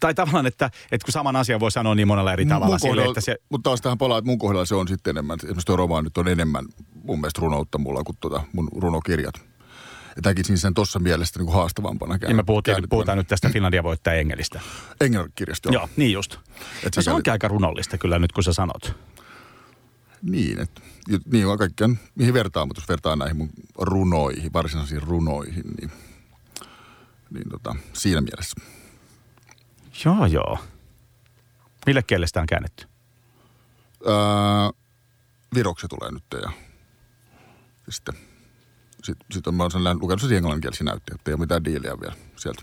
Tai 0.00 0.14
tavallaan, 0.14 0.46
että, 0.46 0.70
että 0.92 1.04
kun 1.04 1.12
saman 1.12 1.36
asian 1.36 1.60
voi 1.60 1.70
sanoa 1.70 1.94
niin 1.94 2.08
monella 2.08 2.32
eri 2.32 2.46
tavalla 2.46 2.78
sille, 2.78 3.04
että 3.04 3.20
se... 3.20 3.36
Mutta 3.50 3.70
taas 3.70 3.80
tähän 3.80 3.98
palaa, 3.98 4.18
että 4.18 4.26
mun 4.30 4.38
kohdalla 4.38 4.64
se 4.64 4.74
on 4.74 4.88
sitten 4.88 5.10
enemmän, 5.10 5.38
esimerkiksi 5.42 5.66
tuo 5.66 5.76
romaani 5.76 6.04
nyt 6.04 6.18
on 6.18 6.28
enemmän 6.28 6.64
mun 7.04 7.20
mielestä 7.20 7.40
runoutta 7.40 7.78
mulla 7.78 8.02
kuin 8.04 8.16
tuota 8.20 8.42
mun 8.52 8.68
runokirjat. 8.76 9.34
Ja 10.16 10.22
näkisin 10.24 10.58
sen 10.58 10.74
tuossa 10.74 10.98
mielessä 10.98 11.38
niin 11.38 11.46
kuin 11.46 11.54
haastavampana. 11.56 12.18
Niin 12.26 12.36
me 12.36 12.42
puhutaan, 12.42 12.82
puhutaan 12.90 13.18
nyt 13.18 13.28
tästä 13.28 13.48
Finlandia 13.48 13.82
voittaa 13.82 14.12
Engelistä. 14.14 14.60
Engelkirjasta, 15.00 15.72
Joo, 15.72 15.88
niin 15.96 16.12
just. 16.12 16.32
Et 16.34 16.38
No, 16.42 16.90
se 16.92 17.00
sikäli- 17.00 17.14
onkin 17.16 17.32
aika 17.32 17.48
runollista 17.48 17.98
kyllä 17.98 18.18
nyt, 18.18 18.32
kun 18.32 18.44
sä 18.44 18.52
sanot. 18.52 18.96
Niin, 20.22 20.60
että 20.60 20.80
niin 21.32 21.46
on 21.46 21.58
kaikkeen, 21.58 22.00
mihin 22.14 22.34
vertaan, 22.34 22.68
mutta 22.68 22.80
jos 22.80 22.88
vertaan 22.88 23.18
näihin 23.18 23.36
mun 23.36 23.50
runoihin, 23.78 24.52
varsinaisiin 24.52 25.02
runoihin, 25.02 25.64
niin, 25.80 25.92
niin 27.30 27.50
tota, 27.50 27.76
siinä 27.92 28.20
mielessä. 28.20 28.56
Joo, 30.04 30.26
joo. 30.26 30.58
Mille 31.86 32.02
kielelle 32.02 32.26
sitä 32.26 32.40
on 32.40 32.46
käännetty? 32.46 32.86
Öö, 34.06 34.14
viroksi 35.54 35.88
tulee 35.88 36.10
nyt 36.10 36.24
ja, 36.32 36.52
ja 37.86 37.92
sitten 37.92 38.14
sitten 39.02 39.26
sit 39.32 39.46
on, 39.46 39.54
mä 39.54 39.64
olen 39.64 39.98
lukenut 40.00 40.20
sen 40.20 40.32
englanninkielisiä 40.32 40.84
näyttöjä, 40.84 41.14
että 41.14 41.30
ei 41.30 41.34
ole 41.34 41.40
mitään 41.40 41.64
diiliä 41.64 42.00
vielä 42.00 42.14
sieltä 42.36 42.62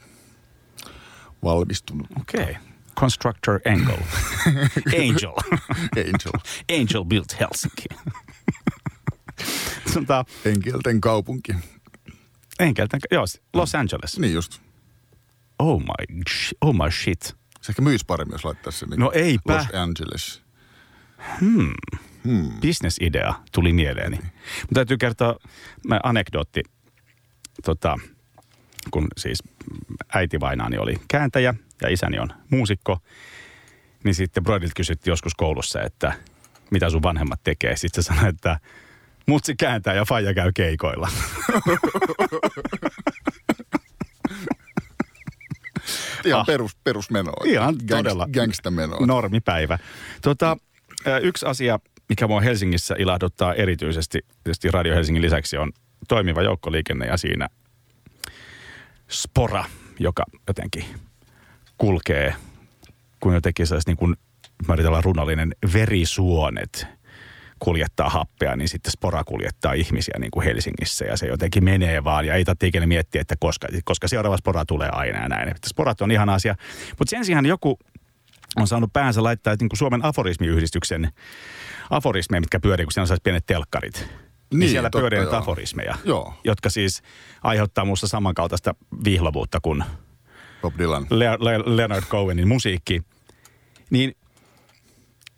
valmistunut. 1.44 2.08
Okei. 2.20 2.42
Okay. 2.42 2.56
Constructor 3.00 3.60
Engel. 3.66 3.98
Angel. 5.08 5.34
Angel. 5.98 6.34
Angel 6.80 7.06
built 7.06 7.40
Helsinki. 7.40 7.86
tota, 9.94 10.26
Enkelten 10.46 11.02
kaupunki. 11.02 11.56
Enkelten, 12.60 13.00
joo, 13.12 13.26
Los 13.54 13.76
Angeles. 13.76 14.20
Niin 14.20 14.34
just. 14.34 14.62
Oh 15.60 15.80
my, 15.80 16.24
oh 16.62 16.74
my 16.74 16.92
shit. 16.92 17.36
Se 17.62 17.72
ehkä 17.72 17.82
myisi 17.82 18.06
paremmin, 18.06 18.34
jos 18.34 18.46
laittaisi 18.46 18.80
sen 18.80 18.90
niin 18.90 19.00
No 19.00 19.12
eipä. 19.14 19.54
Los 19.54 19.68
Angeles. 19.74 20.42
Business-idea 22.62 23.34
tuli 23.52 23.74
mieleeni. 23.74 24.18
Mutta 24.18 24.74
täytyy 24.74 24.98
kertoa 24.98 25.36
mä 25.88 26.00
anekdootti, 26.04 26.64
tota, 27.66 27.96
kun 28.92 29.08
siis 29.18 29.44
äiti 30.14 30.40
vainaani 30.40 30.78
oli 30.78 30.96
kääntäjä 31.08 31.54
ja 31.82 31.90
isäni 31.90 32.20
on 32.20 32.30
muusikko, 32.50 32.98
niin 34.04 34.16
sitten 34.16 34.44
Broidilta 34.44 34.74
kysyttiin 34.76 35.12
joskus 35.12 35.36
koulussa, 35.36 35.82
että 35.82 36.14
mitä 36.72 36.90
sun 36.90 37.04
vanhemmat 37.04 37.40
tekee. 37.44 37.76
Sitten 37.76 38.04
se 38.04 38.08
sanoi, 38.08 38.30
että 38.30 38.60
mutsi 39.26 39.56
kääntää 39.56 39.94
ja 39.94 40.06
faija 40.06 40.34
käy 40.34 40.52
keikoilla. 40.52 41.10
Ihan 46.26 46.40
Ah. 46.42 46.46
perus, 46.46 46.76
perusmenoa. 46.84 47.44
Ihan 47.46 47.76
Gangst- 47.76 47.88
todella. 47.88 48.28
Gangsta-menoa. 48.34 49.06
Normipäivä. 49.06 49.80
Tota, 50.22 50.58
ö, 51.08 51.18
yksi 51.18 51.46
asia, 51.46 51.80
mikä 52.10 52.28
mua 52.28 52.42
Helsingissä 52.42 52.96
ilahduttaa 53.00 53.54
erityisesti, 53.54 54.20
tietysti 54.44 54.72
Radio 54.72 54.96
Helsingin 54.96 55.22
lisäksi, 55.22 55.58
on 55.58 55.72
toimiva 56.08 56.42
joukkoliikenne 56.42 57.06
ja 57.06 57.18
siinä 57.18 57.48
spora, 59.10 59.66
joka 60.00 60.24
jotenkin 60.48 60.86
kulkee, 61.80 62.36
kun 63.20 63.34
jotenkin 63.34 63.68
sellaisi 63.68 63.90
niin 63.90 63.98
kuin, 63.98 64.16
mä 64.68 64.74
yritän 64.74 64.90
olla 64.92 65.02
runollinen, 65.02 65.56
verisuonet 65.74 66.88
kuljettaa 67.60 68.10
happea, 68.10 68.56
niin 68.56 68.70
sitten 68.70 68.92
spora 68.92 69.24
kuljettaa 69.24 69.74
ihmisiä 69.74 70.16
niin 70.20 70.32
kuin 70.32 70.44
Helsingissä 70.44 71.06
ja 71.06 71.18
se 71.18 71.28
jotenkin 71.28 71.64
menee 71.64 72.04
vaan 72.04 72.26
ja 72.26 72.34
ei 72.34 72.46
tarvitse 72.46 72.68
ikinä 72.68 72.88
miettiä, 72.88 73.22
että 73.22 73.36
koska, 73.40 73.68
koska 73.86 74.08
seuraava 74.08 74.38
spora 74.38 74.66
tulee 74.66 74.90
aina 74.92 75.22
ja 75.22 75.30
näin. 75.30 75.50
Että 75.50 75.70
sporat 75.70 76.02
on 76.02 76.12
ihan 76.12 76.30
asia. 76.30 76.56
Mutta 77.00 77.10
sen 77.10 77.26
sijaan 77.26 77.46
joku 77.46 77.80
on 78.56 78.68
saanut 78.68 78.94
päänsä 78.94 79.24
laittaa 79.24 79.54
että 79.54 79.64
niin 79.64 79.70
kuin 79.70 79.78
Suomen 79.78 80.06
aforismiyhdistyksen 80.06 81.12
aforismeja, 81.90 82.42
mitkä 82.42 82.60
pyörii, 82.60 82.86
kun 82.86 82.94
siellä 82.94 83.04
on 83.04 83.08
sellaiset 83.08 83.24
pienet 83.24 83.46
telkkarit. 83.46 84.08
Niin, 84.52 84.60
niin 84.60 84.70
siellä 84.70 84.90
pyörii 84.90 85.20
aforismeja, 85.32 85.96
Joo. 86.06 86.34
jotka 86.44 86.70
siis 86.70 87.02
aiheuttaa 87.44 87.86
minusta 87.86 88.08
samankaltaista 88.08 88.76
vihlovuutta 89.04 89.60
kuin 89.60 89.84
Bob 90.62 90.74
Dylan. 90.78 91.08
Le- 91.10 91.38
Le- 91.40 91.76
Leonard 91.78 92.04
Cohenin 92.06 92.48
musiikki, 92.48 93.02
niin 93.90 94.16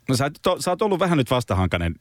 No 0.08 0.16
sä, 0.16 0.30
to, 0.42 0.60
sä 0.60 0.70
oot 0.70 0.82
ollut 0.82 0.98
vähän 1.00 1.18
nyt 1.18 1.30
vastahankainen 1.30 1.94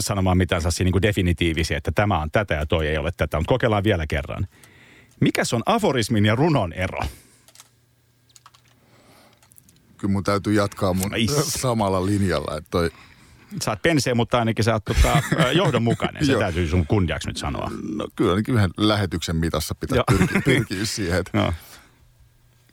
sanomaan 0.00 0.36
mitään 0.38 0.62
sellaisia 0.62 0.84
niin 0.84 1.02
definitiivisia, 1.02 1.76
että 1.76 1.92
tämä 1.94 2.20
on 2.20 2.30
tätä 2.30 2.54
ja 2.54 2.66
toi 2.66 2.86
ei 2.88 2.98
ole 2.98 3.10
tätä, 3.16 3.36
mutta 3.38 3.48
kokeillaan 3.48 3.84
vielä 3.84 4.06
kerran. 4.06 4.46
Mikäs 5.20 5.52
on 5.54 5.62
aforismin 5.66 6.24
ja 6.26 6.34
runon 6.34 6.72
ero? 6.72 7.00
Kyllä 9.96 10.12
mun 10.12 10.24
täytyy 10.24 10.52
jatkaa 10.52 10.92
mun 10.92 11.12
Ai. 11.14 11.26
samalla 11.42 12.06
linjalla, 12.06 12.56
että 12.56 12.70
toi, 12.70 12.90
Sä 13.62 13.70
oot 13.70 13.82
pensee, 13.82 14.14
mutta 14.14 14.38
ainakin 14.38 14.64
sä 14.64 14.72
oot 14.72 14.84
tota, 14.84 15.22
ö, 15.44 15.52
johdonmukainen. 15.52 16.26
Se 16.26 16.34
täytyy 16.38 16.68
sun 16.68 16.86
kunniaksi 16.86 17.28
nyt 17.28 17.36
sanoa. 17.36 17.70
no 17.96 18.08
kyllä 18.16 18.30
ainakin 18.30 18.54
yhden 18.54 18.70
lähetyksen 18.76 19.36
mitassa 19.36 19.74
pitää 19.74 20.02
pyrkiä, 20.10 20.40
pyrkiä 20.54 20.84
siihen, 20.84 21.18
että 21.18 21.38
No. 21.38 21.52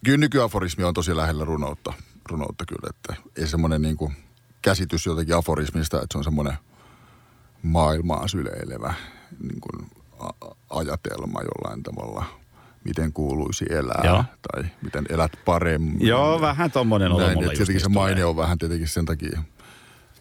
Kyllä 0.04 0.18
nykyaforismi 0.18 0.84
on 0.84 0.94
tosi 0.94 1.16
lähellä 1.16 1.46
runoutta, 1.46 1.94
runoutta 2.30 2.66
kyllä, 2.66 2.90
että 2.90 3.24
ei 3.38 3.48
semmoinen 3.48 3.82
niin 3.82 3.98
kuin 3.98 4.14
käsitys 4.62 5.06
jotenkin 5.06 5.36
aforismista, 5.36 5.98
että 5.98 6.08
se 6.12 6.18
on 6.18 6.24
semmoinen 6.24 6.58
maailmaa 7.64 8.28
syleilevä 8.28 8.94
niin 9.40 9.62
kuin 9.62 9.92
ajatelma 10.70 11.42
jollain 11.42 11.84
tavalla, 11.84 12.26
miten 12.84 13.14
kuuluisi 13.14 13.66
elää 13.70 14.02
Joo. 14.04 14.24
tai 14.42 14.70
miten 14.82 15.06
elät 15.10 15.32
paremmin. 15.46 16.08
Joo, 16.08 16.42
vähän 16.42 16.72
tommonen 16.72 17.12
olo 17.12 17.24
Näin, 17.24 17.38
mulla 17.38 17.52
tietenkin 17.52 17.82
se 17.82 17.90
maine 17.90 18.14
tulee. 18.14 18.26
on 18.26 18.36
vähän 18.36 18.58
tietenkin 18.58 18.88
sen 18.88 19.06
takia, 19.06 19.42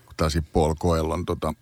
kun 0.06 0.14
tällaisia 0.16 0.42
Paul 0.52 0.74
Coelhon 0.74 1.26
tota, 1.26 1.54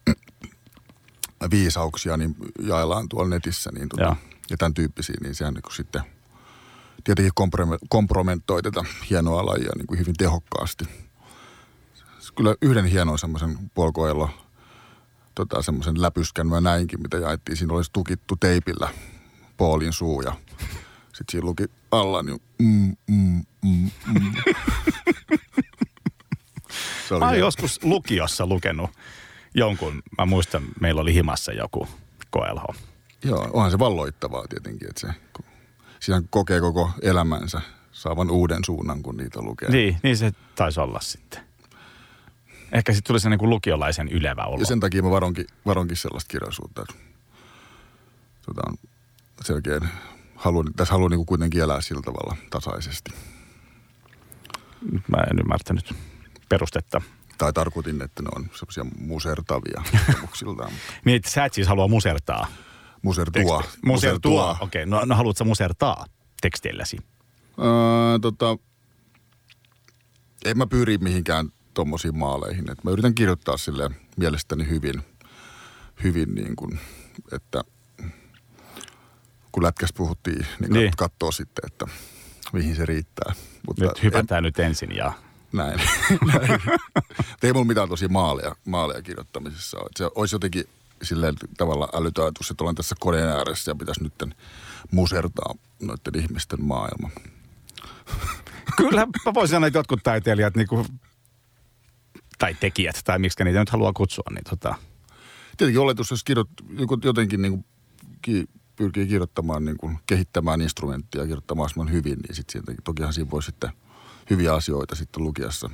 viisauksia 1.50 2.16
niin 2.16 2.36
jaellaan 2.62 3.08
tuolla 3.08 3.30
netissä 3.30 3.70
niin, 3.74 3.88
tota, 3.88 4.16
ja 4.50 4.56
tämän 4.56 4.74
tyyppisiä, 4.74 5.16
niin 5.22 5.34
sehän 5.34 5.54
niin 5.54 5.74
sitten 5.76 6.02
tietenkin 7.04 7.32
komprome- 7.40 7.78
kompromettoi 7.88 8.62
tätä 8.62 8.84
hienoa 9.10 9.46
lajia 9.46 9.70
niin 9.76 9.86
kuin 9.86 9.98
hyvin 9.98 10.14
tehokkaasti. 10.18 10.84
Kyllä 12.36 12.54
yhden 12.62 12.84
hienon 12.84 13.18
semmoisen 13.18 13.58
Coelho, 13.94 14.30
tota, 15.34 15.62
semmoisen 15.62 16.02
läpyskän 16.02 16.46
mä 16.46 16.60
näinkin, 16.60 17.02
mitä 17.02 17.16
jaettiin. 17.16 17.56
Siinä 17.56 17.74
olisi 17.74 17.90
tukittu 17.92 18.36
teipillä 18.36 18.88
Paulin 19.56 19.92
suu 19.92 20.20
ja 20.22 20.32
sitten 21.06 21.24
siinä 21.30 21.44
luki 21.44 21.64
alla, 21.90 22.22
niin 22.22 22.42
mm, 22.58 22.96
mm, 23.10 23.44
mm, 23.64 23.90
mm. 24.06 24.32
Se 27.08 27.14
oli 27.14 27.24
Mä 27.24 27.30
hieno. 27.30 27.46
joskus 27.46 27.84
lukiossa 27.84 28.46
lukenut 28.46 28.90
jonkun, 29.54 30.02
mä 30.18 30.26
muistan, 30.26 30.62
meillä 30.80 31.00
oli 31.00 31.14
himassa 31.14 31.52
joku 31.52 31.88
koelho. 32.30 32.74
Joo, 33.24 33.50
onhan 33.52 33.70
se 33.70 33.78
valloittavaa 33.78 34.46
tietenkin, 34.48 34.88
että 34.88 35.00
se, 35.00 35.06
kun 35.32 35.44
siinä 36.00 36.22
kokee 36.30 36.60
koko 36.60 36.90
elämänsä 37.02 37.60
saavan 37.92 38.30
uuden 38.30 38.64
suunnan, 38.64 39.02
kun 39.02 39.16
niitä 39.16 39.42
lukee. 39.42 39.70
Niin, 39.70 39.96
niin 40.02 40.16
se 40.16 40.32
taisi 40.54 40.80
olla 40.80 41.00
sitten. 41.00 41.40
Ehkä 42.72 42.92
sitten 42.92 43.08
tuli 43.08 43.20
se 43.20 43.30
niin 43.30 43.50
lukiolaisen 43.50 44.08
ylevä 44.08 44.44
olo. 44.44 44.60
Ja 44.60 44.66
sen 44.66 44.80
takia 44.80 45.02
mä 45.02 45.10
varonkin, 45.10 45.46
varonkin 45.66 45.96
sellaista 45.96 46.28
kirjallisuutta, 46.28 46.84
tota, 48.46 48.62
on 48.70 48.76
selkeän, 49.42 49.90
haluan, 50.36 50.66
tässä 50.76 50.94
haluan 50.94 51.10
niin 51.10 51.26
kuitenkin 51.26 51.62
elää 51.62 51.80
sillä 51.80 52.02
tavalla 52.02 52.36
tasaisesti. 52.50 53.10
Mä 54.90 55.22
en 55.30 55.38
ymmärtänyt 55.38 55.94
perustetta. 56.48 57.00
Tai 57.38 57.52
tarkoitin, 57.52 58.02
että 58.02 58.22
ne 58.22 58.28
on 58.36 58.50
semmoisia 58.54 58.84
musertavia. 58.98 59.82
Niin, 61.04 61.16
että 61.16 61.30
sä 61.30 61.44
et 61.44 61.54
siis 61.54 61.68
halua 61.68 61.88
musertaa. 61.88 62.46
Musertua. 63.02 63.62
teksti- 63.62 63.78
Musertua. 63.86 64.50
Okei, 64.50 64.64
okay. 64.82 64.86
no, 64.86 65.04
no 65.04 65.14
haluatko 65.16 65.44
musertaa 65.44 66.06
teksteilläsi? 66.40 66.96
Öö, 67.58 68.18
tota, 68.22 68.58
en 70.44 70.58
mä 70.58 70.66
pyri 70.66 70.98
mihinkään 70.98 71.52
tommosiin 71.74 72.18
maaleihin. 72.18 72.70
Et 72.70 72.84
mä 72.84 72.90
yritän 72.90 73.14
kirjoittaa 73.14 73.56
sille 73.56 73.90
mielestäni 74.16 74.68
hyvin, 74.68 75.02
hyvin 76.04 76.34
niin 76.34 76.56
kuin, 76.56 76.80
että 77.32 77.64
kun 79.52 79.62
lätkästä 79.62 79.96
puhuttiin, 79.96 80.46
niin, 80.60 80.72
Niin. 80.72 80.92
katsoo 80.96 81.32
sitten, 81.32 81.64
että 81.66 81.86
mihin 82.52 82.76
se 82.76 82.86
riittää. 82.86 83.32
Mutta 83.66 83.84
Nyt 83.84 84.02
hypätään 84.02 84.42
nyt 84.42 84.58
ensin 84.58 84.96
ja... 84.96 85.12
näin. 85.52 85.80
näin. 86.32 86.60
Ei 87.42 87.52
mulla 87.52 87.64
mitään 87.66 87.88
tosi 87.88 88.08
maaleja, 88.08 88.56
maaleja 88.64 89.02
kirjoittamisessa 89.02 89.78
ole. 89.78 89.88
Se 89.96 90.08
olisi 90.14 90.34
jotenkin 90.34 90.64
silleen 91.02 91.34
tavalla 91.58 91.88
älytön 91.94 92.24
ajatus, 92.24 92.50
että 92.50 92.64
olen 92.64 92.74
tässä 92.74 92.94
koneen 93.00 93.28
ääressä 93.28 93.70
ja 93.70 93.74
pitäisi 93.74 94.02
nyt 94.02 94.24
musertaa 94.90 95.54
noiden 95.82 96.22
ihmisten 96.22 96.64
maailma. 96.64 97.10
Kyllä 98.76 99.06
mä 99.06 99.34
voisin 99.34 99.54
sanoa, 99.56 99.66
että 99.66 99.78
jotkut 99.78 100.02
taiteilijat 100.02 100.56
niinku, 100.56 100.86
tai 102.38 102.54
tekijät, 102.54 103.00
tai 103.04 103.18
miksi 103.18 103.44
niitä 103.44 103.58
nyt 103.58 103.70
haluaa 103.70 103.92
kutsua, 103.92 104.24
niin 104.30 104.44
tota, 104.50 104.74
Tietenkin 105.60 105.80
oletus, 105.80 106.10
jos 106.10 106.24
kirjoit, 106.24 106.48
jotenkin 107.04 107.42
niin 107.42 107.52
kuin, 107.52 107.64
ki, 108.22 108.44
pyrkii 108.76 109.06
kirjoittamaan, 109.06 109.64
niin 109.64 109.76
kuin, 109.76 109.98
kehittämään 110.06 110.60
instrumenttia 110.60 111.22
kirjoittamaan 111.22 111.56
mahdollisimman 111.56 111.92
hyvin, 111.92 112.18
niin 112.18 112.34
sitten 112.34 112.62
tokihan 112.84 113.12
siinä 113.12 113.30
voi 113.30 113.42
sitten 113.42 113.70
hyviä 114.30 114.54
asioita 114.54 114.94
sitten 114.94 115.22
lukiessa 115.22 115.70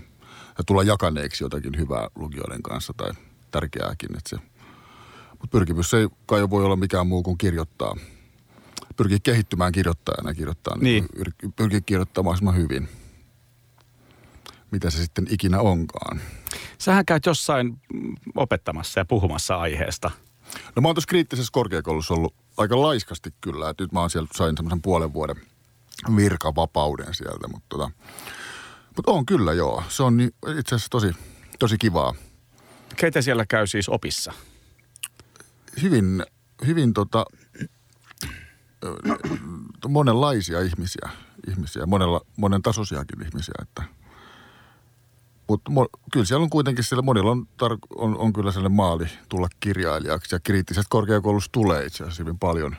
ja 0.59 0.65
tulla 0.65 0.83
jakaneeksi 0.83 1.45
jotakin 1.45 1.79
hyvää 1.79 2.09
lukijoiden 2.15 2.63
kanssa 2.63 2.95
tai 2.97 3.11
tärkeääkin. 3.51 4.17
Että 4.17 4.31
se, 4.31 4.37
mutta 5.41 5.53
pyrkimys 5.53 5.95
ei 5.95 6.09
kai 6.27 6.51
voi 6.51 6.65
olla 6.65 6.77
mikään 6.77 7.07
muu 7.07 7.23
kuin 7.23 7.39
kirjoittaa. 7.39 7.97
Pyrkii 8.97 9.21
kehittymään 9.21 9.73
kirjoittajana 9.73 10.31
ja 10.31 10.35
kirjoittaa, 10.35 10.77
niin. 10.79 11.07
Niin. 11.15 11.53
Pyrkii 11.57 11.81
kirjoittamaan 11.81 12.25
mahdollisimman 12.25 12.57
hyvin. 12.57 12.89
Mitä 14.71 14.91
se 14.91 15.03
sitten 15.03 15.27
ikinä 15.31 15.61
onkaan. 15.61 16.21
sähän 16.79 17.05
käyt 17.05 17.27
jossain 17.27 17.81
opettamassa 18.35 19.01
ja 19.01 19.05
puhumassa 19.05 19.57
aiheesta. 19.57 20.11
No 20.77 20.83
mä 20.83 20.89
oon 20.89 20.95
tuossa 20.95 21.09
kriittisessä 21.09 21.51
korkeakoulussa 21.53 22.15
ollut 22.15 22.35
aika 22.57 22.83
laiskasti 22.83 23.35
kyllä. 23.41 23.71
Et 23.71 23.81
nyt 23.81 23.93
mä 23.93 24.01
oon 24.01 24.11
siellä, 24.11 24.29
sain 24.37 24.57
semmoisen 24.57 24.83
puolen 24.83 25.13
vuoden 25.13 25.37
virkavapauden 26.17 27.15
sieltä, 27.15 27.49
mutta 27.49 27.67
tota, 27.69 27.91
mutta 28.97 29.13
on 29.13 29.27
kyllä 29.27 29.53
joo. 29.53 29.83
Se 29.89 30.03
on 30.03 30.21
itse 30.21 30.75
asiassa 30.75 30.91
tosi, 30.91 31.13
tosi 31.59 31.79
kivaa. 31.79 32.15
Keitä 32.97 33.23
siellä 33.23 33.47
käy 33.47 33.67
siis 33.67 33.89
opissa? 33.89 34.33
Hyvin, 35.83 36.25
hyvin 36.67 36.93
tota, 36.93 37.25
monenlaisia 39.89 40.61
ihmisiä, 40.61 41.11
ihmisiä 41.51 41.87
monella, 41.87 42.21
monen 42.37 42.63
tasoisiakin 42.63 43.27
ihmisiä, 43.27 43.55
että 43.63 43.97
mutta 45.49 45.71
kyllä 46.13 46.27
siellä 46.27 46.43
on 46.43 46.51
kuitenkin, 46.51 46.85
siellä 46.85 47.03
monilla 47.03 47.31
on, 47.31 47.47
tar- 47.63 47.97
on, 47.97 48.19
on 48.19 48.33
kyllä 48.33 48.53
sellainen 48.53 48.77
maali 48.77 49.07
tulla 49.29 49.49
kirjailijaksi 49.61 50.35
ja 50.35 50.41
kriittisestä 50.41 50.89
korkeakoulusta 50.91 51.53
tulee 51.53 51.85
itse 51.85 52.05
asiassa 52.05 52.23
hyvin 52.23 52.39
paljon, 52.39 52.77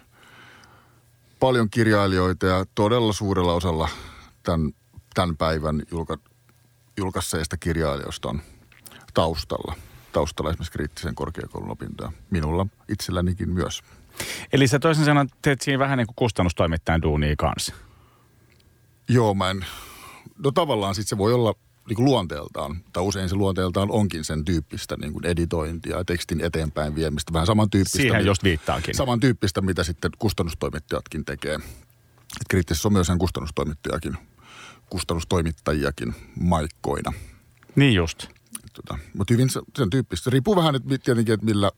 paljon 1.40 1.70
kirjailijoita 1.70 2.46
ja 2.46 2.66
todella 2.76 3.14
suurella 3.14 3.54
osalla 3.54 3.90
tämän, 4.44 4.72
tämän 5.14 5.38
päivän 5.38 5.84
julka, 5.92 6.18
julkaisseista 6.98 7.58
kirjailijoista 7.58 8.30
on 8.30 8.42
taustalla. 9.14 9.76
Taustalla 10.12 10.50
esimerkiksi 10.50 10.72
kriittisen 10.72 11.16
korkeakoulun 11.16 11.72
opintoja. 11.72 12.12
Minulla 12.30 12.68
itsellänikin 12.90 13.50
myös. 13.50 13.84
Eli 14.54 14.68
sä 14.68 14.80
toisin 14.80 15.06
sanoen 15.06 15.30
teet 15.42 15.62
siinä 15.62 15.80
vähän 15.80 15.98
niin 15.98 16.08
kuin 16.08 16.16
kustannustoimittajan 16.16 17.02
duunia 17.02 17.36
kanssa. 17.38 17.74
Joo, 19.10 19.34
mä 19.34 19.50
en, 19.50 19.66
no 20.44 20.52
tavallaan 20.52 20.96
sitten 20.96 21.10
se 21.10 21.18
voi 21.18 21.34
olla 21.34 21.54
niin 21.88 21.96
kuin 21.96 22.06
luonteeltaan, 22.06 22.82
tai 22.94 23.04
usein 23.04 23.30
se 23.30 23.36
luonteeltaan 23.36 23.92
onkin 23.92 24.24
sen 24.24 24.46
tyyppistä 24.46 24.96
niin 25.02 25.14
kuin 25.14 25.26
editointia 25.26 25.98
ja 25.98 26.06
tekstin 26.06 26.42
eteenpäin 26.42 26.96
viemistä. 26.96 27.34
Vähän 27.34 27.48
samantyyppistä. 27.48 27.98
Siihen 27.98 28.18
mitä- 28.18 28.28
just 28.28 28.44
viittaankin. 28.44 28.96
Samantyyppistä, 28.96 29.62
mitä 29.62 29.84
sitten 29.84 30.12
kustannustoimittajatkin 30.20 31.26
tekee. 31.26 31.56
Et 32.42 32.48
kriittisessä 32.50 32.88
on 32.88 32.94
myös 32.94 33.08
sen 33.08 33.18
kustannustoimittajakin, 33.18 34.18
kustannustoimittajiakin 34.90 36.16
maikkoina. 36.40 37.14
Niin 37.76 37.94
just. 37.94 38.28
Tota, 38.78 39.00
mutta 39.18 39.34
hyvin 39.34 39.50
se- 39.50 39.62
sen 39.78 39.90
tyyppistä. 39.90 40.24
Se 40.24 40.30
riippuu 40.30 40.56
vähän 40.56 40.74
nyt 40.74 41.04
tietenkin, 41.04 41.34
että 41.34 41.46
millä, 41.46 41.72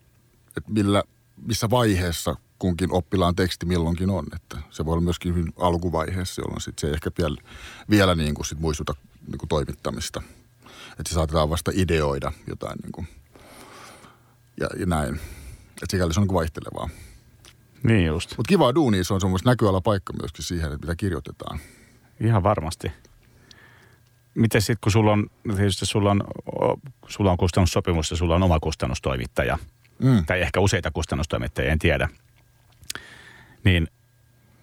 että 0.57 0.71
millä, 0.71 1.03
missä 1.45 1.69
vaiheessa 1.69 2.35
kunkin 2.59 2.91
oppilaan 2.91 3.35
teksti 3.35 3.65
milloinkin 3.65 4.09
on. 4.09 4.25
Että 4.35 4.57
se 4.69 4.85
voi 4.85 4.91
olla 4.91 5.03
myöskin 5.03 5.35
hyvin 5.35 5.53
alkuvaiheessa, 5.57 6.41
jolloin 6.41 6.61
sit 6.61 6.79
se 6.79 6.87
ei 6.87 6.93
ehkä 6.93 7.11
vielä, 7.17 7.37
vielä 7.89 8.15
niin 8.15 8.33
kuin 8.35 8.45
sit 8.45 8.59
muistuta 8.59 8.95
niin 9.27 9.37
kuin 9.37 9.49
toimittamista. 9.49 10.21
Että 10.91 11.09
se 11.09 11.13
saatetaan 11.13 11.49
vasta 11.49 11.71
ideoida 11.73 12.31
jotain 12.47 12.79
niin 12.83 12.91
kuin, 12.91 13.07
ja, 14.59 14.67
ja 14.79 14.85
näin. 14.85 15.15
Että 15.69 15.85
sikäli 15.91 16.13
se 16.13 16.19
on 16.19 16.27
niin 16.27 16.33
vaihtelevaa. 16.33 16.89
Niin 17.83 18.05
just. 18.05 18.33
Mutta 18.37 18.49
kivaa 18.49 18.75
duunia, 18.75 19.03
se 19.03 19.13
on 19.13 19.21
semmoista 19.21 19.49
näköala 19.49 19.81
paikka 19.81 20.13
myöskin 20.13 20.45
siihen, 20.45 20.65
että 20.65 20.87
mitä 20.87 20.95
kirjoitetaan. 20.95 21.59
Ihan 22.19 22.43
varmasti. 22.43 22.91
Miten 24.35 24.61
sitten, 24.61 24.77
kun 24.81 24.91
sulla 24.91 25.11
on, 25.11 25.27
tietysti 25.55 25.85
sulla 25.85 26.11
on, 26.11 26.23
sulla 27.07 27.31
on 27.31 27.37
kustannussopimus 27.37 28.11
ja 28.11 28.17
sulla 28.17 28.35
on 28.35 28.43
oma 28.43 28.59
kustannustoimittaja, 28.59 29.57
Mm. 29.99 30.25
tai 30.25 30.41
ehkä 30.41 30.59
useita 30.59 30.91
kustannustoimittajia, 30.91 31.71
en 31.71 31.79
tiedä, 31.79 32.09
niin 33.63 33.87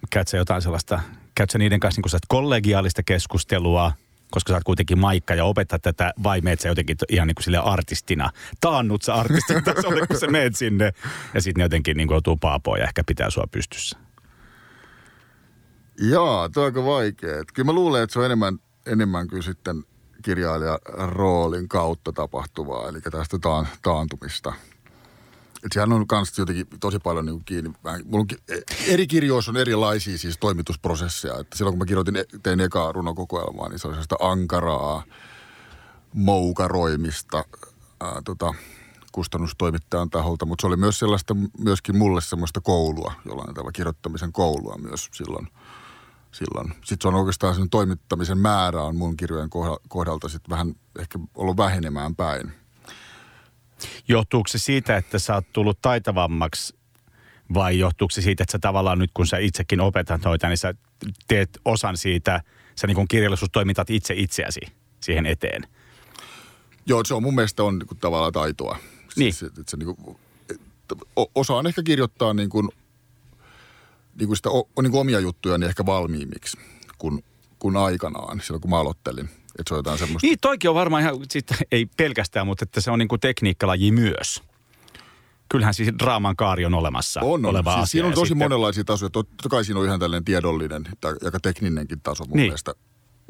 käyt 0.09 0.27
sä 0.27 0.37
jotain 0.37 0.61
sellaista 0.61 0.99
käytkö 1.35 1.51
sä 1.51 1.57
niiden 1.57 1.79
kanssa 1.79 2.01
niin 2.01 2.19
kollegiaalista 2.27 3.03
keskustelua, 3.03 3.91
koska 4.31 4.53
sä 4.53 4.57
oot 4.57 4.63
kuitenkin 4.63 4.99
maikka 4.99 5.35
ja 5.35 5.45
opetat 5.45 5.81
tätä, 5.81 6.13
vai 6.23 6.41
meet 6.41 6.59
sä 6.59 6.67
jotenkin 6.67 6.97
ihan 7.09 7.27
niin 7.27 7.35
kuin 7.35 7.43
sille 7.43 7.57
artistina? 7.57 8.29
Taannut 8.61 9.01
sä 9.01 9.13
artistin 9.13 9.63
tasolle, 9.63 10.07
kun 10.07 10.19
sä 10.19 10.27
meet 10.27 10.55
sinne, 10.55 10.93
ja 11.33 11.41
sitten 11.41 11.59
ne 11.59 11.65
jotenkin 11.65 11.97
niin 11.97 12.07
kuin 12.07 12.15
joutuu 12.15 12.37
paapoon 12.37 12.79
ja 12.79 12.85
ehkä 12.85 13.03
pitää 13.03 13.29
sua 13.29 13.47
pystyssä. 13.51 13.97
Jaa, 16.01 16.49
tuo 16.49 16.63
on 16.63 16.67
aika 16.67 16.85
vaikea. 16.85 17.43
Kyllä 17.53 17.65
mä 17.65 17.73
luulen, 17.73 18.03
että 18.03 18.13
se 18.13 18.19
on 18.19 18.25
enemmän, 18.25 18.59
enemmän 18.87 19.27
kuin 19.27 19.43
sitten 19.43 19.83
kirjailijan 20.21 20.79
roolin 21.09 21.67
kautta 21.67 22.11
tapahtuvaa, 22.11 22.89
eli 22.89 23.01
tästä 23.01 23.39
taan, 23.39 23.67
taantumista. 23.81 24.53
Et 25.63 25.71
sehän 25.73 25.93
on 25.93 26.05
myös 26.11 26.37
jotenkin 26.37 26.67
tosi 26.79 26.99
paljon 26.99 27.25
niin 27.25 27.45
kiinni. 27.45 27.71
Mulla 28.05 28.25
on, 28.31 28.55
eri 28.87 29.07
kirjoissa 29.07 29.51
on 29.51 29.57
erilaisia 29.57 30.17
siis 30.17 30.37
toimitusprosesseja. 30.37 31.39
Että 31.39 31.57
silloin 31.57 31.73
kun 31.73 31.79
mä 31.79 31.85
kirjoitin, 31.85 32.15
e, 32.15 32.25
tein 32.43 32.59
ekaa 32.59 32.91
runokokoelmaa, 32.91 33.69
niin 33.69 33.79
se 33.79 33.87
oli 33.87 33.93
sellaista 33.93 34.15
ankaraa 34.19 35.03
moukaroimista 36.13 37.43
ää, 38.01 38.21
tota, 38.25 38.53
kustannustoimittajan 39.11 40.09
taholta. 40.09 40.45
Mutta 40.45 40.61
se 40.61 40.67
oli 40.67 40.77
myös 40.77 40.99
sellaista, 40.99 41.35
myöskin 41.57 41.97
mulle 41.97 42.21
semmoista 42.21 42.61
koulua, 42.61 43.13
jollain 43.25 43.53
tavalla 43.53 43.71
kirjoittamisen 43.71 44.31
koulua 44.31 44.77
myös 44.77 45.09
silloin– 45.11 45.47
silloin. 46.31 46.73
Sitten 46.73 46.97
se 47.01 47.07
on 47.07 47.15
oikeastaan 47.15 47.55
sen 47.55 47.69
toimittamisen 47.69 48.37
määrä 48.37 48.81
on 48.81 48.95
mun 48.95 49.17
kirjojen 49.17 49.49
kohdalta 49.87 50.29
sitten 50.29 50.49
vähän 50.49 50.75
ehkä 50.99 51.19
ollut 51.35 51.57
vähenemään 51.57 52.15
päin. 52.15 52.51
Johtuuko 54.07 54.47
se 54.47 54.57
siitä, 54.57 54.97
että 54.97 55.19
sä 55.19 55.33
oot 55.33 55.53
tullut 55.53 55.81
taitavammaksi 55.81 56.77
vai 57.53 57.79
johtuuko 57.79 58.11
se 58.11 58.21
siitä, 58.21 58.43
että 58.43 58.51
sä 58.51 58.59
tavallaan 58.59 58.99
nyt 58.99 59.11
kun 59.13 59.27
sä 59.27 59.37
itsekin 59.37 59.81
opetat 59.81 60.23
noita, 60.23 60.47
niin 60.47 60.57
sä 60.57 60.73
teet 61.27 61.59
osan 61.65 61.97
siitä, 61.97 62.41
sä 62.75 62.87
niin 62.87 62.95
kuin 62.95 63.07
kirjallisuustoimitat 63.07 63.89
itse 63.89 64.13
itseäsi 64.17 64.59
siihen 64.99 65.25
eteen? 65.25 65.67
Joo, 66.85 67.03
se 67.05 67.13
on 67.13 67.23
mun 67.23 67.35
mielestä 67.35 67.63
on 67.63 67.79
niin 67.79 67.87
kuin 67.87 67.99
tavallaan 67.99 68.33
taitoa. 68.33 68.77
Niin. 69.15 69.33
Siis, 69.33 69.51
että 69.51 69.63
se 69.67 69.77
niin 69.77 69.95
kuin, 69.95 70.17
osaan 71.35 71.67
ehkä 71.67 71.83
kirjoittaa 71.83 72.33
niin 72.33 72.49
kuin 72.49 72.69
niin 74.19 74.27
kuin 74.27 74.37
sitä, 74.37 74.49
niin 74.81 74.91
kuin 74.91 75.01
omia 75.01 75.19
juttuja 75.19 75.57
niin 75.57 75.69
ehkä 75.69 75.85
valmiimmiksi 75.85 76.57
kuin, 76.97 77.23
kuin 77.59 77.77
aikanaan, 77.77 78.41
silloin 78.41 78.61
kun 78.61 78.71
mä 78.71 78.79
aloittelin. 78.79 79.29
Että 79.59 79.69
se 79.69 79.73
on 79.73 79.79
jotain 79.79 79.97
semmoista. 79.97 80.27
Niin, 80.27 80.37
toikin 80.41 80.69
on 80.69 80.75
varmaan 80.75 81.03
ihan, 81.03 81.15
sit, 81.31 81.47
ei 81.71 81.85
pelkästään, 81.85 82.47
mutta 82.47 82.63
että 82.63 82.81
se 82.81 82.91
on 82.91 82.99
niin 82.99 83.07
kuin 83.07 83.19
tekniikkalaji 83.19 83.91
myös. 83.91 84.43
Kyllähän 85.49 85.73
siis 85.73 85.89
draaman 85.99 86.35
kaari 86.35 86.65
on 86.65 86.73
olemassa 86.73 87.19
on, 87.21 87.31
on. 87.31 87.45
oleva 87.45 87.71
siis 87.71 87.83
asia. 87.83 87.91
Siinä 87.91 88.07
on 88.07 88.13
tosi 88.13 88.29
sitten... 88.29 88.45
monenlaisia 88.45 88.83
tasoja. 88.83 89.09
Totta 89.09 89.49
kai 89.49 89.65
siinä 89.65 89.79
on 89.79 89.85
ihan 89.85 89.99
tällainen 89.99 90.25
tiedollinen 90.25 90.83
ja 91.03 91.09
aika 91.25 91.39
tekninenkin 91.39 92.01
taso 92.01 92.25
mun 92.25 92.37
niin. 92.37 92.47
mielestä 92.47 92.73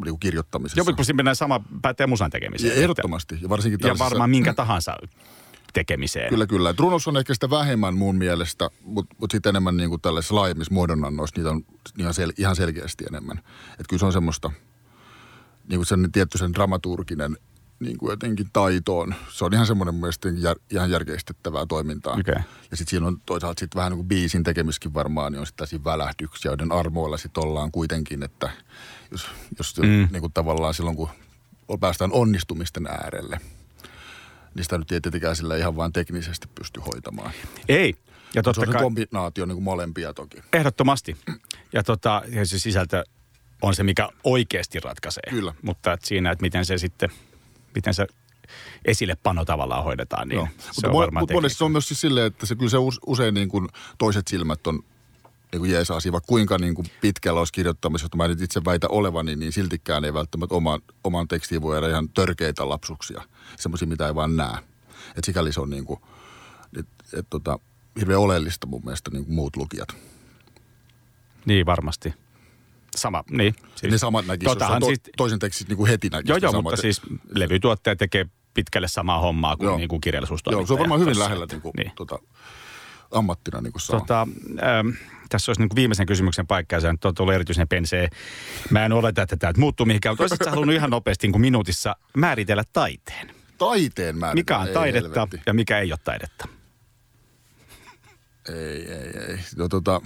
niin 0.05 0.19
kirjoittamisessa. 0.19 0.79
Joo, 0.79 0.85
mutta 0.85 1.03
siinä 1.03 1.15
mennään 1.15 1.35
sama 1.35 1.61
pätee 1.81 2.07
musan 2.07 2.31
tekemiseen. 2.31 2.75
Ja 2.75 2.81
ehdottomasti. 2.81 3.37
Ja, 3.41 3.49
varsinkin 3.49 3.87
ja 3.87 3.99
varmaan 3.99 4.29
minkä 4.29 4.53
tahansa 4.53 4.97
tekemiseen. 5.77 6.29
Kyllä, 6.29 6.47
kyllä. 6.47 6.73
Runous 6.77 7.07
on 7.07 7.17
ehkä 7.17 7.33
sitä 7.33 7.49
vähemmän 7.49 7.97
mun 7.97 8.15
mielestä, 8.15 8.69
mutta 8.81 9.15
mut 9.19 9.31
sitten 9.31 9.49
enemmän 9.49 9.77
niin 9.77 9.89
kuin 9.89 10.01
tällaisissa 10.01 10.35
laajemmissa 10.35 10.73
muodonannoissa 10.73 11.33
niitä 11.37 11.49
on 11.49 11.63
ihan, 11.97 12.13
sel, 12.13 12.31
ihan 12.37 12.55
selkeästi 12.55 13.05
enemmän. 13.09 13.37
Että 13.71 13.85
kyllä 13.89 13.99
se 13.99 14.05
on 14.05 14.13
semmoista, 14.13 14.51
niin 15.67 15.77
kuin 15.77 15.85
sen 15.85 16.11
tietty 16.11 16.37
sen 16.37 16.53
dramaturginen 16.53 17.37
niin 17.79 17.97
kuin 17.97 18.09
jotenkin 18.09 18.47
taitoon. 18.53 19.15
Se 19.29 19.45
on 19.45 19.53
ihan 19.53 19.67
semmoinen 19.67 19.95
mielestäni 19.95 20.41
jär, 20.41 20.57
ihan 20.71 20.91
järkeistettävää 20.91 21.65
toimintaa. 21.65 22.13
Okay. 22.19 22.43
Ja 22.71 22.77
sitten 22.77 22.89
siinä 22.89 23.07
on 23.07 23.21
toisaalta 23.25 23.59
sitten 23.59 23.77
vähän 23.79 23.91
niin 23.91 23.97
kuin 23.97 24.07
biisin 24.07 24.43
tekemiskin 24.43 24.93
varmaan, 24.93 25.31
niin 25.31 25.39
on 25.39 25.45
sitten 25.45 25.57
tällaisia 25.57 25.91
välähdyksiä, 25.91 26.51
joiden 26.51 26.71
armoilla 26.71 27.17
sitten 27.17 27.43
ollaan 27.43 27.71
kuitenkin, 27.71 28.23
että 28.23 28.49
jos, 29.11 29.27
jos 29.57 29.77
mm. 29.77 30.07
niin 30.11 30.21
kuin 30.21 30.33
tavallaan 30.33 30.73
silloin, 30.73 30.95
kun 30.95 31.09
päästään 31.79 32.11
onnistumisten 32.11 32.87
äärelle– 32.87 33.39
niin 34.57 34.63
sitä 34.63 34.77
nyt 34.77 34.91
ei 34.91 35.01
tietenkään 35.01 35.35
sillä 35.35 35.57
ihan 35.57 35.75
vain 35.75 35.93
teknisesti 35.93 36.47
pysty 36.55 36.79
hoitamaan. 36.79 37.31
Ei. 37.69 37.95
Ja 38.35 38.43
totta 38.43 38.61
se 38.61 38.67
on 38.67 38.73
kai, 38.73 38.81
kombinaatio 38.81 39.45
niin 39.45 39.55
kuin 39.55 39.63
molempia 39.63 40.13
toki. 40.13 40.37
Ehdottomasti. 40.53 41.17
Ja, 41.73 41.83
tota, 41.83 42.21
ja 42.29 42.45
se 42.45 42.59
sisältö 42.59 43.03
on 43.61 43.75
se, 43.75 43.83
mikä 43.83 44.09
oikeasti 44.23 44.79
ratkaisee. 44.79 45.23
Kyllä. 45.29 45.53
Mutta 45.61 45.93
että 45.93 46.07
siinä, 46.07 46.31
että 46.31 46.41
miten 46.41 46.65
se 46.65 46.77
sitten, 46.77 47.09
miten 47.75 47.93
se 47.93 48.07
esille 48.85 49.17
pano 49.23 49.45
tavallaan 49.45 49.83
hoidetaan, 49.83 50.27
niin 50.27 50.35
Joo. 50.35 50.47
se 50.59 50.67
mutta 50.67 50.87
on 50.87 50.93
mo- 50.93 50.97
varmaan 50.97 51.27
Mutta 51.31 51.49
se 51.49 51.63
on 51.63 51.71
myös 51.71 51.87
siis 51.87 52.01
silleen, 52.01 52.25
että 52.25 52.45
se 52.45 52.55
kyllä 52.55 52.69
se 52.69 52.77
usein 53.05 53.33
niin 53.33 53.49
kuin 53.49 53.67
toiset 53.97 54.27
silmät 54.27 54.67
on 54.67 54.83
niin 55.51 55.59
kuin 55.59 55.71
jeesaasi, 55.71 56.11
vaikka 56.11 56.27
kuinka 56.27 56.57
niin 56.57 56.75
kuin 56.75 56.87
pitkällä 57.01 57.39
olisi 57.39 57.53
kirjoittamassa, 57.53 58.05
jota 58.05 58.17
mä 58.17 58.27
nyt 58.27 58.41
itse 58.41 58.61
väitä 58.65 58.87
olevani, 58.87 59.35
niin 59.35 59.51
siltikään 59.51 60.05
ei 60.05 60.13
välttämättä 60.13 60.55
oman, 60.55 60.81
oman 61.03 61.27
tekstiin 61.27 61.61
voi 61.61 61.75
jäädä 61.75 61.89
ihan 61.89 62.09
törkeitä 62.09 62.69
lapsuksia. 62.69 63.21
Semmoisia, 63.57 63.87
mitä 63.87 64.07
ei 64.07 64.15
vaan 64.15 64.35
näe. 64.35 64.57
Että 65.09 65.25
sikäli 65.25 65.53
se 65.53 65.61
on 65.61 65.69
niin 65.69 65.85
kuin, 65.85 65.99
et, 66.79 66.87
et, 67.13 67.27
tota, 67.29 67.59
hirveän 67.99 68.19
oleellista 68.19 68.67
mun 68.67 68.81
mielestä 68.85 69.11
niin 69.11 69.25
kuin 69.25 69.35
muut 69.35 69.55
lukijat. 69.55 69.89
Niin 71.45 71.65
varmasti. 71.65 72.13
Sama, 72.95 73.23
niin. 73.31 73.55
Siis, 73.75 73.91
ne 73.91 73.97
samat 73.97 74.25
näkisivät, 74.25 74.79
to, 74.79 74.85
siis, 74.85 74.99
toisen 75.17 75.39
tekstin 75.39 75.67
niin 75.67 75.77
kuin 75.77 75.89
heti 75.89 76.09
näkisivät. 76.09 76.41
Joo, 76.41 76.47
joo, 76.47 76.51
samat, 76.51 76.63
mutta 76.63 76.81
siis 76.81 77.01
levytuottaja 77.29 77.95
tekee 77.95 78.25
pitkälle 78.53 78.87
samaa 78.87 79.19
hommaa 79.19 79.57
kuin, 79.57 79.77
niin 79.77 79.89
kuin 79.89 80.01
kirjallisuustoimittaja. 80.01 80.61
Joo, 80.61 80.67
se 80.67 80.73
on 80.73 80.79
varmaan 80.79 80.99
hyvin 80.99 81.19
lähellä 81.19 81.45
niin 81.51 81.61
kuin, 81.61 81.73
niin. 81.77 81.91
Tota, 81.95 82.19
ammattina 83.11 83.61
niin 83.61 83.71
kuin 83.71 83.81
saa. 83.81 83.99
Tota, 83.99 84.21
ähm, 84.21 84.89
tässä 85.29 85.49
olisi 85.49 85.61
niin 85.61 85.75
viimeisen 85.75 86.05
kysymyksen 86.05 86.47
paikka, 86.47 86.75
ja 86.75 86.79
se 86.79 86.87
on 86.87 87.15
tullut 87.15 87.33
erityisen 87.33 87.67
pensee. 87.67 88.09
Mä 88.69 88.85
en 88.85 88.93
oleta, 88.93 89.21
että 89.21 89.37
tämä 89.37 89.53
muuttuu 89.57 89.85
mihinkään, 89.85 90.13
mutta 90.13 90.23
olisit 90.23 90.45
halunnut 90.45 90.75
ihan 90.75 90.89
nopeasti 90.89 91.27
niin 91.27 91.31
kuin 91.31 91.41
minuutissa 91.41 91.95
määritellä 92.17 92.63
taiteen. 92.73 93.35
Taiteen 93.57 94.17
määritellä? 94.17 94.41
Mikä 94.41 94.57
on 94.57 94.67
taidetta 94.67 95.27
ei, 95.33 95.41
ja 95.45 95.53
mikä 95.53 95.79
ei 95.79 95.91
ole 95.91 95.99
taidetta? 96.03 96.47
Ei, 98.49 98.91
ei, 98.91 99.17
ei. 99.29 99.39
No, 99.55 99.67
tota, 99.67 100.01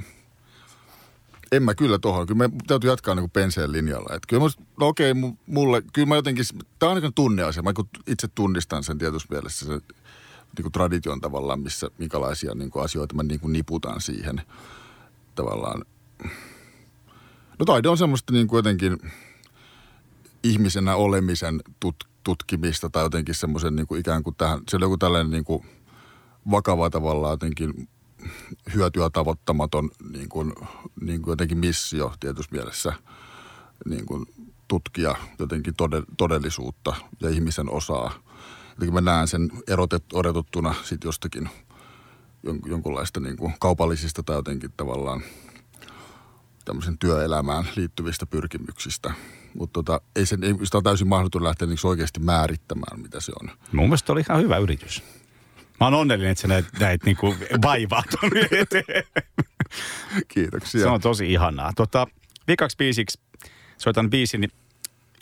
en 1.52 1.64
mä 1.64 1.76
kyllä 1.76 2.00
tuohon. 2.00 2.28
Kyllä 2.28 2.48
me 2.48 2.56
täytyy 2.68 2.90
jatkaa 2.90 3.16
niin 3.16 3.24
kuin 3.24 3.32
penseen 3.32 3.72
linjalla. 3.72 4.16
Et 4.16 4.24
kyllä 4.28 4.42
musta, 4.42 4.64
no 4.80 4.88
okei, 4.88 5.14
mulle, 5.46 5.82
kyllä 5.94 6.08
mä 6.08 6.16
jotenkin, 6.16 6.46
tämä 6.80 6.92
on 6.92 7.02
niin 7.02 7.14
tunneasia. 7.14 7.64
Mä 7.64 7.74
itse 8.08 8.28
tunnistan 8.28 8.84
sen 8.84 8.98
tietysti 8.98 9.28
mielessä 9.32 9.66
se 9.66 9.74
niin 10.58 10.64
kuin 10.64 10.72
tradition 10.72 11.22
tavallaan, 11.22 11.60
missä, 11.60 11.88
minkälaisia 11.98 12.56
niin 12.56 12.70
kuin 12.70 12.86
asioita 12.86 13.16
mä 13.16 13.24
niin 13.24 13.40
kuin 13.40 13.54
niputan 13.54 14.02
siihen 14.02 14.42
tavallaan. 15.36 15.86
No 17.60 17.66
taide 17.66 17.90
on 17.90 17.98
semmoista 17.98 18.34
niin 18.34 18.48
kuin 18.48 18.58
jotenkin 18.58 18.98
ihmisenä 20.44 20.96
olemisen 20.96 21.62
tut, 21.80 22.08
tutkimista 22.24 22.90
tai 22.90 23.04
jotenkin 23.04 23.36
semmoisen 23.36 23.76
niin 23.76 23.88
kuin 23.88 24.02
ikään 24.02 24.24
kuin 24.24 24.36
tähän, 24.36 24.60
se 24.70 24.76
on 24.76 24.82
joku 24.82 24.98
tällainen 24.98 25.32
niin 25.32 25.44
kuin 25.44 25.66
vakava 26.52 26.90
tavallaan 26.90 27.34
jotenkin 27.34 27.90
hyötyä 28.74 29.10
tavoittamaton 29.10 29.90
niin 30.12 30.30
kuin, 30.30 30.54
niin 31.02 31.22
kuin 31.22 31.32
jotenkin 31.32 31.58
missio 31.58 32.14
tietysti 32.20 32.56
mielessä 32.56 32.94
niin 33.86 34.06
kuin 34.06 34.26
tutkia 34.68 35.16
jotenkin 35.40 35.74
todellisuutta 36.18 36.96
ja 37.22 37.30
ihmisen 37.30 37.70
osaa– 37.70 38.14
jotenkin 38.72 38.94
mä 38.94 39.02
näen 39.02 39.28
sen 39.28 39.52
erotet, 39.68 40.04
odotettuna 40.14 40.76
sitten 40.84 41.08
jostakin 41.08 41.50
jon, 42.44 42.60
jonkunlaista 42.66 43.20
niin 43.20 43.38
kuin 43.38 43.54
kaupallisista 43.60 44.24
tai 44.24 44.36
jotenkin 44.36 44.72
tavallaan 44.78 45.22
tämmöisen 46.66 46.98
työelämään 46.98 47.64
liittyvistä 47.76 48.26
pyrkimyksistä. 48.26 49.14
Mutta 49.54 49.74
tota, 49.74 50.02
ei 50.16 50.26
sen, 50.26 50.44
ei, 50.44 50.54
sitä 50.64 50.78
on 50.78 50.84
täysin 50.84 51.08
mahdoton 51.08 51.44
lähteä 51.44 51.68
niin 51.68 51.78
oikeasti 51.84 52.20
määrittämään, 52.20 53.00
mitä 53.00 53.20
se 53.20 53.32
on. 53.42 53.50
Mun 53.72 53.86
mielestä 53.86 54.14
oli 54.14 54.24
ihan 54.30 54.42
hyvä 54.42 54.58
yritys. 54.58 55.04
Mä 55.80 55.86
oon 55.88 55.94
onnellinen, 55.94 56.32
että 56.32 56.42
sä 56.42 56.48
näet, 56.48 56.66
näet 56.80 57.04
niin 57.04 57.18
kuin 57.18 57.38
vaivaa 57.62 58.04
eteen. 58.52 59.04
Kiitoksia. 60.28 60.82
Se 60.82 60.88
on 60.88 61.02
tosi 61.02 61.34
ihanaa. 61.34 61.72
Tota, 61.76 62.08
vikaksi 62.48 62.78
biisiksi 62.78 63.20
soitan 63.78 64.10
biisin 64.10 64.50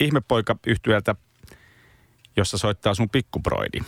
Ihmepoika 0.00 0.56
yhtyöltä 0.66 1.14
jossa 2.36 2.58
soittaa 2.58 2.94
sun 2.94 3.10
pikkuproidi. 3.10 3.80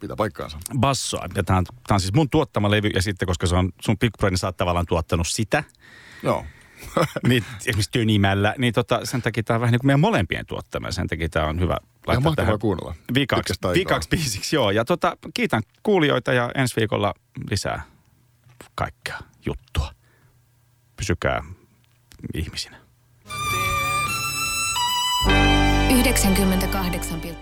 Pitää 0.00 0.16
paikkaansa. 0.16 0.58
Bassoa. 0.78 1.26
Ja 1.34 1.42
tämä 1.42 1.58
on, 1.58 1.64
tää 1.64 1.94
on 1.94 2.00
siis 2.00 2.14
mun 2.14 2.30
tuottama 2.30 2.70
levy, 2.70 2.88
ja 2.88 3.02
sitten 3.02 3.26
koska 3.26 3.46
se 3.46 3.56
on 3.56 3.72
sun 3.82 3.98
pikkuproidi, 3.98 4.32
niin 4.32 4.38
sä 4.38 4.46
oot 4.46 4.56
tavallaan 4.56 4.86
tuottanut 4.86 5.28
sitä. 5.28 5.64
Joo. 6.22 6.44
niin, 7.28 7.44
esimerkiksi 7.58 7.90
Tönimällä, 7.90 8.54
niin 8.58 8.72
tota, 8.72 9.00
sen 9.04 9.22
takia 9.22 9.42
tämä 9.42 9.54
on 9.54 9.60
vähän 9.60 9.72
niin 9.72 9.80
kuin 9.80 9.86
meidän 9.86 10.00
molempien 10.00 10.46
tuottama. 10.46 10.90
Sen 10.90 11.06
takia 11.06 11.28
tämä 11.28 11.46
on 11.46 11.60
hyvä 11.60 11.76
laittaa 12.06 12.34
tähän 12.34 12.58
kuunnella. 12.58 12.94
Vikaksi, 13.14 13.54
vikaksi 13.74 14.08
biisiksi, 14.08 14.56
joo. 14.56 14.70
Ja 14.70 14.84
tota, 14.84 15.16
kiitän 15.34 15.62
kuulijoita 15.82 16.32
ja 16.32 16.50
ensi 16.54 16.76
viikolla 16.76 17.14
lisää 17.50 17.82
kaikkea 18.74 19.18
juttua. 19.46 19.90
Pysykää 20.96 21.44
ihmisinä. 22.34 22.76
98,5 25.26 27.34